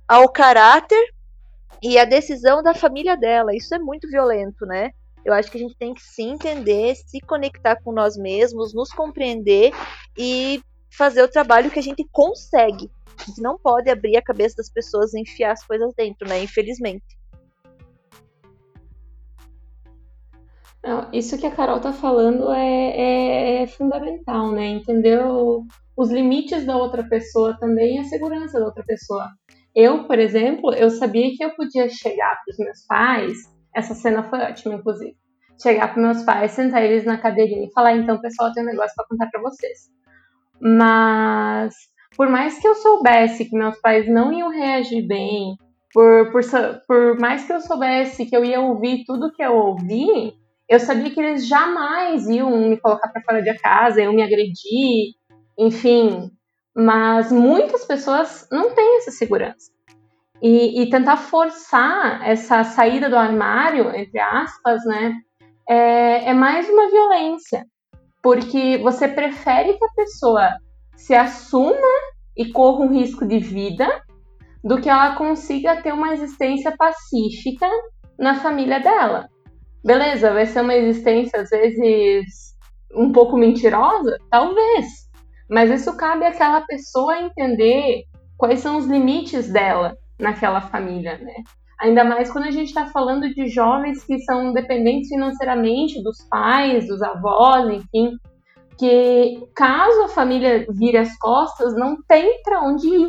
ao 0.09 0.26
caráter 0.30 1.05
e 1.83 1.99
a 1.99 2.07
decisão 2.07 2.62
da 2.62 2.72
família 2.72 3.14
dela. 3.14 3.55
Isso 3.55 3.74
é 3.74 3.78
muito 3.78 4.09
violento, 4.09 4.64
né? 4.64 4.89
Eu 5.22 5.35
acho 5.35 5.51
que 5.51 5.59
a 5.59 5.61
gente 5.61 5.76
tem 5.76 5.93
que 5.93 6.03
se 6.03 6.22
entender, 6.22 6.95
se 6.97 7.20
conectar 7.20 7.76
com 7.76 7.93
nós 7.93 8.16
mesmos, 8.16 8.72
nos 8.72 8.91
compreender 8.91 9.70
e 10.16 10.62
fazer 10.97 11.22
o 11.22 11.28
trabalho 11.28 11.70
que 11.70 11.78
a 11.78 11.82
gente 11.82 12.07
consegue. 12.12 12.90
A 13.18 13.24
gente 13.24 13.40
não 13.40 13.59
pode 13.59 13.90
abrir 13.90 14.16
a 14.16 14.22
cabeça 14.22 14.57
das 14.57 14.70
pessoas 14.70 15.14
e 15.14 15.20
enfiar 15.20 15.53
as 15.53 15.64
coisas 15.64 15.93
dentro, 15.97 16.28
né? 16.28 16.43
Infelizmente. 16.43 17.05
Não, 20.84 21.09
isso 21.12 21.38
que 21.38 21.47
a 21.47 21.51
Carol 21.51 21.78
tá 21.78 21.93
falando 21.93 22.53
é, 22.53 22.61
é, 22.61 23.62
é 23.62 23.66
fundamental, 23.68 24.51
né? 24.51 24.66
Entender 24.66 25.20
os 25.97 26.11
limites 26.11 26.66
da 26.66 26.76
outra 26.76 27.05
pessoa 27.05 27.57
também 27.59 27.97
e 27.97 27.99
a 28.01 28.05
segurança 28.05 28.59
da 28.59 28.66
outra 28.66 28.82
pessoa. 28.84 29.28
Eu, 29.74 30.05
por 30.07 30.18
exemplo, 30.18 30.74
eu 30.74 30.90
sabia 30.90 31.30
que 31.34 31.43
eu 31.43 31.55
podia 31.55 31.88
chegar 31.88 32.34
para 32.45 32.53
os 32.53 32.59
meus 32.59 32.84
pais, 32.86 33.38
essa 33.74 33.95
cena 33.95 34.28
foi 34.28 34.40
ótima, 34.40 34.74
inclusive. 34.74 35.16
Chegar 35.62 35.93
para 35.93 36.03
meus 36.03 36.22
pais, 36.24 36.51
sentar 36.51 36.82
eles 36.82 37.05
na 37.05 37.16
cadeirinha 37.16 37.66
e 37.66 37.72
falar: 37.72 37.97
então, 37.97 38.20
pessoal, 38.20 38.53
tem 38.53 38.64
um 38.64 38.66
negócio 38.66 38.93
para 38.97 39.07
contar 39.07 39.30
para 39.30 39.40
vocês. 39.40 39.90
Mas 40.62 41.74
por 42.16 42.28
mais 42.28 42.56
que 42.58 42.68
eu 42.68 42.76
soubesse 42.76 43.46
que 43.46 43.56
meus 43.56 43.80
pais 43.80 44.08
não 44.08 44.32
iam 44.32 44.48
reagir 44.48 45.04
bem, 45.04 45.56
por, 45.92 46.30
por, 46.30 46.42
por 46.86 47.18
mais 47.18 47.44
que 47.44 47.52
eu 47.52 47.60
soubesse 47.60 48.26
que 48.26 48.36
eu 48.36 48.44
ia 48.44 48.60
ouvir 48.60 49.04
tudo 49.04 49.32
que 49.32 49.42
eu 49.42 49.54
ouvi, 49.54 50.34
eu 50.68 50.78
sabia 50.78 51.10
que 51.10 51.20
eles 51.20 51.48
jamais 51.48 52.28
iam 52.28 52.50
me 52.68 52.76
colocar 52.78 53.08
para 53.08 53.22
fora 53.22 53.42
de 53.42 53.52
casa, 53.58 54.00
iam 54.00 54.12
me 54.12 54.22
agredir, 54.22 55.14
enfim. 55.58 56.30
Mas 56.74 57.32
muitas 57.32 57.84
pessoas 57.84 58.46
não 58.50 58.74
têm 58.74 58.98
essa 58.98 59.10
segurança. 59.10 59.72
E, 60.40 60.82
e 60.82 60.90
tentar 60.90 61.16
forçar 61.16 62.26
essa 62.26 62.64
saída 62.64 63.10
do 63.10 63.16
armário, 63.16 63.94
entre 63.94 64.18
aspas, 64.18 64.84
né, 64.84 65.14
é, 65.68 66.30
é 66.30 66.34
mais 66.34 66.68
uma 66.68 66.90
violência 66.90 67.64
porque 68.22 68.78
você 68.78 69.08
prefere 69.08 69.74
que 69.74 69.84
a 69.84 69.92
pessoa 69.96 70.56
se 70.96 71.14
assuma 71.14 71.76
e 72.36 72.50
corra 72.50 72.84
um 72.84 72.92
risco 72.92 73.26
de 73.26 73.38
vida 73.38 74.02
do 74.62 74.80
que 74.80 74.88
ela 74.88 75.16
consiga 75.16 75.82
ter 75.82 75.92
uma 75.92 76.12
existência 76.12 76.72
pacífica 76.76 77.68
na 78.18 78.36
família 78.36 78.78
dela. 78.78 79.28
Beleza, 79.84 80.32
vai 80.32 80.46
ser 80.46 80.60
uma 80.60 80.74
existência 80.74 81.40
às 81.40 81.50
vezes 81.50 82.54
um 82.94 83.10
pouco 83.10 83.36
mentirosa? 83.36 84.16
Talvez. 84.30 84.86
Mas 85.50 85.70
isso 85.70 85.96
cabe 85.96 86.24
àquela 86.24 86.60
pessoa 86.62 87.18
entender 87.18 88.04
quais 88.38 88.60
são 88.60 88.78
os 88.78 88.86
limites 88.86 89.52
dela 89.52 89.96
naquela 90.18 90.60
família, 90.60 91.18
né? 91.18 91.34
Ainda 91.83 92.05
mais 92.05 92.30
quando 92.30 92.45
a 92.45 92.51
gente 92.53 92.68
está 92.68 92.87
falando 92.87 93.35
de 93.35 93.49
jovens 93.49 94.05
que 94.05 94.16
são 94.20 94.53
dependentes 94.53 95.09
financeiramente 95.09 96.01
dos 96.01 96.22
pais, 96.30 96.87
dos 96.87 97.03
avós, 97.03 97.68
enfim, 97.68 98.16
que 98.78 99.43
caso 99.53 100.03
a 100.05 100.09
família 100.09 100.64
vire 100.70 100.97
as 100.97 101.18
costas, 101.18 101.74
não 101.74 102.01
tem 102.01 102.41
para 102.45 102.62
onde 102.62 102.87
ir. 102.87 103.09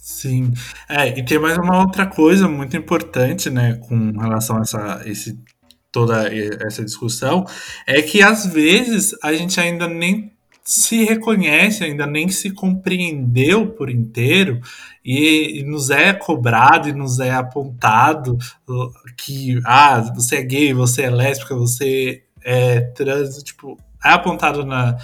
Sim, 0.00 0.52
é, 0.88 1.16
e 1.16 1.24
tem 1.24 1.38
mais 1.38 1.56
uma 1.56 1.80
outra 1.80 2.06
coisa 2.06 2.48
muito 2.48 2.76
importante, 2.76 3.48
né, 3.48 3.74
com 3.88 4.10
relação 4.18 4.58
a 4.58 4.62
essa, 4.62 5.02
esse, 5.06 5.38
toda 5.92 6.28
essa 6.66 6.84
discussão, 6.84 7.44
é 7.86 8.02
que 8.02 8.20
às 8.20 8.46
vezes 8.46 9.16
a 9.22 9.32
gente 9.32 9.60
ainda 9.60 9.86
nem 9.86 10.32
se 10.64 11.04
reconhece, 11.04 11.82
ainda 11.82 12.06
nem 12.06 12.28
se 12.28 12.50
compreendeu 12.50 13.68
por 13.68 13.90
inteiro 13.90 14.60
e, 15.04 15.62
nos 15.64 15.90
é 15.90 16.12
cobrado 16.12 16.88
e 16.88 16.92
nos 16.92 17.18
é 17.18 17.32
apontado 17.32 18.38
que 19.16 19.60
ah, 19.64 20.00
você 20.14 20.36
é 20.36 20.42
gay, 20.42 20.72
você 20.72 21.02
é 21.02 21.10
lésbica, 21.10 21.54
você 21.54 22.22
é 22.44 22.80
trans, 22.80 23.42
tipo, 23.42 23.78
é 24.04 24.10
apontado 24.10 24.64
na, 24.64 24.96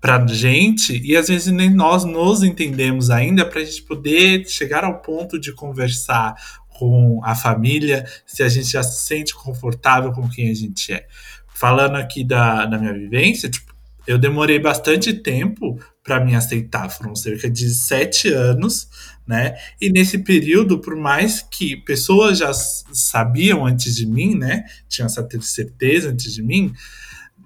pra 0.00 0.24
gente 0.26 1.00
e 1.04 1.16
às 1.16 1.28
vezes 1.28 1.52
nem 1.52 1.70
nós 1.70 2.04
nos 2.04 2.42
entendemos 2.42 3.10
ainda 3.10 3.44
para 3.44 3.60
a 3.60 3.64
gente 3.64 3.82
poder 3.82 4.48
chegar 4.48 4.84
ao 4.84 5.00
ponto 5.00 5.38
de 5.38 5.52
conversar 5.52 6.34
com 6.78 7.20
a 7.24 7.34
família, 7.34 8.04
se 8.26 8.42
a 8.42 8.48
gente 8.48 8.68
já 8.68 8.82
se 8.82 9.06
sente 9.06 9.34
confortável 9.34 10.12
com 10.12 10.28
quem 10.28 10.50
a 10.50 10.54
gente 10.54 10.92
é. 10.92 11.06
Falando 11.54 11.96
aqui 11.96 12.22
da, 12.22 12.66
da 12.66 12.76
minha 12.76 12.92
vivência, 12.92 13.48
tipo, 13.48 13.74
eu 14.06 14.18
demorei 14.18 14.58
bastante 14.58 15.12
tempo 15.12 15.80
para 16.04 16.24
me 16.24 16.36
aceitar, 16.36 16.88
foram 16.90 17.16
cerca 17.16 17.50
de 17.50 17.70
sete 17.70 18.28
anos, 18.28 18.88
né? 19.26 19.56
E 19.80 19.90
nesse 19.90 20.18
período, 20.18 20.78
por 20.78 20.94
mais 20.94 21.40
que 21.42 21.76
pessoas 21.76 22.38
já 22.38 22.52
sabiam 22.52 23.66
antes 23.66 23.96
de 23.96 24.06
mim, 24.06 24.36
né? 24.36 24.64
Tinham 24.88 25.06
essa 25.06 25.26
certeza 25.40 26.10
antes 26.10 26.32
de 26.32 26.42
mim, 26.42 26.72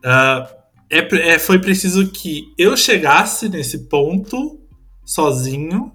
uh, 0.04 0.60
é, 0.90 1.34
é, 1.34 1.38
foi 1.38 1.58
preciso 1.60 2.10
que 2.10 2.52
eu 2.58 2.76
chegasse 2.76 3.48
nesse 3.48 3.86
ponto 3.88 4.60
sozinho, 5.04 5.92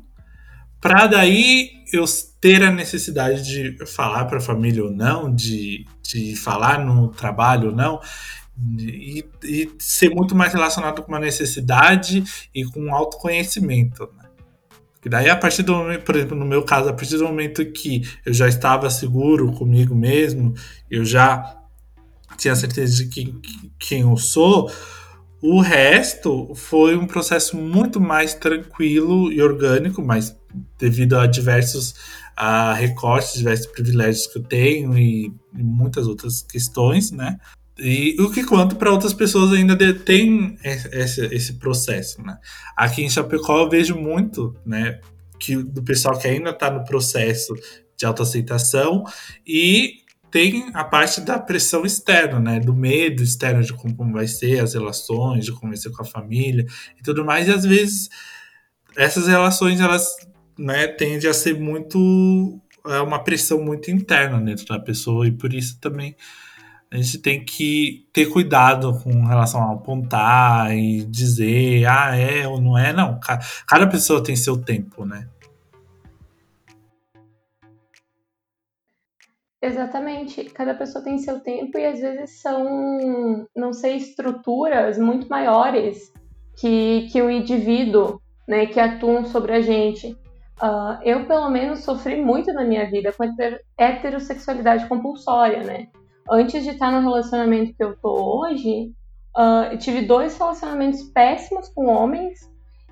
para 0.80 1.06
daí 1.08 1.72
eu 1.92 2.06
ter 2.40 2.64
a 2.64 2.72
necessidade 2.72 3.44
de 3.44 3.86
falar 3.86 4.26
para 4.26 4.38
a 4.38 4.42
família 4.42 4.84
ou 4.84 4.92
não, 4.92 5.34
de, 5.34 5.86
de 6.02 6.36
falar 6.36 6.84
no 6.84 7.10
trabalho 7.10 7.70
ou 7.70 7.76
não, 7.76 8.00
e, 8.80 9.26
e, 9.44 9.72
ser 9.80 10.10
muito 10.10 10.36
mais 10.36 10.54
relacionado 10.54 11.02
com 11.02 11.12
uma 11.12 11.20
necessidade 11.20 12.24
e 12.54 12.64
com 12.64 12.82
um 12.82 12.96
autoconhecimento. 12.96 14.10
Né? 14.18 14.25
E 15.06 15.10
daí, 15.10 15.30
a 15.30 15.36
partir 15.36 15.62
do 15.62 15.76
momento, 15.76 16.04
por 16.04 16.16
exemplo, 16.16 16.36
no 16.36 16.46
meu 16.46 16.64
caso, 16.64 16.90
a 16.90 16.94
partir 16.94 17.18
do 17.18 17.26
momento 17.26 17.64
que 17.72 18.02
eu 18.26 18.34
já 18.34 18.48
estava 18.48 18.90
seguro 18.90 19.52
comigo 19.52 19.94
mesmo, 19.94 20.56
eu 20.90 21.06
já 21.06 21.62
tinha 22.38 22.56
certeza 22.56 22.96
de 22.96 23.10
quem, 23.10 23.40
quem 23.78 24.02
eu 24.02 24.18
sou, 24.18 24.72
o 25.40 25.62
resto 25.62 26.52
foi 26.56 26.98
um 26.98 27.06
processo 27.06 27.56
muito 27.56 28.02
mais 28.02 28.34
tranquilo 28.34 29.32
e 29.32 29.40
orgânico, 29.44 30.02
mas 30.02 30.36
devido 30.80 31.20
a 31.20 31.28
diversos 31.28 31.94
a 32.36 32.74
recortes, 32.74 33.34
diversos 33.34 33.68
privilégios 33.68 34.28
que 34.28 34.40
eu 34.40 34.44
tenho 34.44 34.98
e, 34.98 35.32
e 35.56 35.64
muitas 35.64 36.08
outras 36.08 36.42
questões, 36.42 37.12
né? 37.12 37.40
E 37.78 38.16
o 38.22 38.32
que 38.32 38.44
quanto 38.46 38.78
para 38.78 38.92
outras 38.92 39.14
pessoas 39.14 39.52
ainda 39.52 39.76
tem 39.94 40.58
esse, 40.64 41.26
esse 41.26 41.54
processo, 41.54 42.22
né? 42.22 42.38
Aqui 42.76 43.04
em 43.04 43.10
Chapecó 43.10 43.64
eu 43.64 43.70
vejo 43.70 43.96
muito, 43.96 44.56
né, 44.66 45.02
que 45.38 45.58
do 45.58 45.84
pessoal 45.84 46.18
que 46.18 46.28
ainda 46.28 46.52
está 46.52 46.72
no 46.72 46.86
processo 46.86 47.54
de 47.98 48.06
autoaceitação 48.06 49.04
e 49.46 50.06
tem 50.32 50.70
a 50.74 50.84
parte 50.84 51.22
da 51.22 51.40
pressão 51.40 51.86
externa, 51.86 52.40
né, 52.40 52.60
do 52.60 52.74
medo 52.74 53.24
externo 53.24 53.64
de 53.64 53.74
como, 53.74 54.12
vai 54.12 54.28
ser 54.28 54.60
as 54.60 54.74
relações, 54.74 55.46
de 55.46 55.78
ser 55.78 55.92
com 55.92 56.02
a 56.02 56.06
família 56.06 56.66
e 57.00 57.04
tudo 57.04 57.24
mais, 57.24 57.48
e 57.48 57.52
às 57.52 57.64
vezes 57.64 58.10
essas 58.98 59.28
relações 59.28 59.80
elas, 59.80 60.16
né, 60.58 60.88
tendem 60.88 61.30
a 61.30 61.34
ser 61.34 61.58
muito 61.60 62.60
é 62.88 63.02
uma 63.02 63.24
pressão 63.24 63.62
muito 63.64 63.90
interna 63.90 64.40
dentro 64.40 64.66
da 64.66 64.80
pessoa 64.80 65.28
e 65.28 65.32
por 65.32 65.54
isso 65.54 65.80
também 65.80 66.16
a 66.92 66.98
gente 66.98 67.18
tem 67.20 67.44
que 67.44 68.08
ter 68.14 68.28
cuidado 68.28 68.98
com 69.04 69.26
relação 69.26 69.62
a 69.62 69.74
apontar 69.74 70.76
e 70.76 71.04
dizer, 71.06 71.86
ah, 71.86 72.16
é 72.16 72.48
ou 72.48 72.62
não 72.62 72.78
é. 72.78 72.94
Não, 72.94 73.20
cada 73.68 73.88
pessoa 73.88 74.24
tem 74.24 74.36
seu 74.36 74.58
tempo, 74.58 75.06
né? 75.06 75.28
Exatamente. 79.62 80.44
Cada 80.46 80.76
pessoa 80.76 81.04
tem 81.04 81.18
seu 81.18 81.40
tempo 81.40 81.78
e 81.78 81.86
às 81.86 82.00
vezes 82.00 82.40
são, 82.40 83.48
não 83.56 83.74
sei, 83.74 83.98
estruturas 83.98 84.98
muito 85.00 85.28
maiores 85.28 86.14
que, 86.56 87.10
que 87.12 87.20
o 87.22 87.32
indivíduo, 87.32 88.22
né, 88.48 88.68
que 88.68 88.80
atuam 88.80 89.26
sobre 89.26 89.54
a 89.54 89.62
gente. 89.62 90.16
Uh, 90.62 91.02
eu, 91.04 91.26
pelo 91.26 91.50
menos, 91.50 91.84
sofri 91.84 92.22
muito 92.22 92.54
na 92.54 92.64
minha 92.64 92.90
vida 92.90 93.12
com 93.12 93.26
heterossexualidade 93.78 94.88
compulsória, 94.88 95.64
né? 95.64 95.88
Antes 96.30 96.64
de 96.64 96.72
estar 96.72 96.92
no 96.92 97.02
relacionamento 97.02 97.76
que 97.76 97.84
eu 97.84 97.96
tô 97.98 98.42
hoje, 98.42 98.92
uh, 99.38 99.72
eu 99.72 99.78
tive 99.78 100.02
dois 100.02 100.38
relacionamentos 100.38 101.04
péssimos 101.04 101.70
com 101.70 101.88
homens 101.88 102.40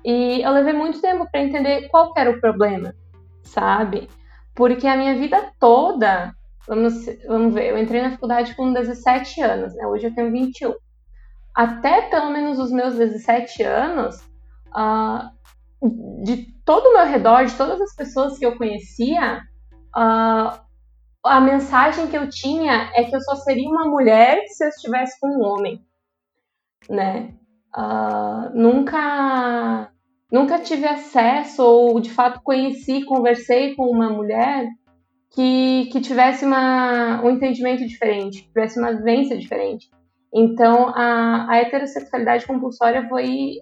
e 0.04 0.42
eu 0.42 0.52
levei 0.52 0.72
muito 0.72 1.00
tempo 1.00 1.26
para 1.30 1.42
entender 1.42 1.88
qual 1.88 2.12
era 2.16 2.30
o 2.30 2.40
problema, 2.40 2.94
sabe? 3.42 4.08
Porque 4.54 4.86
a 4.86 4.96
minha 4.96 5.16
vida 5.16 5.52
toda, 5.58 6.32
vamos, 6.68 7.06
vamos 7.26 7.54
ver, 7.54 7.70
eu 7.70 7.78
entrei 7.78 8.02
na 8.02 8.12
faculdade 8.12 8.54
com 8.54 8.72
17 8.72 9.40
anos, 9.40 9.74
né? 9.74 9.86
Hoje 9.86 10.06
eu 10.06 10.14
tenho 10.14 10.30
21. 10.30 10.74
Até 11.54 12.02
pelo 12.02 12.30
menos 12.30 12.58
os 12.58 12.70
meus 12.70 12.94
17 12.94 13.62
anos, 13.62 14.16
uh, 14.76 15.30
de 16.24 16.52
todo 16.64 16.86
o 16.86 16.94
meu 16.94 17.06
redor, 17.06 17.44
de 17.44 17.54
todas 17.54 17.80
as 17.80 17.94
pessoas 17.94 18.38
que 18.38 18.46
eu 18.46 18.56
conhecia, 18.56 19.40
uh, 19.96 20.63
a 21.24 21.40
mensagem 21.40 22.06
que 22.06 22.16
eu 22.16 22.28
tinha 22.28 22.90
é 22.94 23.04
que 23.04 23.16
eu 23.16 23.20
só 23.22 23.34
seria 23.36 23.68
uma 23.68 23.86
mulher 23.86 24.44
se 24.48 24.64
eu 24.64 24.68
estivesse 24.68 25.18
com 25.18 25.28
um 25.28 25.42
homem, 25.42 25.82
né? 26.88 27.34
Uh, 27.76 28.50
nunca, 28.54 29.90
nunca 30.30 30.58
tive 30.60 30.86
acesso 30.86 31.64
ou 31.64 31.98
de 31.98 32.10
fato 32.10 32.40
conheci, 32.42 33.04
conversei 33.04 33.74
com 33.74 33.90
uma 33.90 34.10
mulher 34.10 34.68
que, 35.30 35.88
que 35.90 36.00
tivesse 36.00 36.44
uma, 36.44 37.20
um 37.24 37.30
entendimento 37.30 37.84
diferente, 37.86 38.42
que 38.42 38.48
tivesse 38.48 38.78
uma 38.78 38.92
vivência 38.92 39.36
diferente. 39.36 39.88
Então 40.32 40.90
a, 40.94 41.50
a 41.50 41.56
heterossexualidade 41.56 42.46
compulsória 42.46 43.08
foi 43.08 43.54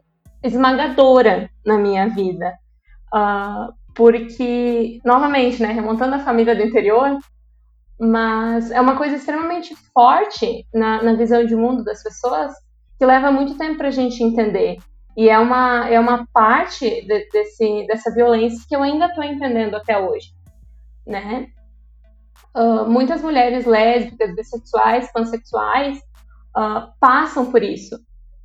esmagadora 0.42 1.48
na 1.64 1.78
minha 1.78 2.08
vida. 2.08 2.54
Uh, 3.14 3.72
porque, 3.94 5.00
novamente, 5.04 5.60
né, 5.60 5.68
remontando 5.68 6.14
a 6.14 6.20
família 6.20 6.56
do 6.56 6.62
interior, 6.62 7.18
mas 8.04 8.72
é 8.72 8.80
uma 8.80 8.96
coisa 8.96 9.14
extremamente 9.14 9.76
forte 9.94 10.66
na, 10.74 11.00
na 11.04 11.14
visão 11.14 11.46
de 11.46 11.54
mundo 11.54 11.84
das 11.84 12.02
pessoas 12.02 12.52
que 12.98 13.06
leva 13.06 13.30
muito 13.30 13.56
tempo 13.56 13.78
para 13.78 13.88
a 13.88 13.92
gente 13.92 14.24
entender. 14.24 14.78
E 15.16 15.28
é 15.28 15.38
uma, 15.38 15.88
é 15.88 16.00
uma 16.00 16.26
parte 16.32 17.06
de, 17.06 17.28
desse, 17.30 17.86
dessa 17.86 18.12
violência 18.12 18.66
que 18.68 18.74
eu 18.74 18.82
ainda 18.82 19.06
estou 19.06 19.22
entendendo 19.22 19.76
até 19.76 19.96
hoje, 19.96 20.32
né? 21.06 21.46
Uh, 22.56 22.90
muitas 22.90 23.22
mulheres 23.22 23.66
lésbicas, 23.66 24.34
bissexuais, 24.34 25.12
pansexuais 25.12 25.98
uh, 26.56 26.90
passam 26.98 27.52
por 27.52 27.62
isso. 27.62 27.96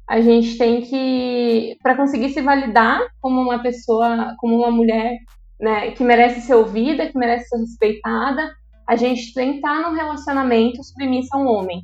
A 0.07 0.21
gente 0.21 0.55
tem 0.59 0.81
que, 0.81 1.75
para 1.81 1.95
conseguir 1.97 2.29
se 2.29 2.41
validar 2.41 3.01
como 3.19 3.41
uma 3.41 3.63
pessoa, 3.63 4.35
como 4.37 4.55
uma 4.55 4.69
mulher 4.69 5.17
né, 5.59 5.89
que 5.91 6.03
merece 6.03 6.41
ser 6.41 6.53
ouvida, 6.53 7.07
que 7.07 7.17
merece 7.17 7.49
ser 7.49 7.57
respeitada, 7.57 8.51
a 8.87 8.95
gente 8.95 9.37
estar 9.37 9.81
num 9.81 9.95
relacionamento 9.95 10.83
submissa 10.83 11.35
a 11.35 11.39
um 11.39 11.47
homem. 11.47 11.83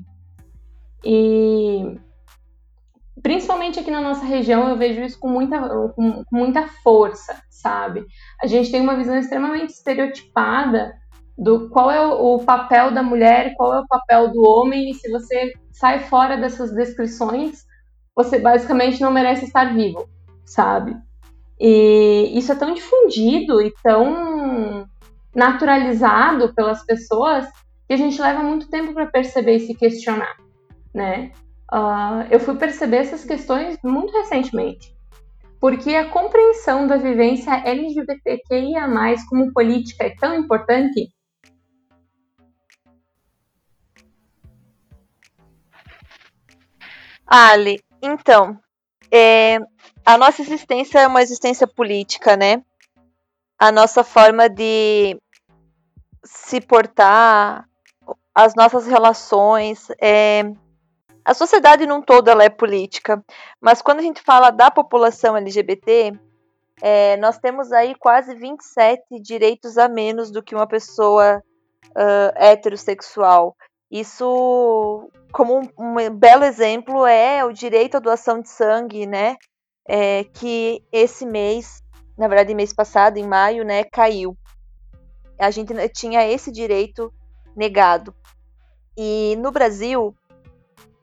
E 1.03 1.97
principalmente 3.21 3.79
aqui 3.79 3.91
na 3.91 4.01
nossa 4.01 4.25
região 4.25 4.69
eu 4.69 4.77
vejo 4.77 5.01
isso 5.01 5.19
com 5.19 5.29
muita, 5.29 5.59
com, 5.95 6.23
muita 6.31 6.67
força, 6.83 7.41
sabe? 7.49 8.05
A 8.41 8.47
gente 8.47 8.71
tem 8.71 8.81
uma 8.81 8.95
visão 8.95 9.17
extremamente 9.17 9.71
estereotipada 9.71 10.93
do 11.37 11.69
qual 11.69 11.91
é 11.91 12.05
o 12.05 12.39
papel 12.39 12.91
da 12.91 13.03
mulher, 13.03 13.55
qual 13.55 13.73
é 13.73 13.79
o 13.79 13.87
papel 13.87 14.31
do 14.31 14.41
homem, 14.47 14.91
e 14.91 14.93
se 14.93 15.09
você 15.09 15.53
sai 15.71 16.01
fora 16.01 16.37
dessas 16.37 16.71
descrições, 16.71 17.65
você 18.15 18.37
basicamente 18.37 19.01
não 19.01 19.11
merece 19.11 19.45
estar 19.45 19.73
vivo, 19.73 20.07
sabe? 20.45 20.95
E 21.59 22.31
isso 22.37 22.51
é 22.51 22.55
tão 22.55 22.73
difundido 22.73 23.61
e 23.61 23.73
tão 23.81 24.87
naturalizado 25.35 26.53
pelas 26.53 26.85
pessoas 26.85 27.45
que 27.87 27.93
a 27.93 27.97
gente 27.97 28.21
leva 28.21 28.41
muito 28.43 28.69
tempo 28.69 28.93
para 28.93 29.07
perceber 29.07 29.57
e 29.57 29.59
se 29.61 29.73
questionar, 29.73 30.35
né? 30.93 31.31
Uh, 31.71 32.27
eu 32.29 32.39
fui 32.39 32.55
perceber 32.55 32.97
essas 32.97 33.25
questões 33.25 33.77
muito 33.83 34.13
recentemente, 34.13 34.95
porque 35.59 35.95
a 35.95 36.09
compreensão 36.09 36.85
da 36.87 36.97
vivência 36.97 37.51
LGBTQIA+, 37.65 38.87
como 39.29 39.51
política 39.51 40.05
é 40.05 40.15
tão 40.15 40.35
importante. 40.35 41.11
Ali, 47.25 47.81
então, 48.01 48.59
é, 49.11 49.57
a 50.05 50.17
nossa 50.17 50.41
existência 50.41 50.99
é 50.99 51.07
uma 51.07 51.21
existência 51.21 51.65
política, 51.65 52.35
né? 52.35 52.63
A 53.57 53.71
nossa 53.71 54.03
forma 54.03 54.49
de 54.49 55.17
se 56.23 56.61
portar, 56.61 57.67
as 58.33 58.55
nossas 58.55 58.87
relações. 58.87 59.87
É... 60.01 60.43
A 61.25 61.33
sociedade 61.33 61.85
num 61.85 62.01
todo 62.01 62.29
ela 62.29 62.43
é 62.43 62.49
política, 62.49 63.23
mas 63.61 63.81
quando 63.81 63.99
a 63.99 64.01
gente 64.01 64.21
fala 64.21 64.51
da 64.51 64.69
população 64.69 65.37
LGBT, 65.37 66.13
é, 66.81 67.15
nós 67.15 67.37
temos 67.37 67.71
aí 67.71 67.95
quase 67.95 68.35
27 68.35 69.21
direitos 69.21 69.77
a 69.77 69.87
menos 69.87 70.29
do 70.29 70.43
que 70.43 70.53
uma 70.53 70.67
pessoa 70.67 71.41
uh, 71.91 72.33
heterossexual. 72.35 73.55
Isso, 73.89 75.09
como 75.31 75.59
um, 75.59 75.69
um, 75.79 76.09
belo 76.09 76.43
exemplo, 76.43 77.05
é 77.05 77.45
o 77.45 77.53
direito 77.53 77.95
à 77.95 77.99
doação 78.01 78.41
de 78.41 78.49
sangue, 78.49 79.05
né? 79.05 79.37
é, 79.87 80.23
que 80.23 80.83
esse 80.91 81.25
mês, 81.25 81.81
na 82.17 82.27
verdade, 82.27 82.55
mês 82.55 82.73
passado, 82.73 83.17
em 83.17 83.27
maio, 83.27 83.63
né, 83.63 83.83
caiu. 83.83 84.37
A 85.39 85.51
gente 85.51 85.73
tinha 85.89 86.27
esse 86.27 86.51
direito 86.51 87.13
negado. 87.55 88.13
E 88.95 89.35
no 89.39 89.51
Brasil, 89.51 90.15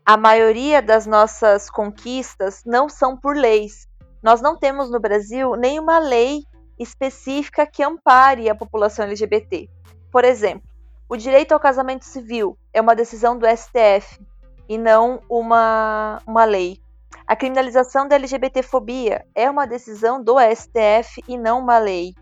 a 0.04 0.16
maioria 0.16 0.80
das 0.80 1.06
nossas 1.06 1.68
conquistas 1.70 2.62
não 2.64 2.88
são 2.88 3.16
por 3.16 3.36
leis. 3.36 3.88
Nós 4.22 4.40
não 4.40 4.56
temos 4.56 4.90
no 4.90 5.00
Brasil 5.00 5.54
nenhuma 5.56 5.98
lei 5.98 6.44
específica 6.78 7.66
que 7.66 7.82
ampare 7.82 8.48
a 8.48 8.54
população 8.54 9.04
LGBT. 9.04 9.68
Por 10.10 10.24
exemplo, 10.24 10.68
o 11.08 11.16
direito 11.16 11.52
ao 11.52 11.60
casamento 11.60 12.04
civil 12.04 12.56
é 12.72 12.80
uma 12.80 12.94
decisão 12.94 13.36
do 13.38 13.46
STF 13.46 14.20
e 14.68 14.78
não 14.78 15.20
uma, 15.28 16.22
uma 16.26 16.44
lei. 16.44 16.80
A 17.26 17.36
criminalização 17.36 18.08
da 18.08 18.16
LGBTfobia 18.16 19.24
é 19.34 19.50
uma 19.50 19.66
decisão 19.66 20.22
do 20.22 20.36
STF 20.38 21.22
e 21.28 21.36
não 21.36 21.60
uma 21.60 21.78
lei. 21.78 22.14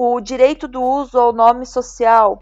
O 0.00 0.20
direito 0.20 0.68
do 0.68 0.80
uso 0.80 1.18
ao 1.18 1.32
nome 1.32 1.66
social 1.66 2.38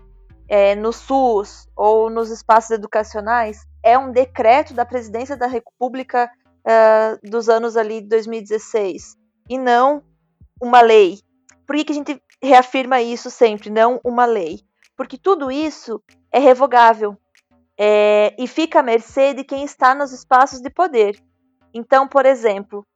é, 0.47 0.75
no 0.75 0.93
SUS 0.93 1.67
ou 1.75 2.11
nos 2.11 2.31
espaços 2.31 2.73
educacionais 2.73 3.67
é 3.83 3.97
um 3.97 4.13
decreto 4.13 4.75
da 4.75 4.85
presidência 4.85 5.39
da 5.39 5.47
República 5.47 6.31
uh, 6.67 7.19
dos 7.31 7.49
anos 7.49 7.75
ali 7.75 8.03
de 8.03 8.09
2016 8.09 9.17
e 9.49 9.57
não 9.57 10.05
uma 10.61 10.83
lei. 10.83 11.19
Por 11.67 11.77
que, 11.77 11.87
que 11.87 11.93
a 11.93 11.95
gente 11.95 12.23
reafirma 12.43 13.01
isso 13.01 13.31
sempre, 13.31 13.71
não 13.71 14.03
uma 14.05 14.27
lei? 14.27 14.61
Porque 14.95 15.17
tudo 15.17 15.51
isso 15.51 15.99
é 16.31 16.39
revogável 16.39 17.17
é, 17.79 18.37
e 18.39 18.47
fica 18.47 18.81
à 18.81 18.83
mercê 18.83 19.33
de 19.33 19.43
quem 19.43 19.65
está 19.65 19.95
nos 19.95 20.13
espaços 20.13 20.61
de 20.61 20.69
poder. 20.69 21.19
Então, 21.73 22.07
por 22.07 22.27
exemplo, 22.27 22.87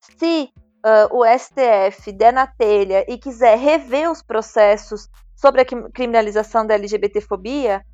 se 0.00 0.52
uh, 0.84 1.16
o 1.16 1.24
STF 1.24 2.12
der 2.12 2.32
na 2.32 2.46
telha 2.46 3.04
e 3.08 3.18
quiser 3.18 3.58
rever 3.58 4.10
os 4.10 4.22
processos 4.22 5.08
sobre 5.34 5.62
a 5.62 5.64
criminalização 5.64 6.66
da 6.66 6.74
LGBTfobia, 6.74 7.84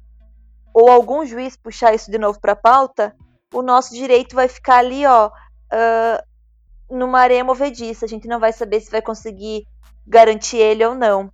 ou 0.73 0.91
algum 0.91 1.25
juiz 1.25 1.57
puxar 1.57 1.95
isso 1.95 2.11
de 2.11 2.19
novo 2.19 2.41
para 2.41 2.53
a 2.53 2.57
pauta, 2.57 3.15
o 3.53 3.63
nosso 3.63 3.95
direito 3.95 4.35
vai 4.35 4.49
ficar 4.49 4.79
ali, 4.79 5.07
ó, 5.07 5.29
uh, 5.29 6.97
numa 6.97 7.21
areia 7.21 7.45
movediça. 7.45 8.05
A 8.05 8.09
gente 8.09 8.27
não 8.27 8.41
vai 8.41 8.53
saber 8.53 8.81
se 8.81 8.91
vai 8.91 9.01
conseguir 9.01 9.67
garantir 10.07 10.57
ele 10.57 10.85
ou 10.85 10.95
não. 10.95 11.31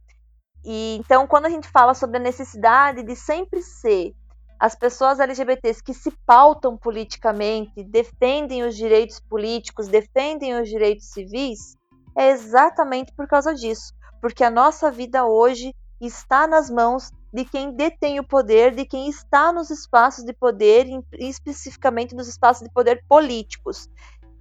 E 0.65 0.97
então, 0.97 1.27
quando 1.27 1.47
a 1.47 1.51
gente 1.51 1.69
fala 1.69 1.95
sobre 1.95 2.19
a 2.19 2.21
necessidade 2.21 3.03
de 3.03 3.17
sempre 3.17 3.63
ser 3.63 4.13
as 4.61 4.75
pessoas 4.75 5.19
LGBTs 5.19 5.83
que 5.83 5.95
se 5.95 6.11
pautam 6.27 6.77
politicamente, 6.77 7.83
defendem 7.83 8.63
os 8.63 8.77
direitos 8.77 9.19
políticos, 9.19 9.89
defendem 9.89 10.61
os 10.61 10.69
direitos 10.69 11.07
civis, 11.07 11.79
é 12.15 12.31
exatamente 12.31 13.11
por 13.15 13.27
causa 13.27 13.55
disso. 13.55 13.95
Porque 14.21 14.45
a 14.45 14.51
nossa 14.51 14.91
vida 14.91 15.25
hoje 15.25 15.75
está 15.99 16.47
nas 16.47 16.69
mãos 16.69 17.11
de 17.33 17.47
quem 17.47 17.75
detém 17.75 18.21
o 18.21 18.25
poder, 18.25 18.75
de 18.75 18.85
quem 18.85 19.09
está 19.09 19.51
nos 19.51 19.71
espaços 19.71 20.25
de 20.25 20.35
poder, 20.35 20.87
especificamente 21.19 22.15
nos 22.15 22.29
espaços 22.29 22.63
de 22.63 22.71
poder 22.71 23.03
políticos. 23.09 23.89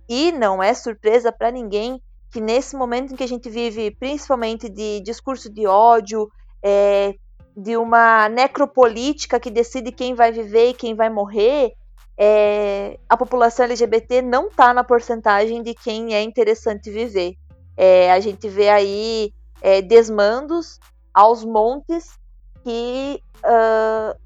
E 0.10 0.34
não 0.34 0.62
é 0.62 0.74
surpresa 0.74 1.32
para 1.32 1.50
ninguém 1.50 2.02
que 2.30 2.42
nesse 2.42 2.76
momento 2.76 3.14
em 3.14 3.16
que 3.16 3.24
a 3.24 3.28
gente 3.28 3.50
vive, 3.50 3.92
principalmente 3.92 4.68
de 4.68 5.00
discurso 5.00 5.50
de 5.50 5.66
ódio, 5.66 6.30
é, 6.62 7.16
de 7.56 7.76
uma 7.78 8.30
necropolítica 8.30 9.39
que 9.39 9.52
decide 9.52 9.91
quem 9.91 10.14
vai 10.14 10.32
viver 10.32 10.70
e 10.70 10.74
quem 10.74 10.95
vai 10.95 11.10
morrer, 11.10 11.74
é, 12.18 13.00
a 13.08 13.16
população 13.16 13.66
LGBT 13.66 14.22
não 14.22 14.47
está 14.47 14.74
na 14.74 14.84
porcentagem 14.84 15.64
de 15.64 15.74
quem 15.74 16.14
é 16.14 16.22
interessante 16.22 16.91
viver. 16.91 17.36
É, 17.78 18.12
a 18.12 18.20
gente 18.20 18.50
vê 18.50 18.70
aí 18.70 19.34
é, 19.62 19.82
desmandos 19.82 20.80
aos 21.14 21.43
montes 21.43 22.18
que, 22.64 23.22
uh, 23.38 24.20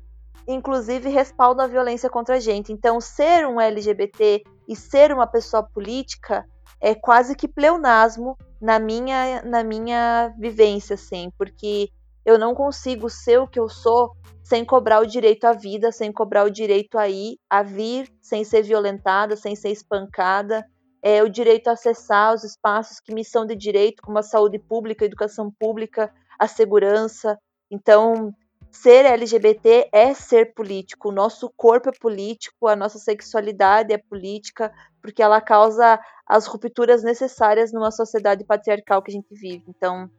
inclusive, 0.48 1.10
respaldam 1.10 1.66
a 1.66 1.68
violência 1.68 2.10
contra 2.10 2.36
a 2.36 2.40
gente. 2.40 2.72
Então, 2.72 3.00
ser 3.00 3.46
um 3.48 3.60
LGBT 3.60 4.44
e 4.68 4.76
ser 4.76 5.14
uma 5.14 5.28
pessoa 5.28 5.64
política 5.64 6.46
é 6.82 6.94
quase 6.94 7.36
que 7.36 7.48
pleonasmo 7.48 8.38
na 8.60 8.80
minha, 8.80 9.42
na 9.44 9.64
minha 9.64 10.34
vivência, 10.38 10.96
assim, 10.96 11.32
porque 11.38 11.90
eu 12.26 12.38
não 12.38 12.54
consigo 12.54 13.10
ser 13.10 13.40
o 13.40 13.48
que 13.48 13.60
eu 13.60 13.68
sou 13.70 14.12
sem 14.44 14.66
cobrar 14.66 15.00
o 15.00 15.08
direito 15.08 15.46
à 15.46 15.54
vida, 15.54 15.92
sem 15.92 16.12
cobrar 16.12 16.44
o 16.46 16.50
direito 16.50 16.98
a 16.98 17.08
ir, 17.08 17.38
a 17.50 17.64
vir, 17.64 18.10
sem 18.22 18.44
ser 18.44 18.62
violentada, 18.62 19.36
sem 19.36 19.56
ser 19.56 19.72
espancada, 19.72 20.66
é, 21.02 21.24
o 21.24 21.30
direito 21.30 21.70
a 21.70 21.74
acessar 21.74 22.34
os 22.34 22.44
espaços 22.44 23.00
que 23.00 23.14
me 23.14 23.24
são 23.24 23.46
de 23.46 23.56
direito, 23.56 24.02
como 24.02 24.20
a 24.20 24.24
saúde 24.24 24.60
pública, 24.60 25.04
a 25.04 25.08
educação 25.08 25.52
pública, 25.60 26.14
a 26.38 26.48
segurança. 26.48 27.38
Então, 27.72 28.34
ser 28.72 29.06
LGBT 29.06 29.90
é 29.92 30.14
ser 30.14 30.54
político. 30.54 31.10
O 31.10 31.12
nosso 31.12 31.52
corpo 31.56 31.90
é 31.90 32.00
político, 32.00 32.68
a 32.68 32.76
nossa 32.76 33.00
sexualidade 33.00 33.94
é 33.94 33.98
política, 33.98 34.74
porque 35.02 35.22
ela 35.22 35.40
causa 35.42 36.00
as 36.26 36.48
rupturas 36.48 37.04
necessárias 37.04 37.72
numa 37.72 37.92
sociedade 37.92 38.46
patriarcal 38.46 39.02
que 39.02 39.12
a 39.12 39.16
gente 39.16 39.34
vive. 39.36 39.64
Então, 39.68 40.10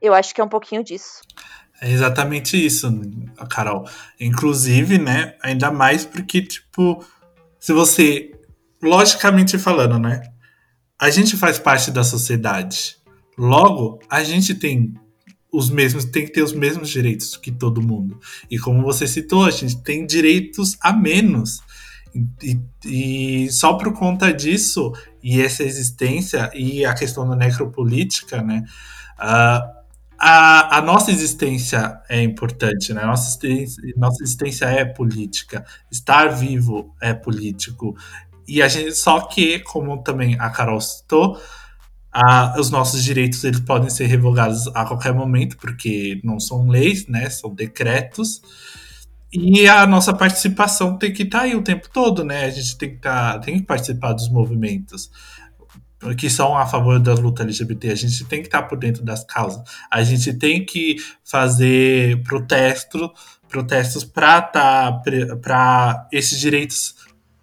eu 0.00 0.14
acho 0.14 0.34
que 0.34 0.40
é 0.40 0.44
um 0.44 0.48
pouquinho 0.48 0.82
disso. 0.82 1.20
É 1.80 1.90
exatamente 1.90 2.56
isso, 2.64 2.90
Carol. 3.48 3.88
Inclusive, 4.18 4.98
né, 4.98 5.34
ainda 5.42 5.70
mais 5.70 6.04
porque, 6.04 6.42
tipo, 6.42 7.04
se 7.60 7.72
você, 7.72 8.32
logicamente 8.82 9.58
falando, 9.58 9.98
né, 9.98 10.22
a 10.98 11.10
gente 11.10 11.36
faz 11.36 11.58
parte 11.58 11.90
da 11.90 12.02
sociedade. 12.02 12.96
Logo, 13.36 14.00
a 14.10 14.24
gente 14.24 14.54
tem 14.54 14.94
os 15.52 15.70
mesmos, 15.70 16.04
tem 16.04 16.24
que 16.24 16.32
ter 16.32 16.42
os 16.42 16.52
mesmos 16.52 16.90
direitos 16.90 17.36
que 17.36 17.52
todo 17.52 17.80
mundo. 17.80 18.18
E 18.50 18.58
como 18.58 18.82
você 18.82 19.06
citou, 19.06 19.44
a 19.44 19.50
gente 19.50 19.80
tem 19.82 20.04
direitos 20.04 20.76
a 20.80 20.92
menos. 20.92 21.60
E, 22.42 22.58
e, 22.84 23.52
só 23.52 23.74
por 23.74 23.92
conta 23.92 24.32
disso, 24.32 24.92
e 25.22 25.40
essa 25.40 25.62
existência, 25.62 26.50
e 26.52 26.84
a 26.84 26.92
questão 26.94 27.28
da 27.28 27.36
necropolítica, 27.36 28.42
né? 28.42 28.64
Uh, 29.18 29.77
a, 30.18 30.78
a, 30.78 30.82
nossa 30.82 31.10
existência 31.10 32.00
é 32.08 32.22
importante, 32.22 32.92
né? 32.92 33.04
Nossa 33.04 33.28
existência, 33.28 33.82
nossa 33.96 34.22
existência 34.22 34.64
é 34.66 34.84
política. 34.84 35.64
Estar 35.90 36.28
vivo 36.28 36.94
é 37.00 37.14
político. 37.14 37.96
E 38.46 38.60
a 38.60 38.68
gente, 38.68 38.92
só 38.92 39.20
que, 39.20 39.60
como 39.60 40.02
também 40.02 40.36
a 40.40 40.50
Carol 40.50 40.80
citou, 40.80 41.40
a, 42.12 42.58
os 42.58 42.70
nossos 42.70 43.04
direitos 43.04 43.44
eles 43.44 43.60
podem 43.60 43.90
ser 43.90 44.06
revogados 44.06 44.66
a 44.68 44.84
qualquer 44.84 45.14
momento, 45.14 45.56
porque 45.56 46.20
não 46.24 46.40
são 46.40 46.66
leis, 46.68 47.06
né? 47.06 47.30
São 47.30 47.54
decretos. 47.54 48.42
E 49.32 49.68
a 49.68 49.86
nossa 49.86 50.12
participação 50.14 50.96
tem 50.96 51.12
que 51.12 51.22
estar 51.22 51.40
tá 51.40 51.44
aí 51.44 51.54
o 51.54 51.62
tempo 51.62 51.88
todo, 51.92 52.24
né? 52.24 52.44
A 52.46 52.50
gente 52.50 52.76
tem 52.76 52.90
que, 52.90 52.96
tá, 52.96 53.38
tem 53.38 53.58
que 53.60 53.66
participar 53.66 54.14
dos 54.14 54.28
movimentos 54.28 55.10
que 56.16 56.30
são 56.30 56.56
a 56.56 56.66
favor 56.66 56.98
da 57.00 57.14
luta 57.14 57.42
LGBT. 57.42 57.90
A 57.90 57.94
gente 57.94 58.24
tem 58.24 58.40
que 58.40 58.48
estar 58.48 58.62
por 58.62 58.78
dentro 58.78 59.04
das 59.04 59.24
causas. 59.24 59.62
A 59.90 60.02
gente 60.02 60.32
tem 60.34 60.64
que 60.64 60.96
fazer 61.24 62.22
protesto, 62.22 63.10
protestos 63.48 64.04
para 64.04 64.42
tá, 64.42 65.02
para 65.42 66.08
esses 66.12 66.38
direitos 66.38 66.94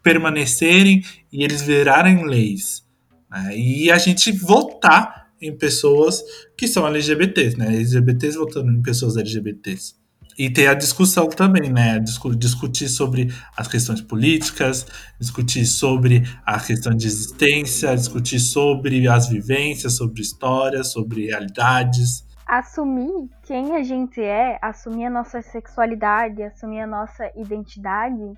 permanecerem 0.02 1.04
e 1.32 1.44
eles 1.44 1.62
virarem 1.62 2.26
leis. 2.26 2.86
Né? 3.30 3.58
E 3.58 3.92
a 3.92 3.98
gente 3.98 4.32
votar 4.32 5.26
em 5.42 5.56
pessoas 5.56 6.24
que 6.58 6.68
são 6.68 6.88
LGBTs, 6.88 7.58
né? 7.58 7.68
LGBTs 7.68 8.38
votando 8.38 8.72
em 8.72 8.82
pessoas 8.82 9.18
LGBTs. 9.18 9.96
E 10.38 10.50
ter 10.50 10.68
a 10.68 10.74
discussão 10.74 11.30
também, 11.30 11.72
né? 11.72 11.98
Discutir 12.00 12.90
sobre 12.90 13.34
as 13.56 13.68
questões 13.68 14.02
políticas, 14.02 14.86
discutir 15.18 15.66
sobre 15.66 16.24
a 16.46 16.60
questão 16.60 16.94
de 16.94 17.08
existência, 17.08 17.96
discutir 17.96 18.40
sobre 18.40 19.08
as 19.08 19.30
vivências, 19.30 19.96
sobre 19.96 20.22
histórias, 20.22 20.92
sobre 20.92 21.28
realidades. 21.28 22.26
Assumir 22.46 23.30
quem 23.44 23.76
a 23.76 23.82
gente 23.82 24.22
é, 24.22 24.60
assumir 24.62 25.06
a 25.06 25.10
nossa 25.10 25.42
sexualidade, 25.42 26.44
assumir 26.44 26.82
a 26.82 26.88
nossa 26.88 27.32
identidade, 27.36 28.34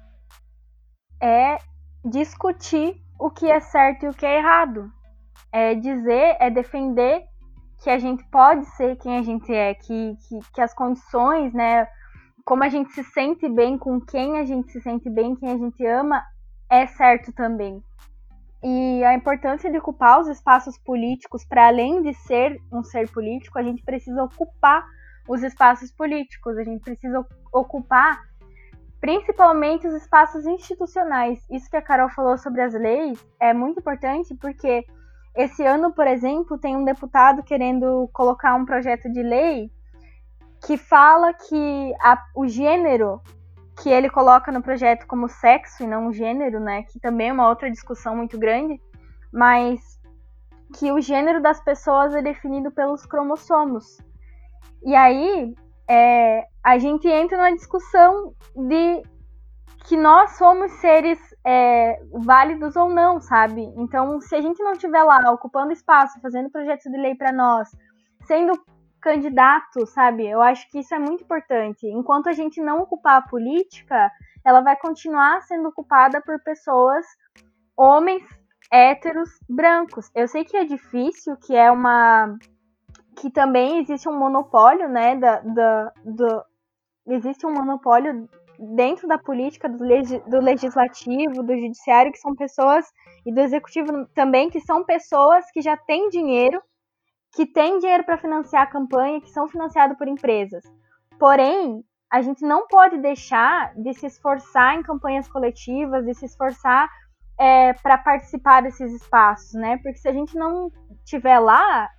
é 1.22 1.58
discutir 2.06 3.02
o 3.20 3.32
que 3.32 3.50
é 3.50 3.60
certo 3.60 4.06
e 4.06 4.10
o 4.10 4.14
que 4.14 4.26
é 4.26 4.38
errado. 4.38 4.92
É 5.52 5.74
dizer, 5.74 6.38
é 6.40 6.50
defender 6.50 7.24
que 7.80 7.90
a 7.90 7.98
gente 7.98 8.24
pode 8.26 8.66
ser 8.76 8.96
quem 8.98 9.18
a 9.18 9.22
gente 9.22 9.54
é, 9.54 9.74
que, 9.74 10.18
que, 10.28 10.40
que, 10.54 10.62
as 10.62 10.74
condições, 10.74 11.54
né, 11.54 11.88
como 12.44 12.64
a 12.64 12.70
gente 12.70 12.92
se 12.92 13.04
sente 13.04 13.48
bem 13.48 13.78
com 13.78 14.02
quem 14.02 14.40
a 14.40 14.46
gente 14.46 14.72
se 14.72 14.82
sente 14.82 15.10
bem, 15.10 15.36
quem 15.36 15.52
a 15.52 15.58
gente 15.58 15.86
ama, 15.86 16.24
é 16.70 16.88
certo 16.88 17.32
também. 17.32 17.82
E 18.64 19.04
a 19.04 19.14
importância 19.14 19.72
de 19.72 19.78
ocupar 19.78 20.20
os 20.20 20.28
espaços 20.28 20.78
políticos, 20.80 21.46
para 21.46 21.68
além 21.68 22.02
de 22.02 22.14
ser 22.14 22.60
um 22.72 22.84
ser 22.84 23.10
político, 23.12 23.60
a 23.60 23.64
gente 23.64 23.84
precisa 23.84 24.24
ocupar 24.24 24.84
os 25.30 25.44
espaços 25.44 25.92
políticos, 25.92 26.58
a 26.58 26.64
gente 26.64 26.82
precisa 26.82 27.26
ocupar 27.54 28.20
principalmente 29.00 29.88
os 29.88 29.94
espaços 29.94 30.46
institucionais. 30.46 31.40
Isso 31.52 31.70
que 31.70 31.78
a 31.78 31.82
Carol 31.82 32.10
falou 32.10 32.38
sobre 32.38 32.62
as 32.62 32.74
leis 32.74 33.24
é 33.40 33.54
muito 33.54 33.80
importante 33.80 34.34
porque 34.36 34.86
esse 35.38 35.64
ano, 35.64 35.94
por 35.94 36.08
exemplo, 36.08 36.58
tem 36.58 36.76
um 36.76 36.84
deputado 36.84 37.44
querendo 37.44 38.10
colocar 38.12 38.56
um 38.56 38.66
projeto 38.66 39.08
de 39.12 39.22
lei 39.22 39.72
que 40.66 40.76
fala 40.76 41.32
que 41.32 41.94
a, 42.02 42.22
o 42.36 42.48
gênero 42.48 43.22
que 43.80 43.90
ele 43.90 44.10
coloca 44.10 44.52
no 44.52 44.64
projeto 44.64 45.06
como 45.06 45.30
sexo 45.30 45.84
e 45.84 45.88
não 45.88 46.12
gênero, 46.12 46.60
né? 46.60 46.82
Que 46.84 47.00
também 47.00 47.30
é 47.30 47.34
uma 47.34 47.48
outra 47.48 47.70
discussão 47.70 48.16
muito 48.16 48.36
grande, 48.40 48.82
mas 49.32 49.80
que 50.76 50.92
o 50.92 51.00
gênero 51.00 51.40
das 51.40 51.64
pessoas 51.64 52.16
é 52.16 52.22
definido 52.24 52.72
pelos 52.72 53.06
cromossomos. 53.06 54.02
E 54.84 54.96
aí 54.96 55.54
é, 55.88 56.48
a 56.64 56.80
gente 56.80 57.08
entra 57.08 57.38
na 57.38 57.52
discussão 57.52 58.34
de 58.56 59.04
que 59.86 59.96
nós 59.96 60.32
somos 60.38 60.72
seres 60.82 61.20
é, 61.50 62.04
válidos 62.12 62.76
ou 62.76 62.90
não, 62.90 63.22
sabe? 63.22 63.62
Então, 63.78 64.20
se 64.20 64.36
a 64.36 64.42
gente 64.42 64.62
não 64.62 64.74
estiver 64.74 65.02
lá 65.02 65.32
ocupando 65.32 65.72
espaço, 65.72 66.20
fazendo 66.20 66.50
projetos 66.50 66.92
de 66.92 66.98
lei 66.98 67.16
para 67.16 67.32
nós, 67.32 67.70
sendo 68.26 68.52
candidato, 69.00 69.86
sabe? 69.86 70.28
Eu 70.28 70.42
acho 70.42 70.70
que 70.70 70.80
isso 70.80 70.94
é 70.94 71.00
muito 71.00 71.24
importante. 71.24 71.88
Enquanto 71.88 72.28
a 72.28 72.34
gente 72.34 72.60
não 72.60 72.82
ocupar 72.82 73.20
a 73.20 73.22
política, 73.30 74.12
ela 74.44 74.60
vai 74.60 74.76
continuar 74.76 75.42
sendo 75.44 75.70
ocupada 75.70 76.22
por 76.22 76.38
pessoas, 76.44 77.06
homens, 77.78 78.24
héteros, 78.70 79.30
brancos. 79.48 80.12
Eu 80.14 80.28
sei 80.28 80.44
que 80.44 80.58
é 80.58 80.66
difícil, 80.66 81.38
que 81.38 81.56
é 81.56 81.72
uma. 81.72 82.38
que 83.16 83.32
também 83.32 83.80
existe 83.80 84.10
um 84.10 84.20
monopólio, 84.20 84.90
né? 84.90 85.16
Da, 85.16 85.40
da, 85.40 85.94
do... 86.04 86.44
Existe 87.08 87.46
um 87.46 87.54
monopólio 87.54 88.28
dentro 88.60 89.08
da 89.08 89.18
política, 89.18 89.70
do, 89.70 89.78
do 89.78 90.40
legislativo, 90.40 91.44
do 91.44 91.58
judiciário, 91.58 92.12
que 92.12 92.20
são 92.20 92.36
pessoas, 92.36 92.86
e 93.26 93.34
do 93.34 93.42
executivo 93.42 94.08
também, 94.14 94.50
que 94.50 94.60
são 94.62 94.84
pessoas 94.84 95.50
que 95.52 95.62
já 95.62 95.76
têm 95.78 96.10
dinheiro 96.10 96.62
que 97.38 97.46
têm 97.46 97.78
dinheiro 97.78 98.04
para 98.04 98.18
financiar 98.18 98.64
a 98.64 98.72
campanha, 98.72 99.22
que 99.22 99.30
são 99.30 99.48
financiados 99.48 99.98
por 99.98 100.08
empresas. 100.08 100.64
Porém, 101.20 101.84
a 102.12 102.22
gente 102.22 102.44
não 102.46 102.68
pode 102.68 102.98
deixar 102.98 103.76
de 103.76 103.94
se 103.94 104.08
esforçar 104.08 104.76
em 104.76 104.82
campanhas 104.82 105.28
coletivas, 105.28 106.06
de 106.06 106.14
se 106.16 106.26
esforçar 106.26 106.90
é, 107.40 107.74
para 107.74 107.98
participar 107.98 108.62
desses 108.62 108.92
espaços, 108.92 109.54
né? 109.54 109.78
Porque 109.78 110.00
se 110.00 110.08
a 110.08 110.14
gente 110.14 110.36
não 110.36 110.72
estiver 111.04 111.38
lá, 111.38 111.90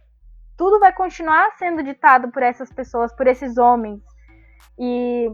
tudo 0.57 0.81
vai 0.81 0.93
continuar 0.93 1.53
sendo 1.57 1.85
ditado 1.85 2.33
por 2.33 2.43
essas 2.43 2.73
pessoas, 2.73 3.15
por 3.15 3.29
esses 3.29 3.59
homens. 3.59 4.03
E 4.77 5.29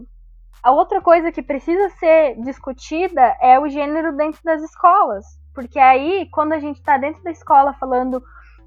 a 0.61 0.71
outra 0.71 1.01
coisa 1.01 1.31
que 1.31 1.43
precisa 1.43 1.89
ser 1.97 2.35
discutida 2.41 3.35
é 3.41 3.59
o 3.59 3.69
gênero 3.69 4.15
dentro 4.15 4.41
das 4.43 4.61
escolas. 4.63 5.25
Porque 5.53 5.79
aí, 5.79 6.27
quando 6.31 6.53
a 6.53 6.59
gente 6.59 6.77
está 6.77 6.97
dentro 6.97 7.23
da 7.23 7.31
escola 7.31 7.73
falando 7.73 8.21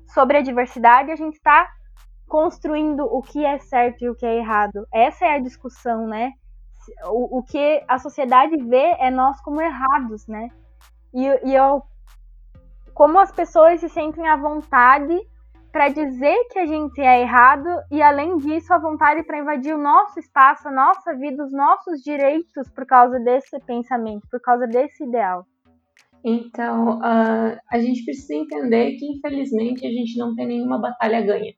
sobre 0.07 0.39
a 0.39 0.43
diversidade, 0.43 1.11
a 1.11 1.17
gente 1.17 1.35
está 1.35 1.69
construindo 2.27 3.05
o 3.05 3.23
que 3.23 3.45
é 3.45 3.59
certo 3.59 4.03
e 4.03 4.09
o 4.09 4.15
que 4.15 4.25
é 4.25 4.37
errado. 4.37 4.87
Essa 4.93 5.27
é 5.27 5.35
a 5.35 5.41
discussão, 5.41 6.07
né? 6.07 6.33
O, 7.07 7.39
o 7.39 7.43
que 7.43 7.83
a 7.87 7.99
sociedade 7.99 8.57
vê 8.57 8.97
é 8.99 9.11
nós 9.11 9.41
como 9.43 9.61
errados, 9.61 10.27
né? 10.27 10.51
E, 11.13 11.25
e 11.49 11.55
eu, 11.55 11.83
como 12.95 13.19
as 13.19 13.33
pessoas 13.33 13.81
se 13.81 13.89
sentem 13.89 14.27
à 14.29 14.37
vontade 14.37 15.19
para 15.79 15.91
dizer 15.91 16.37
que 16.51 16.59
a 16.59 16.67
gente 16.67 17.01
é 17.01 17.21
errado 17.21 17.69
e, 17.89 18.03
além 18.03 18.37
disso, 18.39 18.75
a 18.75 18.79
vontade 18.81 19.23
para 19.23 19.39
invadir 19.39 19.73
o 19.73 19.81
nosso 19.81 20.19
espaço, 20.19 20.67
a 20.67 20.73
nossa 20.73 21.15
vida, 21.15 21.45
os 21.45 21.53
nossos 21.53 22.03
direitos 22.03 22.69
por 22.75 22.85
causa 22.85 23.21
desse 23.21 23.57
pensamento, 23.61 24.27
por 24.29 24.41
causa 24.41 24.67
desse 24.67 25.05
ideal. 25.05 25.47
Então, 26.25 26.99
uh, 26.99 27.57
a 27.71 27.79
gente 27.79 28.05
precisa 28.05 28.35
entender 28.35 28.97
que, 28.97 29.07
infelizmente, 29.07 29.87
a 29.87 29.91
gente 29.91 30.19
não 30.19 30.35
tem 30.35 30.49
nenhuma 30.49 30.81
batalha 30.81 31.21
ganha, 31.21 31.55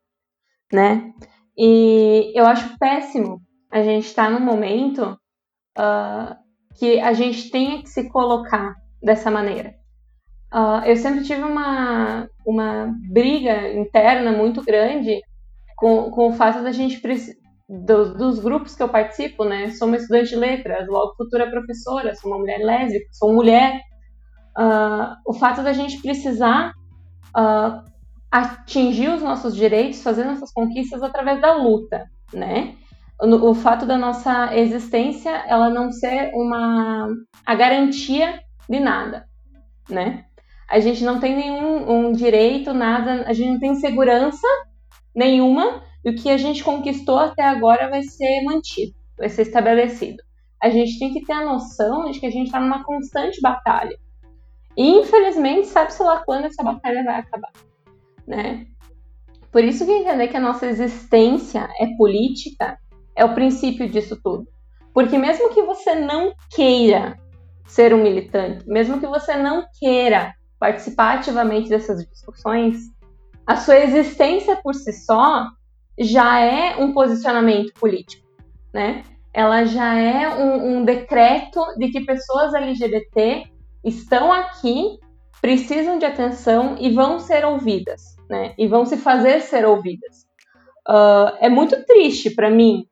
né? 0.70 1.14
E 1.56 2.30
eu 2.38 2.44
acho 2.44 2.78
péssimo 2.78 3.40
a 3.70 3.82
gente 3.82 4.04
estar 4.04 4.26
tá 4.26 4.30
num 4.38 4.44
momento 4.44 5.18
uh, 5.78 6.36
que 6.78 7.00
a 7.00 7.14
gente 7.14 7.50
tenha 7.50 7.80
que 7.82 7.88
se 7.88 8.06
colocar 8.10 8.74
dessa 9.02 9.30
maneira. 9.30 9.79
Uh, 10.52 10.84
eu 10.84 10.96
sempre 10.96 11.22
tive 11.22 11.42
uma, 11.42 12.28
uma 12.44 12.92
briga 13.08 13.72
interna 13.72 14.32
muito 14.32 14.62
grande 14.64 15.20
com, 15.76 16.10
com 16.10 16.28
o 16.28 16.32
fato 16.32 16.62
da 16.62 16.72
gente 16.72 17.00
do, 17.68 18.14
dos 18.14 18.40
grupos 18.40 18.74
que 18.74 18.82
eu 18.82 18.88
participo, 18.88 19.44
né? 19.44 19.70
Sou 19.70 19.86
uma 19.86 19.96
estudante 19.96 20.30
de 20.30 20.36
letras, 20.36 20.88
logo 20.88 21.14
futura 21.14 21.48
professora, 21.48 22.16
sou 22.16 22.32
uma 22.32 22.40
mulher 22.40 22.58
lésbica, 22.58 23.06
sou 23.12 23.32
mulher, 23.32 23.80
uh, 24.58 25.14
o 25.24 25.32
fato 25.32 25.62
da 25.62 25.72
gente 25.72 26.02
precisar 26.02 26.72
uh, 27.36 27.88
atingir 28.30 29.08
os 29.08 29.22
nossos 29.22 29.54
direitos, 29.54 30.02
fazer 30.02 30.24
nossas 30.24 30.52
conquistas 30.52 31.02
através 31.02 31.40
da 31.40 31.54
luta, 31.54 32.10
né? 32.32 32.74
O, 33.20 33.50
o, 33.50 33.54
fato 33.54 33.86
da 33.86 33.98
nossa 33.98 34.56
existência 34.56 35.30
ela 35.46 35.68
não 35.68 35.92
ser 35.92 36.32
uma 36.34 37.08
a 37.44 37.54
garantia 37.54 38.40
de 38.68 38.80
nada, 38.80 39.26
né? 39.88 40.24
A 40.70 40.78
gente 40.78 41.02
não 41.02 41.18
tem 41.18 41.34
nenhum 41.34 41.90
um 41.90 42.12
direito, 42.12 42.72
nada, 42.72 43.24
a 43.26 43.32
gente 43.32 43.50
não 43.50 43.58
tem 43.58 43.74
segurança 43.74 44.46
nenhuma 45.12 45.82
e 46.04 46.10
o 46.10 46.14
que 46.14 46.30
a 46.30 46.36
gente 46.36 46.62
conquistou 46.62 47.18
até 47.18 47.42
agora 47.42 47.90
vai 47.90 48.04
ser 48.04 48.44
mantido, 48.44 48.94
vai 49.18 49.28
ser 49.28 49.42
estabelecido. 49.42 50.22
A 50.62 50.70
gente 50.70 50.96
tem 50.96 51.12
que 51.12 51.24
ter 51.24 51.32
a 51.32 51.44
noção 51.44 52.08
de 52.08 52.20
que 52.20 52.26
a 52.26 52.30
gente 52.30 52.46
está 52.46 52.60
numa 52.60 52.84
constante 52.84 53.40
batalha. 53.40 53.98
E 54.76 54.88
infelizmente, 54.88 55.66
sabe-se 55.66 56.00
lá 56.04 56.22
quando 56.24 56.44
essa 56.44 56.62
batalha 56.62 57.02
vai 57.02 57.16
acabar, 57.16 57.50
né? 58.24 58.64
Por 59.50 59.64
isso 59.64 59.84
que 59.84 59.90
entender 59.90 60.28
que 60.28 60.36
a 60.36 60.40
nossa 60.40 60.66
existência 60.66 61.68
é 61.80 61.96
política 61.96 62.78
é 63.16 63.24
o 63.24 63.34
princípio 63.34 63.90
disso 63.90 64.16
tudo. 64.22 64.46
Porque 64.94 65.18
mesmo 65.18 65.50
que 65.50 65.62
você 65.62 65.96
não 65.96 66.32
queira 66.54 67.18
ser 67.66 67.92
um 67.92 68.02
militante, 68.02 68.68
mesmo 68.68 69.00
que 69.00 69.06
você 69.08 69.36
não 69.36 69.66
queira 69.80 70.32
participar 70.60 71.16
ativamente 71.16 71.70
dessas 71.70 72.06
discussões, 72.06 72.76
a 73.46 73.56
sua 73.56 73.78
existência 73.78 74.54
por 74.62 74.74
si 74.74 74.92
só 74.92 75.48
já 75.98 76.38
é 76.38 76.76
um 76.76 76.92
posicionamento 76.92 77.72
político, 77.74 78.28
né? 78.72 79.02
Ela 79.32 79.64
já 79.64 79.94
é 79.94 80.28
um, 80.28 80.78
um 80.78 80.84
decreto 80.84 81.60
de 81.76 81.88
que 81.88 82.04
pessoas 82.04 82.52
LGBT 82.52 83.44
estão 83.82 84.32
aqui, 84.32 84.98
precisam 85.40 85.98
de 85.98 86.04
atenção 86.04 86.76
e 86.78 86.90
vão 86.90 87.18
ser 87.18 87.44
ouvidas, 87.44 88.16
né? 88.28 88.54
E 88.58 88.68
vão 88.68 88.84
se 88.84 88.98
fazer 88.98 89.40
ser 89.40 89.64
ouvidas. 89.64 90.28
Uh, 90.86 91.36
é 91.40 91.48
muito 91.48 91.84
triste 91.86 92.30
para 92.30 92.50
mim 92.50 92.86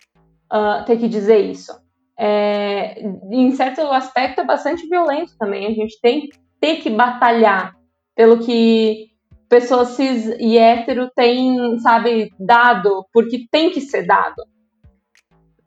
uh, 0.53 0.85
ter 0.87 0.99
que 0.99 1.09
dizer 1.09 1.39
isso. 1.39 1.73
É, 2.21 3.01
em 3.31 3.53
certo 3.53 3.81
aspecto 3.83 4.41
é 4.41 4.45
bastante 4.45 4.89
violento 4.89 5.37
também. 5.39 5.67
A 5.67 5.71
gente 5.71 6.01
tem 6.01 6.29
ter 6.61 6.77
que 6.77 6.91
batalhar 6.91 7.77
pelo 8.15 8.39
que 8.39 9.09
pessoas 9.49 9.91
cis 9.91 10.27
e 10.39 10.59
hétero 10.59 11.11
têm, 11.15 11.79
sabe, 11.79 12.31
dado, 12.39 13.07
porque 13.13 13.47
tem 13.51 13.71
que 13.71 13.81
ser 13.81 14.07
dado. 14.07 14.43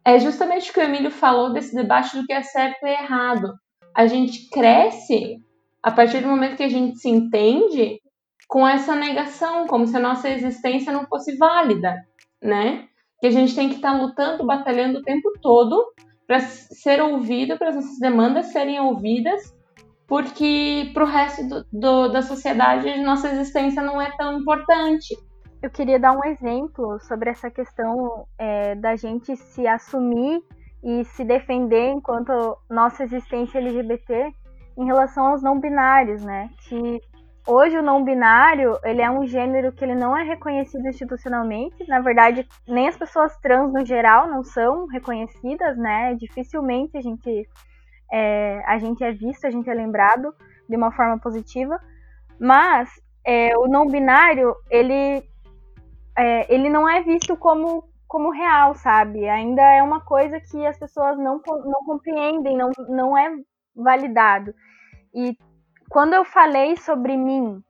É 0.06 0.20
justamente 0.20 0.70
o 0.70 0.74
que 0.74 0.80
o 0.80 0.84
Emílio 0.84 1.12
falou 1.12 1.54
desse 1.54 1.76
debate 1.76 2.18
do 2.18 2.26
que 2.26 2.34
é 2.34 2.42
certo 2.42 2.86
e 2.86 2.89
errado 2.89 3.54
a 3.94 4.08
gente 4.08 4.50
cresce 4.50 5.38
a 5.84 5.92
partir 5.92 6.22
do 6.22 6.28
momento 6.28 6.58
que 6.58 6.64
a 6.64 6.70
gente 6.70 6.98
se 6.98 7.10
entende 7.10 8.00
com 8.48 8.68
essa 8.68 8.96
negação, 8.96 9.66
como 9.66 9.88
se 9.88 9.96
a 9.96 10.00
nossa 10.00 10.30
existência 10.30 10.92
não 10.92 11.06
fosse 11.08 11.38
válida, 11.38 11.96
né? 12.42 12.88
Que 13.20 13.28
a 13.28 13.32
gente 13.32 13.56
tem 13.56 13.70
que 13.70 13.76
estar 13.76 13.94
tá 13.94 14.02
lutando, 14.02 14.46
batalhando 14.46 15.00
o 15.00 15.04
tempo 15.04 15.32
todo 15.42 15.86
para 16.28 16.39
ser 16.39 17.02
ouvido, 17.02 17.58
para 17.58 17.70
as 17.70 17.76
nossas 17.76 18.00
demandas 18.00 18.48
serem 18.48 18.80
ouvidas, 18.80 19.42
porque 20.12 20.91
para 20.93 21.05
o 21.05 21.07
resto 21.07 21.47
do, 21.47 21.66
do, 21.72 22.09
da 22.09 22.22
sociedade 22.22 23.01
nossa 23.01 23.30
existência 23.30 23.82
não 23.82 24.01
é 24.01 24.12
tão 24.18 24.39
importante. 24.41 25.18
Eu 25.64 25.70
queria 25.70 25.97
dar 25.97 26.12
um 26.12 26.26
exemplo 26.26 26.99
sobre 26.99 27.30
essa 27.30 27.49
questão 27.49 28.28
é, 28.38 28.76
da 28.76 28.97
gente 28.97 29.38
se 29.38 29.66
assumir 29.66 30.43
e 30.84 31.05
se 31.05 31.24
defender 31.24 31.91
enquanto 31.91 32.57
nossa 32.70 33.05
existência 33.05 33.59
LGBT 33.59 34.34
em 34.78 34.86
relação 34.86 35.28
aos 35.28 35.41
não 35.41 35.62
binários, 35.62 36.26
né? 36.26 36.49
Que 36.68 36.99
hoje 37.47 37.78
o 37.78 37.82
não 37.82 38.03
binário, 38.03 38.78
ele 38.84 39.01
é 39.01 39.09
um 39.09 39.26
gênero 39.26 39.72
que 39.72 39.86
ele 39.86 39.95
não 39.95 40.18
é 40.18 40.24
reconhecido 40.26 40.86
institucionalmente, 40.89 41.88
na 41.88 42.01
verdade, 42.01 42.45
nem 42.68 42.89
as 42.89 42.97
pessoas 42.97 43.38
trans 43.38 43.72
no 43.72 43.86
geral 43.86 44.28
não 44.28 44.43
são 44.43 44.88
reconhecidas, 44.88 45.78
né? 45.78 46.16
Dificilmente 46.16 46.97
a 46.97 47.01
gente 47.01 47.47
é, 48.12 48.64
a 48.66 48.78
gente 48.78 49.03
é 49.03 49.12
visto, 49.12 49.45
a 49.45 49.51
gente 49.51 49.70
é 49.70 49.74
lembrado 49.74 50.34
de 50.68 50.76
uma 50.76 50.91
forma 50.91 51.18
positiva, 51.20 51.80
mas 52.39 52.89
é, 53.26 53.55
o 53.57 53.68
não 53.68 53.88
binário, 53.88 54.55
ele 54.70 55.24
é, 56.18 56.53
ele 56.53 56.70
não 56.70 56.88
é 56.88 57.01
visto 57.01 57.36
como 57.38 57.89
como 58.07 58.30
real, 58.30 58.76
sabe? 58.76 59.30
Ainda 59.30 59.62
é 59.62 59.82
uma 59.82 60.01
coisa 60.01 60.38
que 60.38 60.66
as 60.66 60.78
pessoas 60.78 61.18
não, 61.18 61.41
não 61.47 61.86
compreendem, 61.86 62.57
não, 62.57 62.70
não 62.89 63.18
é 63.18 63.34
validado. 63.74 64.53
E 65.16 65.38
quando 65.89 66.14
eu 66.14 66.26
falei 66.26 66.76
sobre 66.76 67.16
mim 67.16 67.64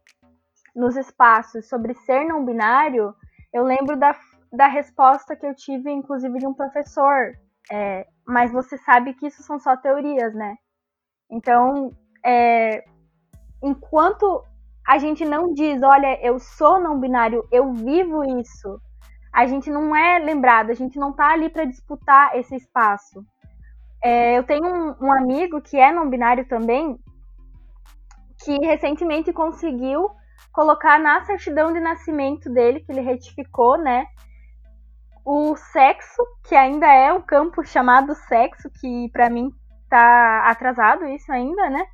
nos 0.76 0.96
espaços 0.96 1.68
sobre 1.68 1.94
ser 1.94 2.26
não 2.26 2.46
binário, 2.46 3.14
eu 3.54 3.64
lembro 3.64 3.98
da, 3.98 4.16
da 4.52 4.68
resposta 4.68 5.36
que 5.36 5.46
eu 5.46 5.54
tive, 5.54 5.92
inclusive, 5.92 6.40
de 6.40 6.48
um 6.48 6.54
professor. 6.54 7.38
É, 7.72 8.06
mas 8.28 8.52
você 8.52 8.78
sabe 8.80 9.14
que 9.14 9.28
isso 9.28 9.42
são 9.44 9.58
só 9.58 9.78
teorias, 9.78 10.34
né? 10.34 10.58
Então, 11.30 11.96
é, 12.26 12.84
enquanto 13.64 14.44
a 14.86 14.98
gente 14.98 15.24
não 15.24 15.54
diz, 15.54 15.82
olha, 15.82 16.20
eu 16.22 16.38
sou 16.38 16.82
não 16.82 17.00
binário, 17.00 17.48
eu 17.50 17.72
vivo 17.72 18.24
isso, 18.42 18.82
a 19.32 19.46
gente 19.46 19.70
não 19.70 19.96
é 19.96 20.20
lembrado, 20.20 20.72
a 20.72 20.74
gente 20.74 21.00
não 21.00 21.14
tá 21.14 21.32
ali 21.32 21.50
para 21.50 21.64
disputar 21.64 22.38
esse 22.38 22.56
espaço. 22.56 23.26
É, 24.04 24.38
eu 24.38 24.44
tenho 24.44 24.66
um, 24.66 24.96
um, 25.00 25.14
amigo 25.14 25.62
que 25.62 25.78
é 25.78 25.92
não 25.92 26.10
binário 26.10 26.46
também, 26.48 27.00
que 28.44 28.58
recentemente 28.66 29.32
conseguiu 29.32 30.10
colocar 30.52 31.00
na 31.00 31.24
certidão 31.24 31.72
de 31.72 31.80
nascimento 31.80 32.52
dele, 32.52 32.82
que 32.82 32.92
ele 32.92 33.02
retificou, 33.02 33.78
né? 33.78 34.06
O 35.24 35.56
sexo, 35.56 36.24
que 36.48 36.56
ainda 36.56 36.88
é 36.88 37.14
o 37.14 37.22
campo 37.22 37.64
chamado 37.64 38.16
sexo, 38.16 38.70
que 38.80 39.10
para 39.12 39.30
mim 39.30 39.52
tá 39.90 40.50
atrasado 40.50 41.06
isso 41.06 41.32
ainda, 41.32 41.70
né? 41.70 41.86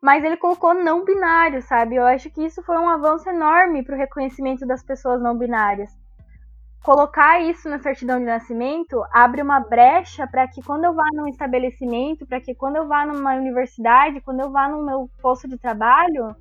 Mas 0.00 0.24
ele 0.24 0.36
colocou 0.36 0.72
não 0.72 1.04
binário, 1.04 1.60
sabe? 1.62 1.96
Eu 1.96 2.06
acho 2.06 2.30
que 2.30 2.44
isso 2.44 2.62
foi 2.62 2.78
um 2.78 2.88
avanço 2.88 3.28
enorme 3.28 3.84
para 3.84 3.94
o 3.94 3.98
reconhecimento 3.98 4.66
das 4.66 4.82
pessoas 4.82 5.20
não 5.20 5.36
binárias. 5.36 5.90
Colocar 6.82 7.40
isso 7.40 7.68
na 7.68 7.78
certidão 7.78 8.18
de 8.18 8.24
nascimento 8.24 9.04
abre 9.12 9.42
uma 9.42 9.60
brecha 9.60 10.26
para 10.26 10.48
que 10.48 10.62
quando 10.62 10.84
eu 10.84 10.94
vá 10.94 11.04
num 11.12 11.28
estabelecimento, 11.28 12.26
para 12.26 12.40
que 12.40 12.54
quando 12.54 12.76
eu 12.76 12.88
vá 12.88 13.04
numa 13.04 13.34
universidade, 13.34 14.22
quando 14.22 14.40
eu 14.40 14.50
vá 14.50 14.66
no 14.66 14.82
meu 14.82 15.10
posto 15.20 15.46
de 15.46 15.58
trabalho, 15.58 16.34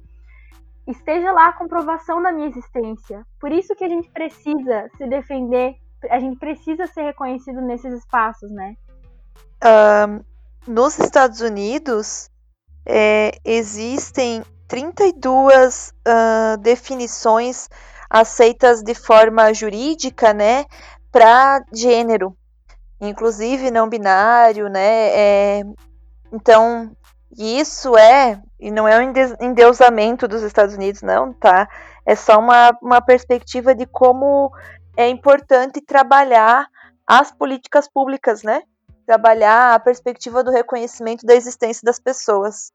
esteja 0.87 1.31
lá 1.33 1.49
a 1.49 1.53
comprovação 1.53 2.21
da 2.21 2.31
minha 2.31 2.47
existência. 2.47 3.25
Por 3.37 3.51
isso 3.51 3.75
que 3.75 3.83
a 3.83 3.89
gente 3.89 4.09
precisa 4.11 4.89
se 4.95 5.05
defender, 5.07 5.75
a 6.09 6.19
gente 6.19 6.37
precisa 6.37 6.87
ser 6.87 7.03
reconhecido 7.03 7.61
nesses 7.61 7.93
espaços, 7.93 8.51
né? 8.51 8.75
Um, 9.63 10.23
nos 10.71 10.97
Estados 10.99 11.41
Unidos, 11.41 12.29
é, 12.85 13.31
existem 13.43 14.43
32 14.67 15.93
uh, 16.07 16.57
definições 16.59 17.67
aceitas 18.09 18.81
de 18.81 18.93
forma 18.93 19.53
jurídica, 19.53 20.33
né, 20.33 20.65
para 21.11 21.63
gênero, 21.73 22.35
inclusive 23.01 23.71
não 23.71 23.89
binário, 23.89 24.69
né, 24.69 25.09
é, 25.09 25.63
então 26.31 26.91
isso 27.37 27.95
é 27.97 28.41
e 28.59 28.71
não 28.71 28.87
é 28.87 28.97
um 28.99 29.13
endeusamento 29.41 30.27
dos 30.27 30.41
Estados 30.43 30.75
Unidos, 30.75 31.01
não, 31.01 31.31
tá? 31.31 31.69
É 32.05 32.15
só 32.15 32.39
uma, 32.39 32.75
uma 32.81 33.01
perspectiva 33.01 33.73
de 33.73 33.85
como 33.85 34.51
é 34.99 35.07
importante 35.07 35.79
trabalhar 35.79 36.67
as 37.07 37.31
políticas 37.31 37.87
públicas, 37.87 38.43
né? 38.43 38.63
Trabalhar 39.05 39.73
a 39.73 39.79
perspectiva 39.79 40.43
do 40.43 40.51
reconhecimento 40.51 41.25
da 41.25 41.33
existência 41.33 41.81
das 41.85 41.97
pessoas. 41.97 42.73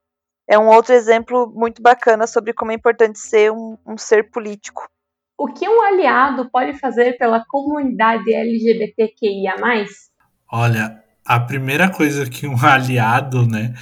É 0.49 0.59
um 0.59 0.68
outro 0.68 0.95
exemplo 0.95 1.53
muito 1.55 1.83
bacana 1.83 2.27
sobre 2.27 2.55
como 2.55 2.72
é 2.72 2.77
importante 2.77 3.18
ser 3.18 3.53
um, 3.53 3.77
um 3.87 3.99
ser 3.99 4.31
político. 4.31 4.89
O 5.37 5.49
que 5.49 5.68
um 5.68 5.83
aliado 5.83 6.49
pode 6.51 6.79
fazer 6.79 7.18
pela 7.18 7.45
comunidade 7.47 8.33
LGBTQIA? 8.33 9.57
Olha, 10.51 11.05
a 11.27 11.39
primeira 11.39 11.91
coisa 11.91 12.25
que 12.25 12.47
um 12.47 12.57
aliado, 12.64 13.47
né, 13.47 13.75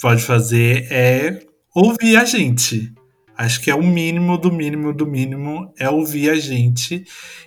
pode 0.00 0.22
fazer 0.22 0.90
é 0.90 1.46
ouvir 1.74 2.16
a 2.16 2.24
gente. 2.24 2.94
Acho 3.38 3.60
que 3.60 3.70
é 3.70 3.74
o 3.74 3.82
mínimo 3.84 4.36
do 4.36 4.50
mínimo 4.50 4.92
do 4.92 5.06
mínimo 5.06 5.72
é 5.78 5.88
ouvir 5.88 6.28
a 6.28 6.34
gente. 6.34 7.04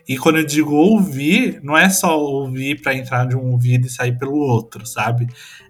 E 0.07 0.17
quando 0.17 0.37
eu 0.37 0.45
digo 0.45 0.73
ouvir, 0.73 1.59
não 1.61 1.77
é 1.77 1.89
só 1.89 2.17
ouvir 2.17 2.81
para 2.81 2.95
entrar 2.95 3.27
de 3.27 3.35
um 3.35 3.51
ouvido 3.51 3.87
e 3.87 3.89
sair 3.89 4.17
pelo 4.17 4.37
outro, 4.37 4.85
sabe? 4.85 5.27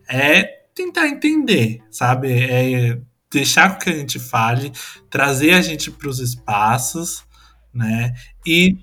É 0.08 0.44
tentar 0.76 1.08
entender, 1.08 1.82
sabe? 1.90 2.32
É 2.32 3.00
deixar 3.32 3.80
que 3.80 3.90
a 3.90 3.94
gente 3.94 4.20
fale, 4.20 4.72
trazer 5.10 5.54
a 5.54 5.62
gente 5.62 5.90
para 5.90 6.08
os 6.08 6.20
espaços, 6.20 7.24
né? 7.74 8.14
E 8.46 8.78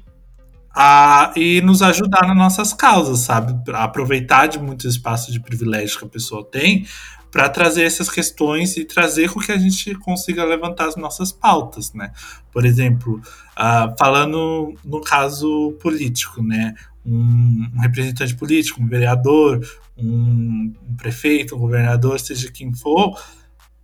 a, 0.75 1.33
e 1.37 1.61
nos 1.61 1.83
ajudar 1.83 2.27
nas 2.27 2.37
nossas 2.37 2.73
causas, 2.73 3.21
sabe? 3.21 3.55
Aproveitar 3.75 4.49
de 4.49 4.59
muitos 4.59 4.87
espaços 4.87 5.33
de 5.33 5.39
privilégio 5.39 6.01
que 6.01 6.05
a 6.05 6.09
pessoa 6.09 6.45
tem 6.45 6.85
para 7.31 7.49
trazer 7.49 7.85
essas 7.85 8.09
questões 8.09 8.77
e 8.77 8.85
trazer 8.85 9.31
com 9.31 9.41
que 9.41 9.53
a 9.53 9.59
gente 9.59 9.95
consiga 9.97 10.45
levantar 10.45 10.89
as 10.89 10.97
nossas 10.97 11.31
pautas, 11.31 11.93
né? 11.93 12.13
Por 12.53 12.65
exemplo, 12.65 13.21
uh, 13.57 13.95
falando 13.99 14.75
no 14.85 15.01
caso 15.01 15.77
político, 15.81 16.43
né? 16.43 16.75
Um, 17.05 17.67
um 17.75 17.81
representante 17.81 18.35
político, 18.35 18.83
um 18.83 18.89
vereador, 18.89 19.61
um, 19.97 20.75
um, 20.89 20.97
prefeito, 20.97 21.55
um 21.55 21.59
governador, 21.59 22.19
seja 22.21 22.51
quem 22.51 22.73
for, 22.75 23.19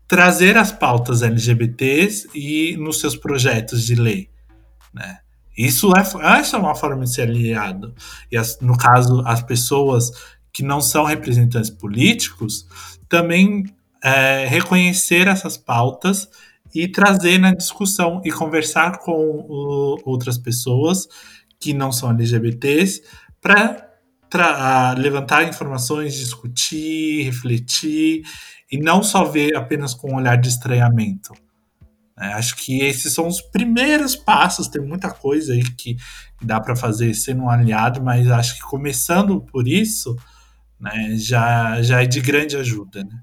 trazer 0.06 0.56
as 0.56 0.72
pautas 0.72 1.22
LGBTs 1.22 2.28
e 2.34 2.76
nos 2.76 3.00
seus 3.00 3.16
projetos 3.16 3.84
de 3.84 3.94
lei, 3.94 4.28
né? 4.92 5.18
Isso 5.56 5.92
é, 5.96 6.00
essa 6.40 6.56
é 6.56 6.58
uma 6.58 6.74
forma 6.74 7.04
de 7.04 7.14
ser 7.14 7.22
aliado. 7.22 7.94
E 8.30 8.36
as, 8.36 8.58
no 8.60 8.76
caso, 8.76 9.22
as 9.24 9.40
pessoas 9.40 10.10
que 10.54 10.62
não 10.62 10.80
são 10.80 11.04
representantes 11.04 11.68
políticos 11.68 12.66
também 13.08 13.64
é, 14.02 14.46
reconhecer 14.46 15.26
essas 15.26 15.56
pautas 15.56 16.28
e 16.72 16.86
trazer 16.86 17.38
na 17.38 17.52
discussão 17.52 18.22
e 18.24 18.30
conversar 18.30 18.98
com 18.98 19.12
o, 19.12 20.00
outras 20.04 20.38
pessoas 20.38 21.08
que 21.58 21.74
não 21.74 21.90
são 21.90 22.10
LGBTs 22.10 23.02
para 23.40 24.94
levantar 24.96 25.42
informações, 25.48 26.14
discutir, 26.14 27.24
refletir 27.24 28.22
e 28.70 28.78
não 28.78 29.02
só 29.02 29.24
ver 29.24 29.56
apenas 29.56 29.92
com 29.92 30.12
um 30.12 30.16
olhar 30.16 30.36
de 30.36 30.48
estranhamento. 30.48 31.34
É, 32.18 32.26
acho 32.34 32.56
que 32.56 32.80
esses 32.80 33.12
são 33.12 33.26
os 33.26 33.40
primeiros 33.40 34.14
passos. 34.14 34.68
Tem 34.68 34.80
muita 34.80 35.10
coisa 35.10 35.52
aí 35.52 35.62
que 35.62 35.96
dá 36.40 36.60
para 36.60 36.76
fazer 36.76 37.12
sendo 37.14 37.42
um 37.42 37.50
aliado, 37.50 38.02
mas 38.02 38.28
acho 38.30 38.54
que 38.56 38.62
começando 38.62 39.40
por 39.40 39.66
isso, 39.66 40.16
né, 40.84 41.16
já, 41.16 41.80
já 41.80 42.02
é 42.02 42.06
de 42.06 42.20
grande 42.20 42.56
ajuda. 42.56 43.02
Né? 43.02 43.18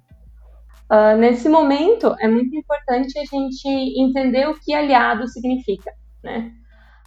Uh, 0.92 1.18
nesse 1.18 1.48
momento, 1.48 2.16
é 2.20 2.28
muito 2.28 2.56
importante 2.56 3.18
a 3.20 3.24
gente 3.24 3.68
entender 4.02 4.50
o 4.50 4.60
que 4.60 4.74
aliado 4.74 5.28
significa. 5.28 5.92
Né? 6.24 6.52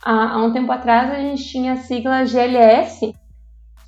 Há, 0.05 0.35
há 0.35 0.45
um 0.45 0.53
tempo 0.53 0.71
atrás, 0.71 1.11
a 1.11 1.19
gente 1.19 1.45
tinha 1.45 1.73
a 1.73 1.77
sigla 1.77 2.25
GLS, 2.25 3.13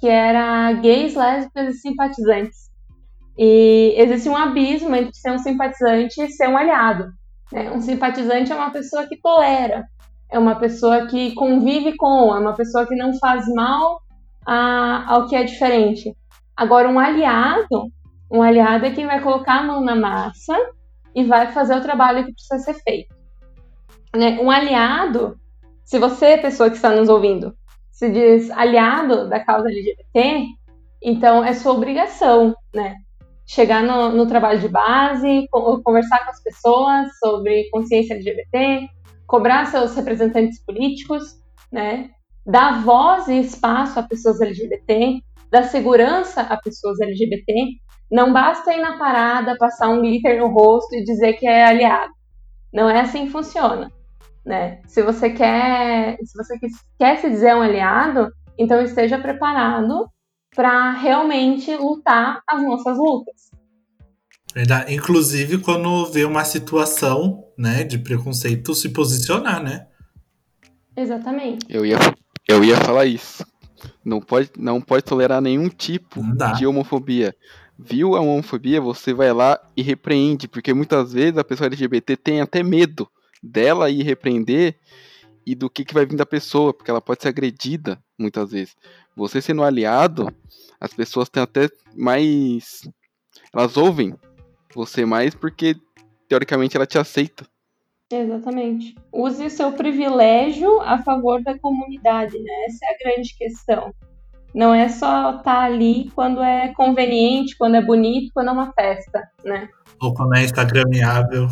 que 0.00 0.08
era 0.08 0.72
gays, 0.72 1.14
lésbicas 1.14 1.76
e 1.76 1.78
simpatizantes. 1.78 2.66
E 3.38 3.94
existe 3.96 4.28
um 4.28 4.36
abismo 4.36 4.94
entre 4.94 5.14
ser 5.14 5.30
um 5.30 5.38
simpatizante 5.38 6.20
e 6.20 6.30
ser 6.30 6.48
um 6.48 6.56
aliado. 6.56 7.12
Né? 7.52 7.70
Um 7.70 7.80
simpatizante 7.80 8.50
é 8.50 8.54
uma 8.54 8.70
pessoa 8.70 9.06
que 9.06 9.20
tolera, 9.20 9.84
é 10.30 10.38
uma 10.38 10.56
pessoa 10.56 11.06
que 11.06 11.32
convive 11.34 11.96
com, 11.96 12.34
é 12.34 12.40
uma 12.40 12.54
pessoa 12.54 12.86
que 12.86 12.96
não 12.96 13.16
faz 13.18 13.46
mal 13.54 14.00
a, 14.46 15.12
ao 15.12 15.28
que 15.28 15.36
é 15.36 15.44
diferente. 15.44 16.14
Agora, 16.57 16.88
um 16.88 16.98
aliado, 16.98 17.92
um 18.30 18.42
aliado 18.42 18.86
é 18.86 18.90
quem 18.90 19.07
vai 19.07 19.20
colocar 19.20 19.61
a 19.61 19.62
mão 19.62 19.84
na 19.84 19.94
massa 19.94 20.57
e 21.14 21.22
vai 21.24 21.52
fazer 21.52 21.76
o 21.76 21.82
trabalho 21.82 22.24
que 22.24 22.32
precisa 22.32 22.59
ser 22.59 22.74
feito. 22.82 23.14
Né? 24.14 24.38
Um 24.40 24.50
aliado, 24.50 25.38
se 25.84 25.98
você, 25.98 26.38
pessoa 26.38 26.70
que 26.70 26.76
está 26.76 26.90
nos 26.90 27.09
ouvindo, 27.09 27.54
se 27.90 28.11
diz 28.11 28.50
aliado 28.50 29.28
da 29.28 29.40
causa 29.40 29.68
LGBT, 29.68 30.44
então 31.02 31.44
é 31.44 31.54
sua 31.54 31.72
obrigação, 31.72 32.54
né? 32.74 32.96
Chegar 33.46 33.82
no, 33.82 34.11
no 34.11 34.26
trabalho 34.26 34.59
de 34.59 34.68
base, 34.68 35.46
conversar 35.50 36.24
com 36.24 36.30
as 36.30 36.42
pessoas 36.42 37.09
sobre 37.18 37.70
consciência 37.70 38.14
LGBT, 38.14 38.88
cobrar 39.26 39.66
seus 39.66 39.94
representantes 39.94 40.62
políticos, 40.64 41.40
né? 41.70 42.11
Dar 42.44 42.82
voz 42.82 43.28
e 43.28 43.38
espaço 43.38 43.98
a 43.98 44.02
pessoas 44.02 44.40
LGBT, 44.40 45.22
da 45.51 45.62
segurança 45.62 46.42
a 46.42 46.57
pessoas 46.57 47.01
LGBT, 47.01 47.53
não 48.11 48.32
basta 48.32 48.72
ir 48.72 48.80
na 48.80 48.99
parada, 48.99 49.57
passar 49.59 49.88
um 49.88 50.01
glitter 50.01 50.38
no 50.38 50.49
rosto 50.49 50.94
e 50.94 51.05
dizer 51.05 51.34
que 51.34 51.47
é 51.47 51.64
aliado. 51.64 52.12
Não 52.72 52.88
é 52.88 53.01
assim 53.01 53.26
que 53.26 53.32
funciona. 53.32 53.90
Né? 54.44 54.80
Se 54.86 55.03
você 55.03 55.30
quer, 55.30 56.16
se 56.22 56.36
você 56.36 56.57
quer 56.99 57.18
se 57.18 57.28
dizer 57.28 57.55
um 57.55 57.62
aliado, 57.62 58.28
então 58.57 58.80
esteja 58.80 59.18
preparado 59.18 60.09
para 60.55 60.92
realmente 60.92 61.74
lutar 61.76 62.40
as 62.49 62.62
nossas 62.62 62.97
lutas. 62.97 63.51
Verdade. 64.55 64.94
Inclusive 64.94 65.59
quando 65.59 66.07
vê 66.07 66.24
uma 66.24 66.44
situação, 66.44 67.44
né, 67.59 67.84
de 67.84 67.99
preconceito, 67.99 68.74
se 68.74 68.88
posicionar, 68.88 69.62
né? 69.62 69.86
Exatamente. 70.97 71.66
Eu 71.68 71.84
ia, 71.84 71.99
eu 72.49 72.64
ia 72.64 72.76
falar 72.76 73.05
isso. 73.05 73.44
Não 74.07 74.20
pode, 74.20 74.52
não 74.57 74.80
pode 74.80 75.02
tolerar 75.02 75.40
nenhum 75.40 75.68
tipo 75.68 76.22
de 76.54 76.64
homofobia. 76.64 77.34
Viu 77.76 78.14
a 78.14 78.20
homofobia, 78.20 78.80
você 78.80 79.12
vai 79.12 79.32
lá 79.32 79.61
e 79.76 79.82
repreende, 79.82 80.46
porque 80.46 80.72
muitas 80.72 81.12
vezes 81.12 81.36
a 81.36 81.42
pessoa 81.42 81.66
LGBT 81.66 82.16
tem 82.16 82.40
até 82.40 82.62
medo 82.62 83.09
dela 83.42 83.90
ir 83.90 84.04
repreender 84.04 84.76
e 85.44 85.57
do 85.57 85.68
que, 85.68 85.84
que 85.84 85.92
vai 85.92 86.07
vir 86.07 86.14
da 86.14 86.24
pessoa, 86.24 86.72
porque 86.72 86.88
ela 86.88 87.00
pode 87.00 87.20
ser 87.20 87.28
agredida 87.30 88.00
muitas 88.16 88.52
vezes. 88.52 88.76
Você 89.16 89.42
sendo 89.42 89.64
aliado, 89.64 90.32
as 90.80 90.92
pessoas 90.92 91.28
têm 91.28 91.42
até 91.42 91.68
mais. 91.96 92.88
Elas 93.52 93.76
ouvem 93.76 94.14
você 94.72 95.04
mais 95.04 95.34
porque, 95.34 95.74
teoricamente, 96.28 96.76
ela 96.76 96.86
te 96.86 96.96
aceita. 96.96 97.44
Exatamente. 98.11 98.94
Use 99.12 99.44
o 99.44 99.50
seu 99.50 99.72
privilégio 99.72 100.80
a 100.80 100.98
favor 100.98 101.42
da 101.42 101.59
comunidade, 101.59 102.38
né? 102.38 102.52
Essa 102.66 102.86
é 102.86 102.94
a 102.94 102.98
grande 102.98 103.36
questão. 103.36 103.92
Não 104.54 104.72
é 104.72 104.88
só 104.88 105.30
estar 105.30 105.42
tá 105.42 105.62
ali 105.62 106.11
quando 106.14 106.42
é 106.42 106.72
conveniente, 106.74 107.57
quando 107.59 107.76
é 107.76 107.82
bonito, 107.82 108.30
quando 108.32 108.48
é 108.48 108.52
uma 108.52 108.72
festa, 108.72 109.28
né? 109.44 109.68
Ou 110.00 110.14
quando 110.14 110.36
é 110.36 110.44
instagramável. 110.44 111.48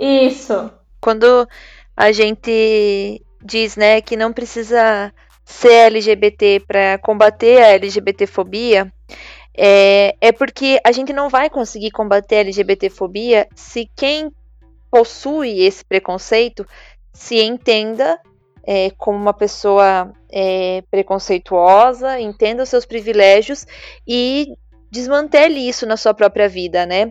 Isso. 0.00 0.70
Quando 1.00 1.46
a 1.96 2.10
gente 2.10 3.22
diz, 3.44 3.76
né, 3.76 4.00
que 4.00 4.16
não 4.16 4.32
precisa 4.32 5.12
ser 5.44 5.86
LGBT 5.86 6.64
para 6.66 6.98
combater 6.98 7.62
a 7.62 7.68
LGBTfobia, 7.72 8.90
é, 9.54 10.16
é 10.20 10.32
porque 10.32 10.80
a 10.84 10.90
gente 10.90 11.12
não 11.12 11.28
vai 11.28 11.50
conseguir 11.50 11.90
combater 11.90 12.36
a 12.36 12.40
LGBTfobia 12.40 13.46
se 13.54 13.88
quem 13.94 14.32
possui 14.92 15.62
esse 15.62 15.82
preconceito 15.82 16.66
se 17.14 17.40
entenda 17.40 18.20
é, 18.64 18.90
como 18.90 19.18
uma 19.18 19.32
pessoa 19.32 20.12
é, 20.30 20.82
preconceituosa, 20.90 22.20
entenda 22.20 22.62
os 22.62 22.68
seus 22.68 22.84
privilégios 22.84 23.66
e 24.06 24.48
desmantele 24.90 25.66
isso 25.66 25.86
na 25.86 25.96
sua 25.96 26.12
própria 26.12 26.46
vida, 26.46 26.84
né? 26.84 27.10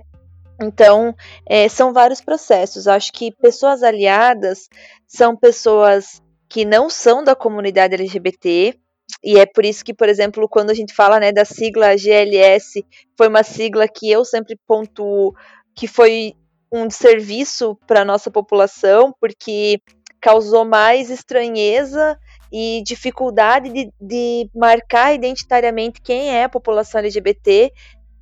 Então, 0.61 1.15
é, 1.49 1.67
são 1.67 1.91
vários 1.91 2.21
processos. 2.21 2.87
Acho 2.87 3.11
que 3.11 3.31
pessoas 3.31 3.81
aliadas 3.81 4.69
são 5.07 5.35
pessoas 5.35 6.21
que 6.47 6.63
não 6.63 6.87
são 6.87 7.23
da 7.23 7.35
comunidade 7.35 7.95
LGBT, 7.95 8.75
e 9.23 9.39
é 9.39 9.45
por 9.45 9.65
isso 9.65 9.83
que, 9.83 9.93
por 9.93 10.07
exemplo, 10.07 10.47
quando 10.47 10.69
a 10.69 10.73
gente 10.73 10.93
fala 10.93 11.19
né, 11.19 11.31
da 11.31 11.45
sigla 11.45 11.97
GLS, 11.97 12.85
foi 13.17 13.27
uma 13.27 13.43
sigla 13.43 13.87
que 13.87 14.09
eu 14.09 14.23
sempre 14.23 14.57
pontuo 14.67 15.33
que 15.75 15.87
foi 15.87 16.35
um 16.71 16.89
serviço 16.89 17.77
para 17.85 18.05
nossa 18.05 18.31
população, 18.31 19.13
porque 19.19 19.81
causou 20.21 20.63
mais 20.63 21.09
estranheza 21.09 22.17
e 22.51 22.81
dificuldade 22.85 23.69
de, 23.69 23.91
de 23.99 24.49
marcar 24.55 25.13
identitariamente 25.13 26.01
quem 26.01 26.29
é 26.29 26.43
a 26.43 26.49
população 26.49 26.99
LGBT 26.99 27.73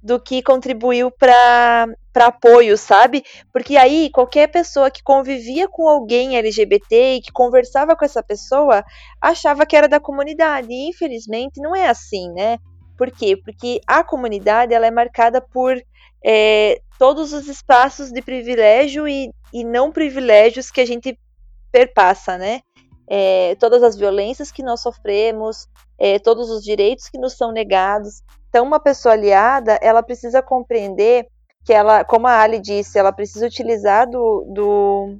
do 0.02 0.20
que 0.20 0.42
contribuiu 0.42 1.12
para 1.12 1.88
apoio, 2.16 2.78
sabe? 2.78 3.24
Porque 3.52 3.76
aí 3.76 4.10
qualquer 4.10 4.48
pessoa 4.48 4.90
que 4.90 5.04
convivia 5.04 5.68
com 5.68 5.88
alguém 5.88 6.38
LGBT 6.38 7.16
e 7.16 7.22
que 7.22 7.32
conversava 7.32 7.96
com 7.96 8.06
essa 8.06 8.24
pessoa 8.24 8.84
achava 9.22 9.66
que 9.66 9.76
era 9.76 9.88
da 9.88 10.00
comunidade. 10.00 10.68
E 10.72 10.90
infelizmente 10.90 11.62
não 11.62 11.76
é 11.76 11.88
assim, 11.88 12.32
né? 12.32 12.58
Por 13.00 13.10
quê? 13.10 13.38
Porque 13.38 13.80
a 13.88 14.04
comunidade 14.04 14.74
ela 14.74 14.86
é 14.86 14.92
marcada 14.92 15.40
por 15.40 15.82
é, 16.22 16.82
todos 16.98 17.32
os 17.32 17.48
espaços 17.48 18.12
de 18.12 18.22
privilégio 18.22 19.08
e, 19.08 19.32
e 19.54 19.64
não 19.64 19.90
privilégios 19.90 20.70
que 20.70 20.82
a 20.82 20.86
gente 20.86 21.18
perpassa, 21.72 22.38
né? 22.38 22.60
É, 23.08 23.56
todas 23.56 23.84
as 23.84 23.96
violências 23.96 24.52
que 24.52 24.62
nós 24.62 24.82
sofremos, 24.82 25.66
é, 25.98 26.20
todos 26.20 26.50
os 26.50 26.62
direitos 26.62 27.08
que 27.08 27.18
nos 27.18 27.38
são 27.38 27.54
negados. 27.54 28.22
Então, 28.50 28.66
uma 28.66 28.82
pessoa 28.82 29.14
aliada, 29.14 29.80
ela 29.82 30.04
precisa 30.04 30.42
compreender 30.42 31.26
que 31.64 31.72
ela, 31.72 32.04
como 32.04 32.28
a 32.28 32.42
Ali 32.42 32.60
disse, 32.60 33.00
ela 33.00 33.14
precisa 33.14 33.48
utilizar 33.48 34.10
do, 34.10 34.44
do 34.54 35.18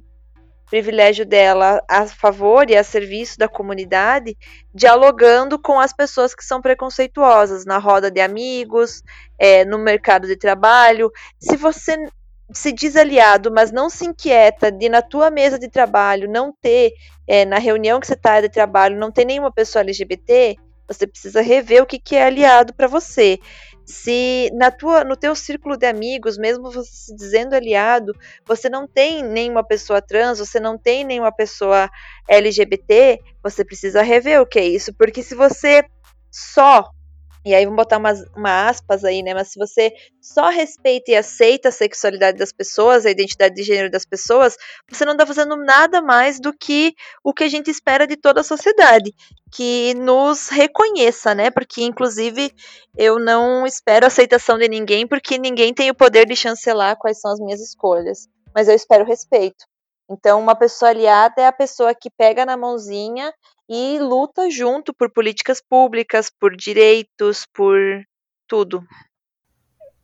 privilégio 0.70 1.26
dela 1.26 1.82
a 1.88 2.06
favor 2.06 2.70
e 2.70 2.76
a 2.76 2.84
serviço 2.84 3.36
da 3.36 3.48
comunidade, 3.48 4.36
dialogando 4.72 5.58
com 5.58 5.80
as 5.80 5.92
pessoas 5.92 6.32
que 6.32 6.44
são 6.44 6.62
preconceituosas, 6.62 7.66
na 7.66 7.76
roda 7.76 8.08
de 8.08 8.20
amigos, 8.20 9.02
é, 9.36 9.64
no 9.64 9.78
mercado 9.78 10.28
de 10.28 10.36
trabalho. 10.36 11.10
Se 11.40 11.56
você 11.56 11.96
se 12.52 12.72
diz 12.72 12.96
aliado, 12.96 13.50
mas 13.52 13.72
não 13.72 13.90
se 13.90 14.06
inquieta 14.06 14.70
de 14.70 14.88
na 14.88 15.02
tua 15.02 15.30
mesa 15.30 15.58
de 15.58 15.68
trabalho 15.68 16.30
não 16.30 16.52
ter, 16.60 16.92
é, 17.26 17.44
na 17.44 17.58
reunião 17.58 17.98
que 17.98 18.06
você 18.06 18.14
está 18.14 18.40
de 18.40 18.48
trabalho, 18.48 18.96
não 18.96 19.10
ter 19.10 19.24
nenhuma 19.24 19.52
pessoa 19.52 19.82
LGBT, 19.82 20.56
você 20.86 21.06
precisa 21.06 21.40
rever 21.40 21.82
o 21.82 21.86
que, 21.86 21.98
que 21.98 22.16
é 22.16 22.24
aliado 22.24 22.72
para 22.74 22.86
você 22.86 23.38
se 23.90 24.50
na 24.54 24.70
tua, 24.70 25.04
no 25.04 25.16
teu 25.16 25.34
círculo 25.34 25.76
de 25.76 25.86
amigos, 25.86 26.38
mesmo 26.38 26.70
você 26.70 26.90
se 26.90 27.14
dizendo 27.14 27.54
aliado, 27.54 28.14
você 28.46 28.68
não 28.68 28.86
tem 28.86 29.22
nenhuma 29.22 29.64
pessoa 29.64 30.00
trans, 30.00 30.38
você 30.38 30.58
não 30.60 30.78
tem 30.78 31.04
nenhuma 31.04 31.32
pessoa 31.32 31.90
LGBT, 32.28 33.20
você 33.42 33.64
precisa 33.64 34.02
rever 34.02 34.40
o 34.40 34.46
que 34.46 34.58
é 34.58 34.64
isso, 34.64 34.94
porque 34.94 35.22
se 35.22 35.34
você 35.34 35.84
só 36.30 36.88
e 37.44 37.54
aí 37.54 37.64
vamos 37.64 37.76
botar 37.76 37.96
umas, 37.98 38.22
uma 38.36 38.68
aspas 38.68 39.04
aí, 39.04 39.22
né? 39.22 39.32
Mas 39.32 39.48
se 39.48 39.58
você 39.58 39.92
só 40.20 40.48
respeita 40.48 41.10
e 41.10 41.16
aceita 41.16 41.70
a 41.70 41.72
sexualidade 41.72 42.36
das 42.36 42.52
pessoas, 42.52 43.06
a 43.06 43.10
identidade 43.10 43.54
de 43.54 43.62
gênero 43.62 43.90
das 43.90 44.04
pessoas, 44.04 44.56
você 44.88 45.04
não 45.04 45.12
está 45.12 45.26
fazendo 45.26 45.56
nada 45.56 46.02
mais 46.02 46.38
do 46.38 46.52
que 46.52 46.94
o 47.24 47.32
que 47.32 47.44
a 47.44 47.48
gente 47.48 47.70
espera 47.70 48.06
de 48.06 48.16
toda 48.16 48.42
a 48.42 48.44
sociedade, 48.44 49.14
que 49.50 49.94
nos 49.94 50.48
reconheça, 50.48 51.34
né? 51.34 51.50
Porque, 51.50 51.82
inclusive, 51.82 52.52
eu 52.96 53.18
não 53.18 53.66
espero 53.66 54.06
aceitação 54.06 54.58
de 54.58 54.68
ninguém, 54.68 55.06
porque 55.06 55.38
ninguém 55.38 55.72
tem 55.72 55.90
o 55.90 55.94
poder 55.94 56.26
de 56.26 56.36
chancelar 56.36 56.98
quais 56.98 57.20
são 57.20 57.32
as 57.32 57.40
minhas 57.40 57.60
escolhas. 57.60 58.28
Mas 58.54 58.68
eu 58.68 58.74
espero 58.74 59.04
respeito. 59.04 59.69
Então, 60.10 60.40
uma 60.40 60.56
pessoa 60.56 60.90
aliada 60.90 61.40
é 61.40 61.46
a 61.46 61.52
pessoa 61.52 61.94
que 61.94 62.10
pega 62.10 62.44
na 62.44 62.56
mãozinha 62.56 63.32
e 63.68 63.96
luta 64.00 64.50
junto 64.50 64.92
por 64.92 65.12
políticas 65.12 65.60
públicas, 65.60 66.28
por 66.28 66.56
direitos, 66.56 67.46
por 67.54 67.78
tudo. 68.48 68.82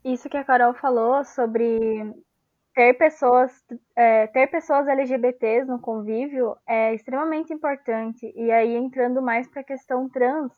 Isso 0.04 0.28
que 0.28 0.36
a 0.36 0.44
Carol 0.44 0.72
falou 0.74 1.24
sobre 1.24 2.14
ter 2.72 2.94
pessoas, 2.94 3.50
é, 3.96 4.28
ter 4.28 4.46
pessoas 4.46 4.86
LGBTs 4.86 5.66
no 5.66 5.80
convívio 5.80 6.57
é 6.64 6.94
extremamente 6.94 7.52
importante. 7.52 8.32
E 8.36 8.52
aí, 8.52 8.76
entrando 8.76 9.20
mais 9.20 9.48
para 9.48 9.62
a 9.62 9.64
questão 9.64 10.09
trans, 10.09 10.52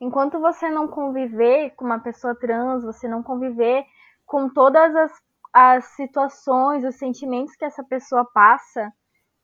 enquanto 0.00 0.40
você 0.40 0.68
não 0.68 0.88
conviver 0.88 1.70
com 1.76 1.84
uma 1.84 2.00
pessoa 2.00 2.34
trans, 2.34 2.82
você 2.82 3.06
não 3.06 3.22
conviver 3.22 3.84
com 4.26 4.48
todas 4.48 4.96
as, 4.96 5.12
as 5.54 5.84
situações, 5.94 6.84
os 6.84 6.96
sentimentos 6.96 7.54
que 7.54 7.64
essa 7.64 7.84
pessoa 7.84 8.28
passa, 8.34 8.92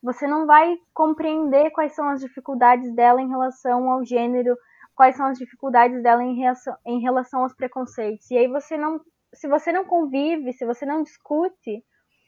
você 0.03 0.27
não 0.27 0.45
vai 0.45 0.77
compreender 0.93 1.71
quais 1.71 1.95
são 1.95 2.09
as 2.09 2.21
dificuldades 2.21 2.93
dela 2.97 3.23
em 3.23 3.29
relação 3.29 3.89
ao 3.89 4.05
gênero, 4.05 4.57
quais 4.97 5.15
são 5.15 5.27
as 5.27 5.39
dificuldades 5.39 6.03
dela 6.03 6.25
em 6.25 6.35
relação, 6.35 6.77
em 6.85 7.01
relação 7.01 7.43
aos 7.43 7.55
preconceitos. 7.55 8.29
E 8.29 8.37
aí 8.37 8.49
você 8.49 8.77
não, 8.77 9.01
se 9.33 9.47
você 9.47 9.71
não 9.71 9.85
convive, 9.85 10.53
se 10.53 10.67
você 10.67 10.85
não 10.85 11.05
discute, 11.05 11.85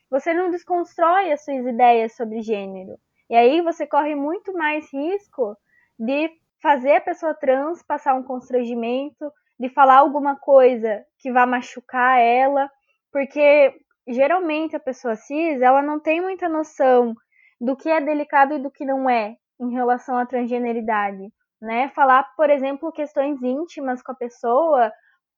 você 0.09 0.33
não 0.33 0.51
desconstrói 0.51 1.33
as 1.33 1.45
suas 1.45 1.67
ideias 1.67 2.15
sobre 2.15 2.41
gênero. 2.41 2.97
E 3.29 3.35
aí 3.35 3.63
você 3.63 3.85
corre 3.85 4.15
muito 4.15 4.53
mais 4.53 4.93
risco 4.93 5.57
de 5.99 6.31
fazer 6.63 6.97
a 6.97 7.01
pessoa 7.01 7.35
trans 7.35 7.83
passar 7.83 8.15
um 8.15 8.23
constrangimento, 8.23 9.33
de 9.59 9.69
falar 9.71 9.99
alguma 9.99 10.37
coisa 10.37 11.05
que 11.19 11.33
vá 11.33 11.47
machucar 11.47 12.21
ela, 12.21 12.71
porque 13.13 13.75
geralmente 14.09 14.75
a 14.75 14.81
pessoa 14.81 15.15
cis, 15.15 15.61
ela 15.61 15.83
não 15.83 16.01
tem 16.01 16.21
muita 16.21 16.49
noção 16.49 17.15
do 17.61 17.77
que 17.77 17.89
é 17.89 18.01
delicado 18.01 18.55
e 18.55 18.59
do 18.59 18.71
que 18.71 18.85
não 18.85 19.09
é 19.09 19.37
em 19.61 19.71
relação 19.73 20.17
à 20.19 20.27
transgeneridade, 20.27 21.33
né? 21.61 21.89
Falar, 21.91 22.25
por 22.37 22.51
exemplo, 22.51 22.91
questões 22.91 23.41
íntimas 23.43 24.03
com 24.03 24.11
a 24.13 24.17
pessoa, 24.17 24.91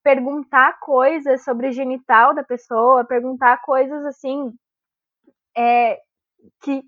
perguntar 0.02 0.78
coisas 0.80 1.44
sobre 1.44 1.68
o 1.68 1.72
genital 1.72 2.34
da 2.34 2.42
pessoa, 2.42 3.04
perguntar 3.04 3.60
coisas 3.62 4.04
assim 4.06 4.52
é, 5.56 5.98
que 6.62 6.82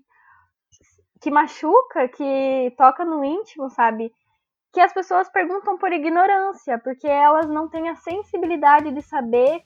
que 1.19 1.31
machuca, 1.31 2.07
que 2.07 2.73
toca 2.77 3.03
no 3.03 3.23
íntimo, 3.23 3.69
sabe? 3.71 4.11
Que 4.71 4.79
as 4.79 4.93
pessoas 4.93 5.27
perguntam 5.29 5.77
por 5.77 5.91
ignorância, 5.91 6.77
porque 6.77 7.07
elas 7.07 7.49
não 7.49 7.67
têm 7.67 7.89
a 7.89 7.95
sensibilidade 7.95 8.91
de 8.91 9.01
saber 9.01 9.63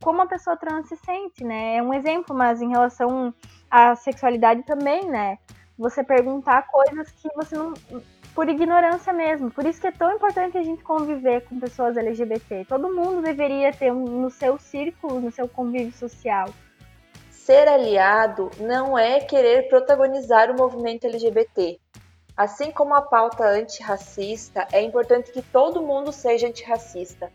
como 0.00 0.22
a 0.22 0.26
pessoa 0.26 0.56
trans 0.56 0.88
se 0.88 0.96
sente, 0.96 1.44
né? 1.44 1.76
É 1.76 1.82
um 1.82 1.92
exemplo, 1.92 2.34
mas 2.34 2.60
em 2.60 2.70
relação 2.70 3.34
a 3.70 3.96
sexualidade 3.96 4.62
também, 4.64 5.08
né? 5.08 5.38
Você 5.78 6.04
perguntar 6.04 6.66
coisas 6.68 7.10
que 7.12 7.28
você 7.34 7.56
não. 7.56 7.74
Por 8.34 8.48
ignorância 8.48 9.12
mesmo. 9.12 9.50
Por 9.50 9.66
isso 9.66 9.80
que 9.80 9.86
é 9.86 9.92
tão 9.92 10.10
importante 10.12 10.56
a 10.56 10.62
gente 10.62 10.82
conviver 10.82 11.42
com 11.42 11.60
pessoas 11.60 11.96
LGBT. 11.96 12.64
Todo 12.66 12.94
mundo 12.94 13.20
deveria 13.20 13.72
ter 13.72 13.92
um, 13.92 14.04
no 14.04 14.30
seu 14.30 14.58
círculo, 14.58 15.20
no 15.20 15.30
seu 15.30 15.46
convívio 15.46 15.92
social. 15.92 16.48
Ser 17.30 17.68
aliado 17.68 18.50
não 18.58 18.98
é 18.98 19.20
querer 19.20 19.68
protagonizar 19.68 20.50
o 20.50 20.56
movimento 20.56 21.06
LGBT. 21.06 21.78
Assim 22.34 22.70
como 22.70 22.94
a 22.94 23.02
pauta 23.02 23.44
antirracista, 23.44 24.66
é 24.72 24.80
importante 24.80 25.30
que 25.30 25.42
todo 25.42 25.82
mundo 25.82 26.10
seja 26.10 26.48
antirracista, 26.48 27.30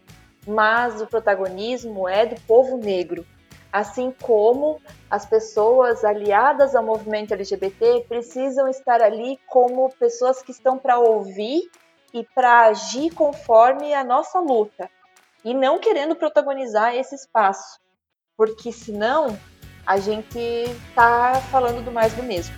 mas 0.48 1.02
o 1.02 1.08
protagonismo 1.08 2.08
é 2.08 2.26
do 2.26 2.40
povo 2.42 2.78
negro 2.78 3.26
Assim 3.72 4.14
como 4.22 4.82
as 5.10 5.26
pessoas 5.26 6.04
aliadas 6.04 6.76
ao 6.76 6.84
movimento 6.84 7.34
LGBT 7.34 8.06
precisam 8.08 8.68
estar 8.68 9.02
ali 9.02 9.40
como 9.46 9.90
pessoas 10.00 10.42
que 10.42 10.52
estão 10.52 10.78
para 10.78 10.98
ouvir 10.98 11.70
e 12.14 12.24
para 12.24 12.68
agir 12.68 13.14
conforme 13.14 13.94
a 13.94 14.04
nossa 14.04 14.40
luta 14.40 14.90
e 15.44 15.54
não 15.54 15.80
querendo 15.80 16.16
protagonizar 16.16 16.96
esse 16.96 17.16
espaço, 17.16 17.80
porque 18.36 18.72
senão 18.72 19.38
a 19.86 19.98
gente 19.98 20.40
está 20.90 21.36
falando 21.52 21.84
do 21.84 21.92
mais 21.92 22.14
do 22.14 22.24
mesmo. 22.24 22.56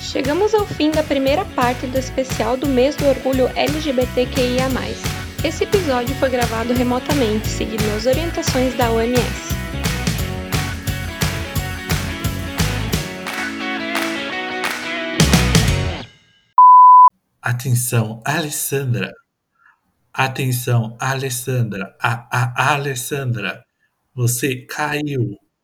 Chegamos 0.00 0.54
ao 0.54 0.64
fim 0.64 0.90
da 0.90 1.02
primeira 1.02 1.44
parte 1.44 1.86
do 1.86 1.98
especial 1.98 2.56
do 2.56 2.66
mês 2.66 2.96
do 2.96 3.06
orgulho 3.06 3.48
LGBTQIA. 3.54 4.68
Esse 5.46 5.62
episódio 5.62 6.12
foi 6.16 6.28
gravado 6.28 6.72
remotamente, 6.72 7.46
seguindo 7.46 7.84
as 7.96 8.04
orientações 8.04 8.74
da 8.74 8.90
OMS. 8.90 9.54
Atenção, 17.40 18.20
Alessandra. 18.24 19.12
Atenção, 20.12 20.96
Alessandra. 21.00 21.96
A, 22.02 22.26
a, 22.28 22.70
a 22.70 22.74
Alessandra. 22.74 23.64
Você 24.16 24.62
caiu. 24.62 25.38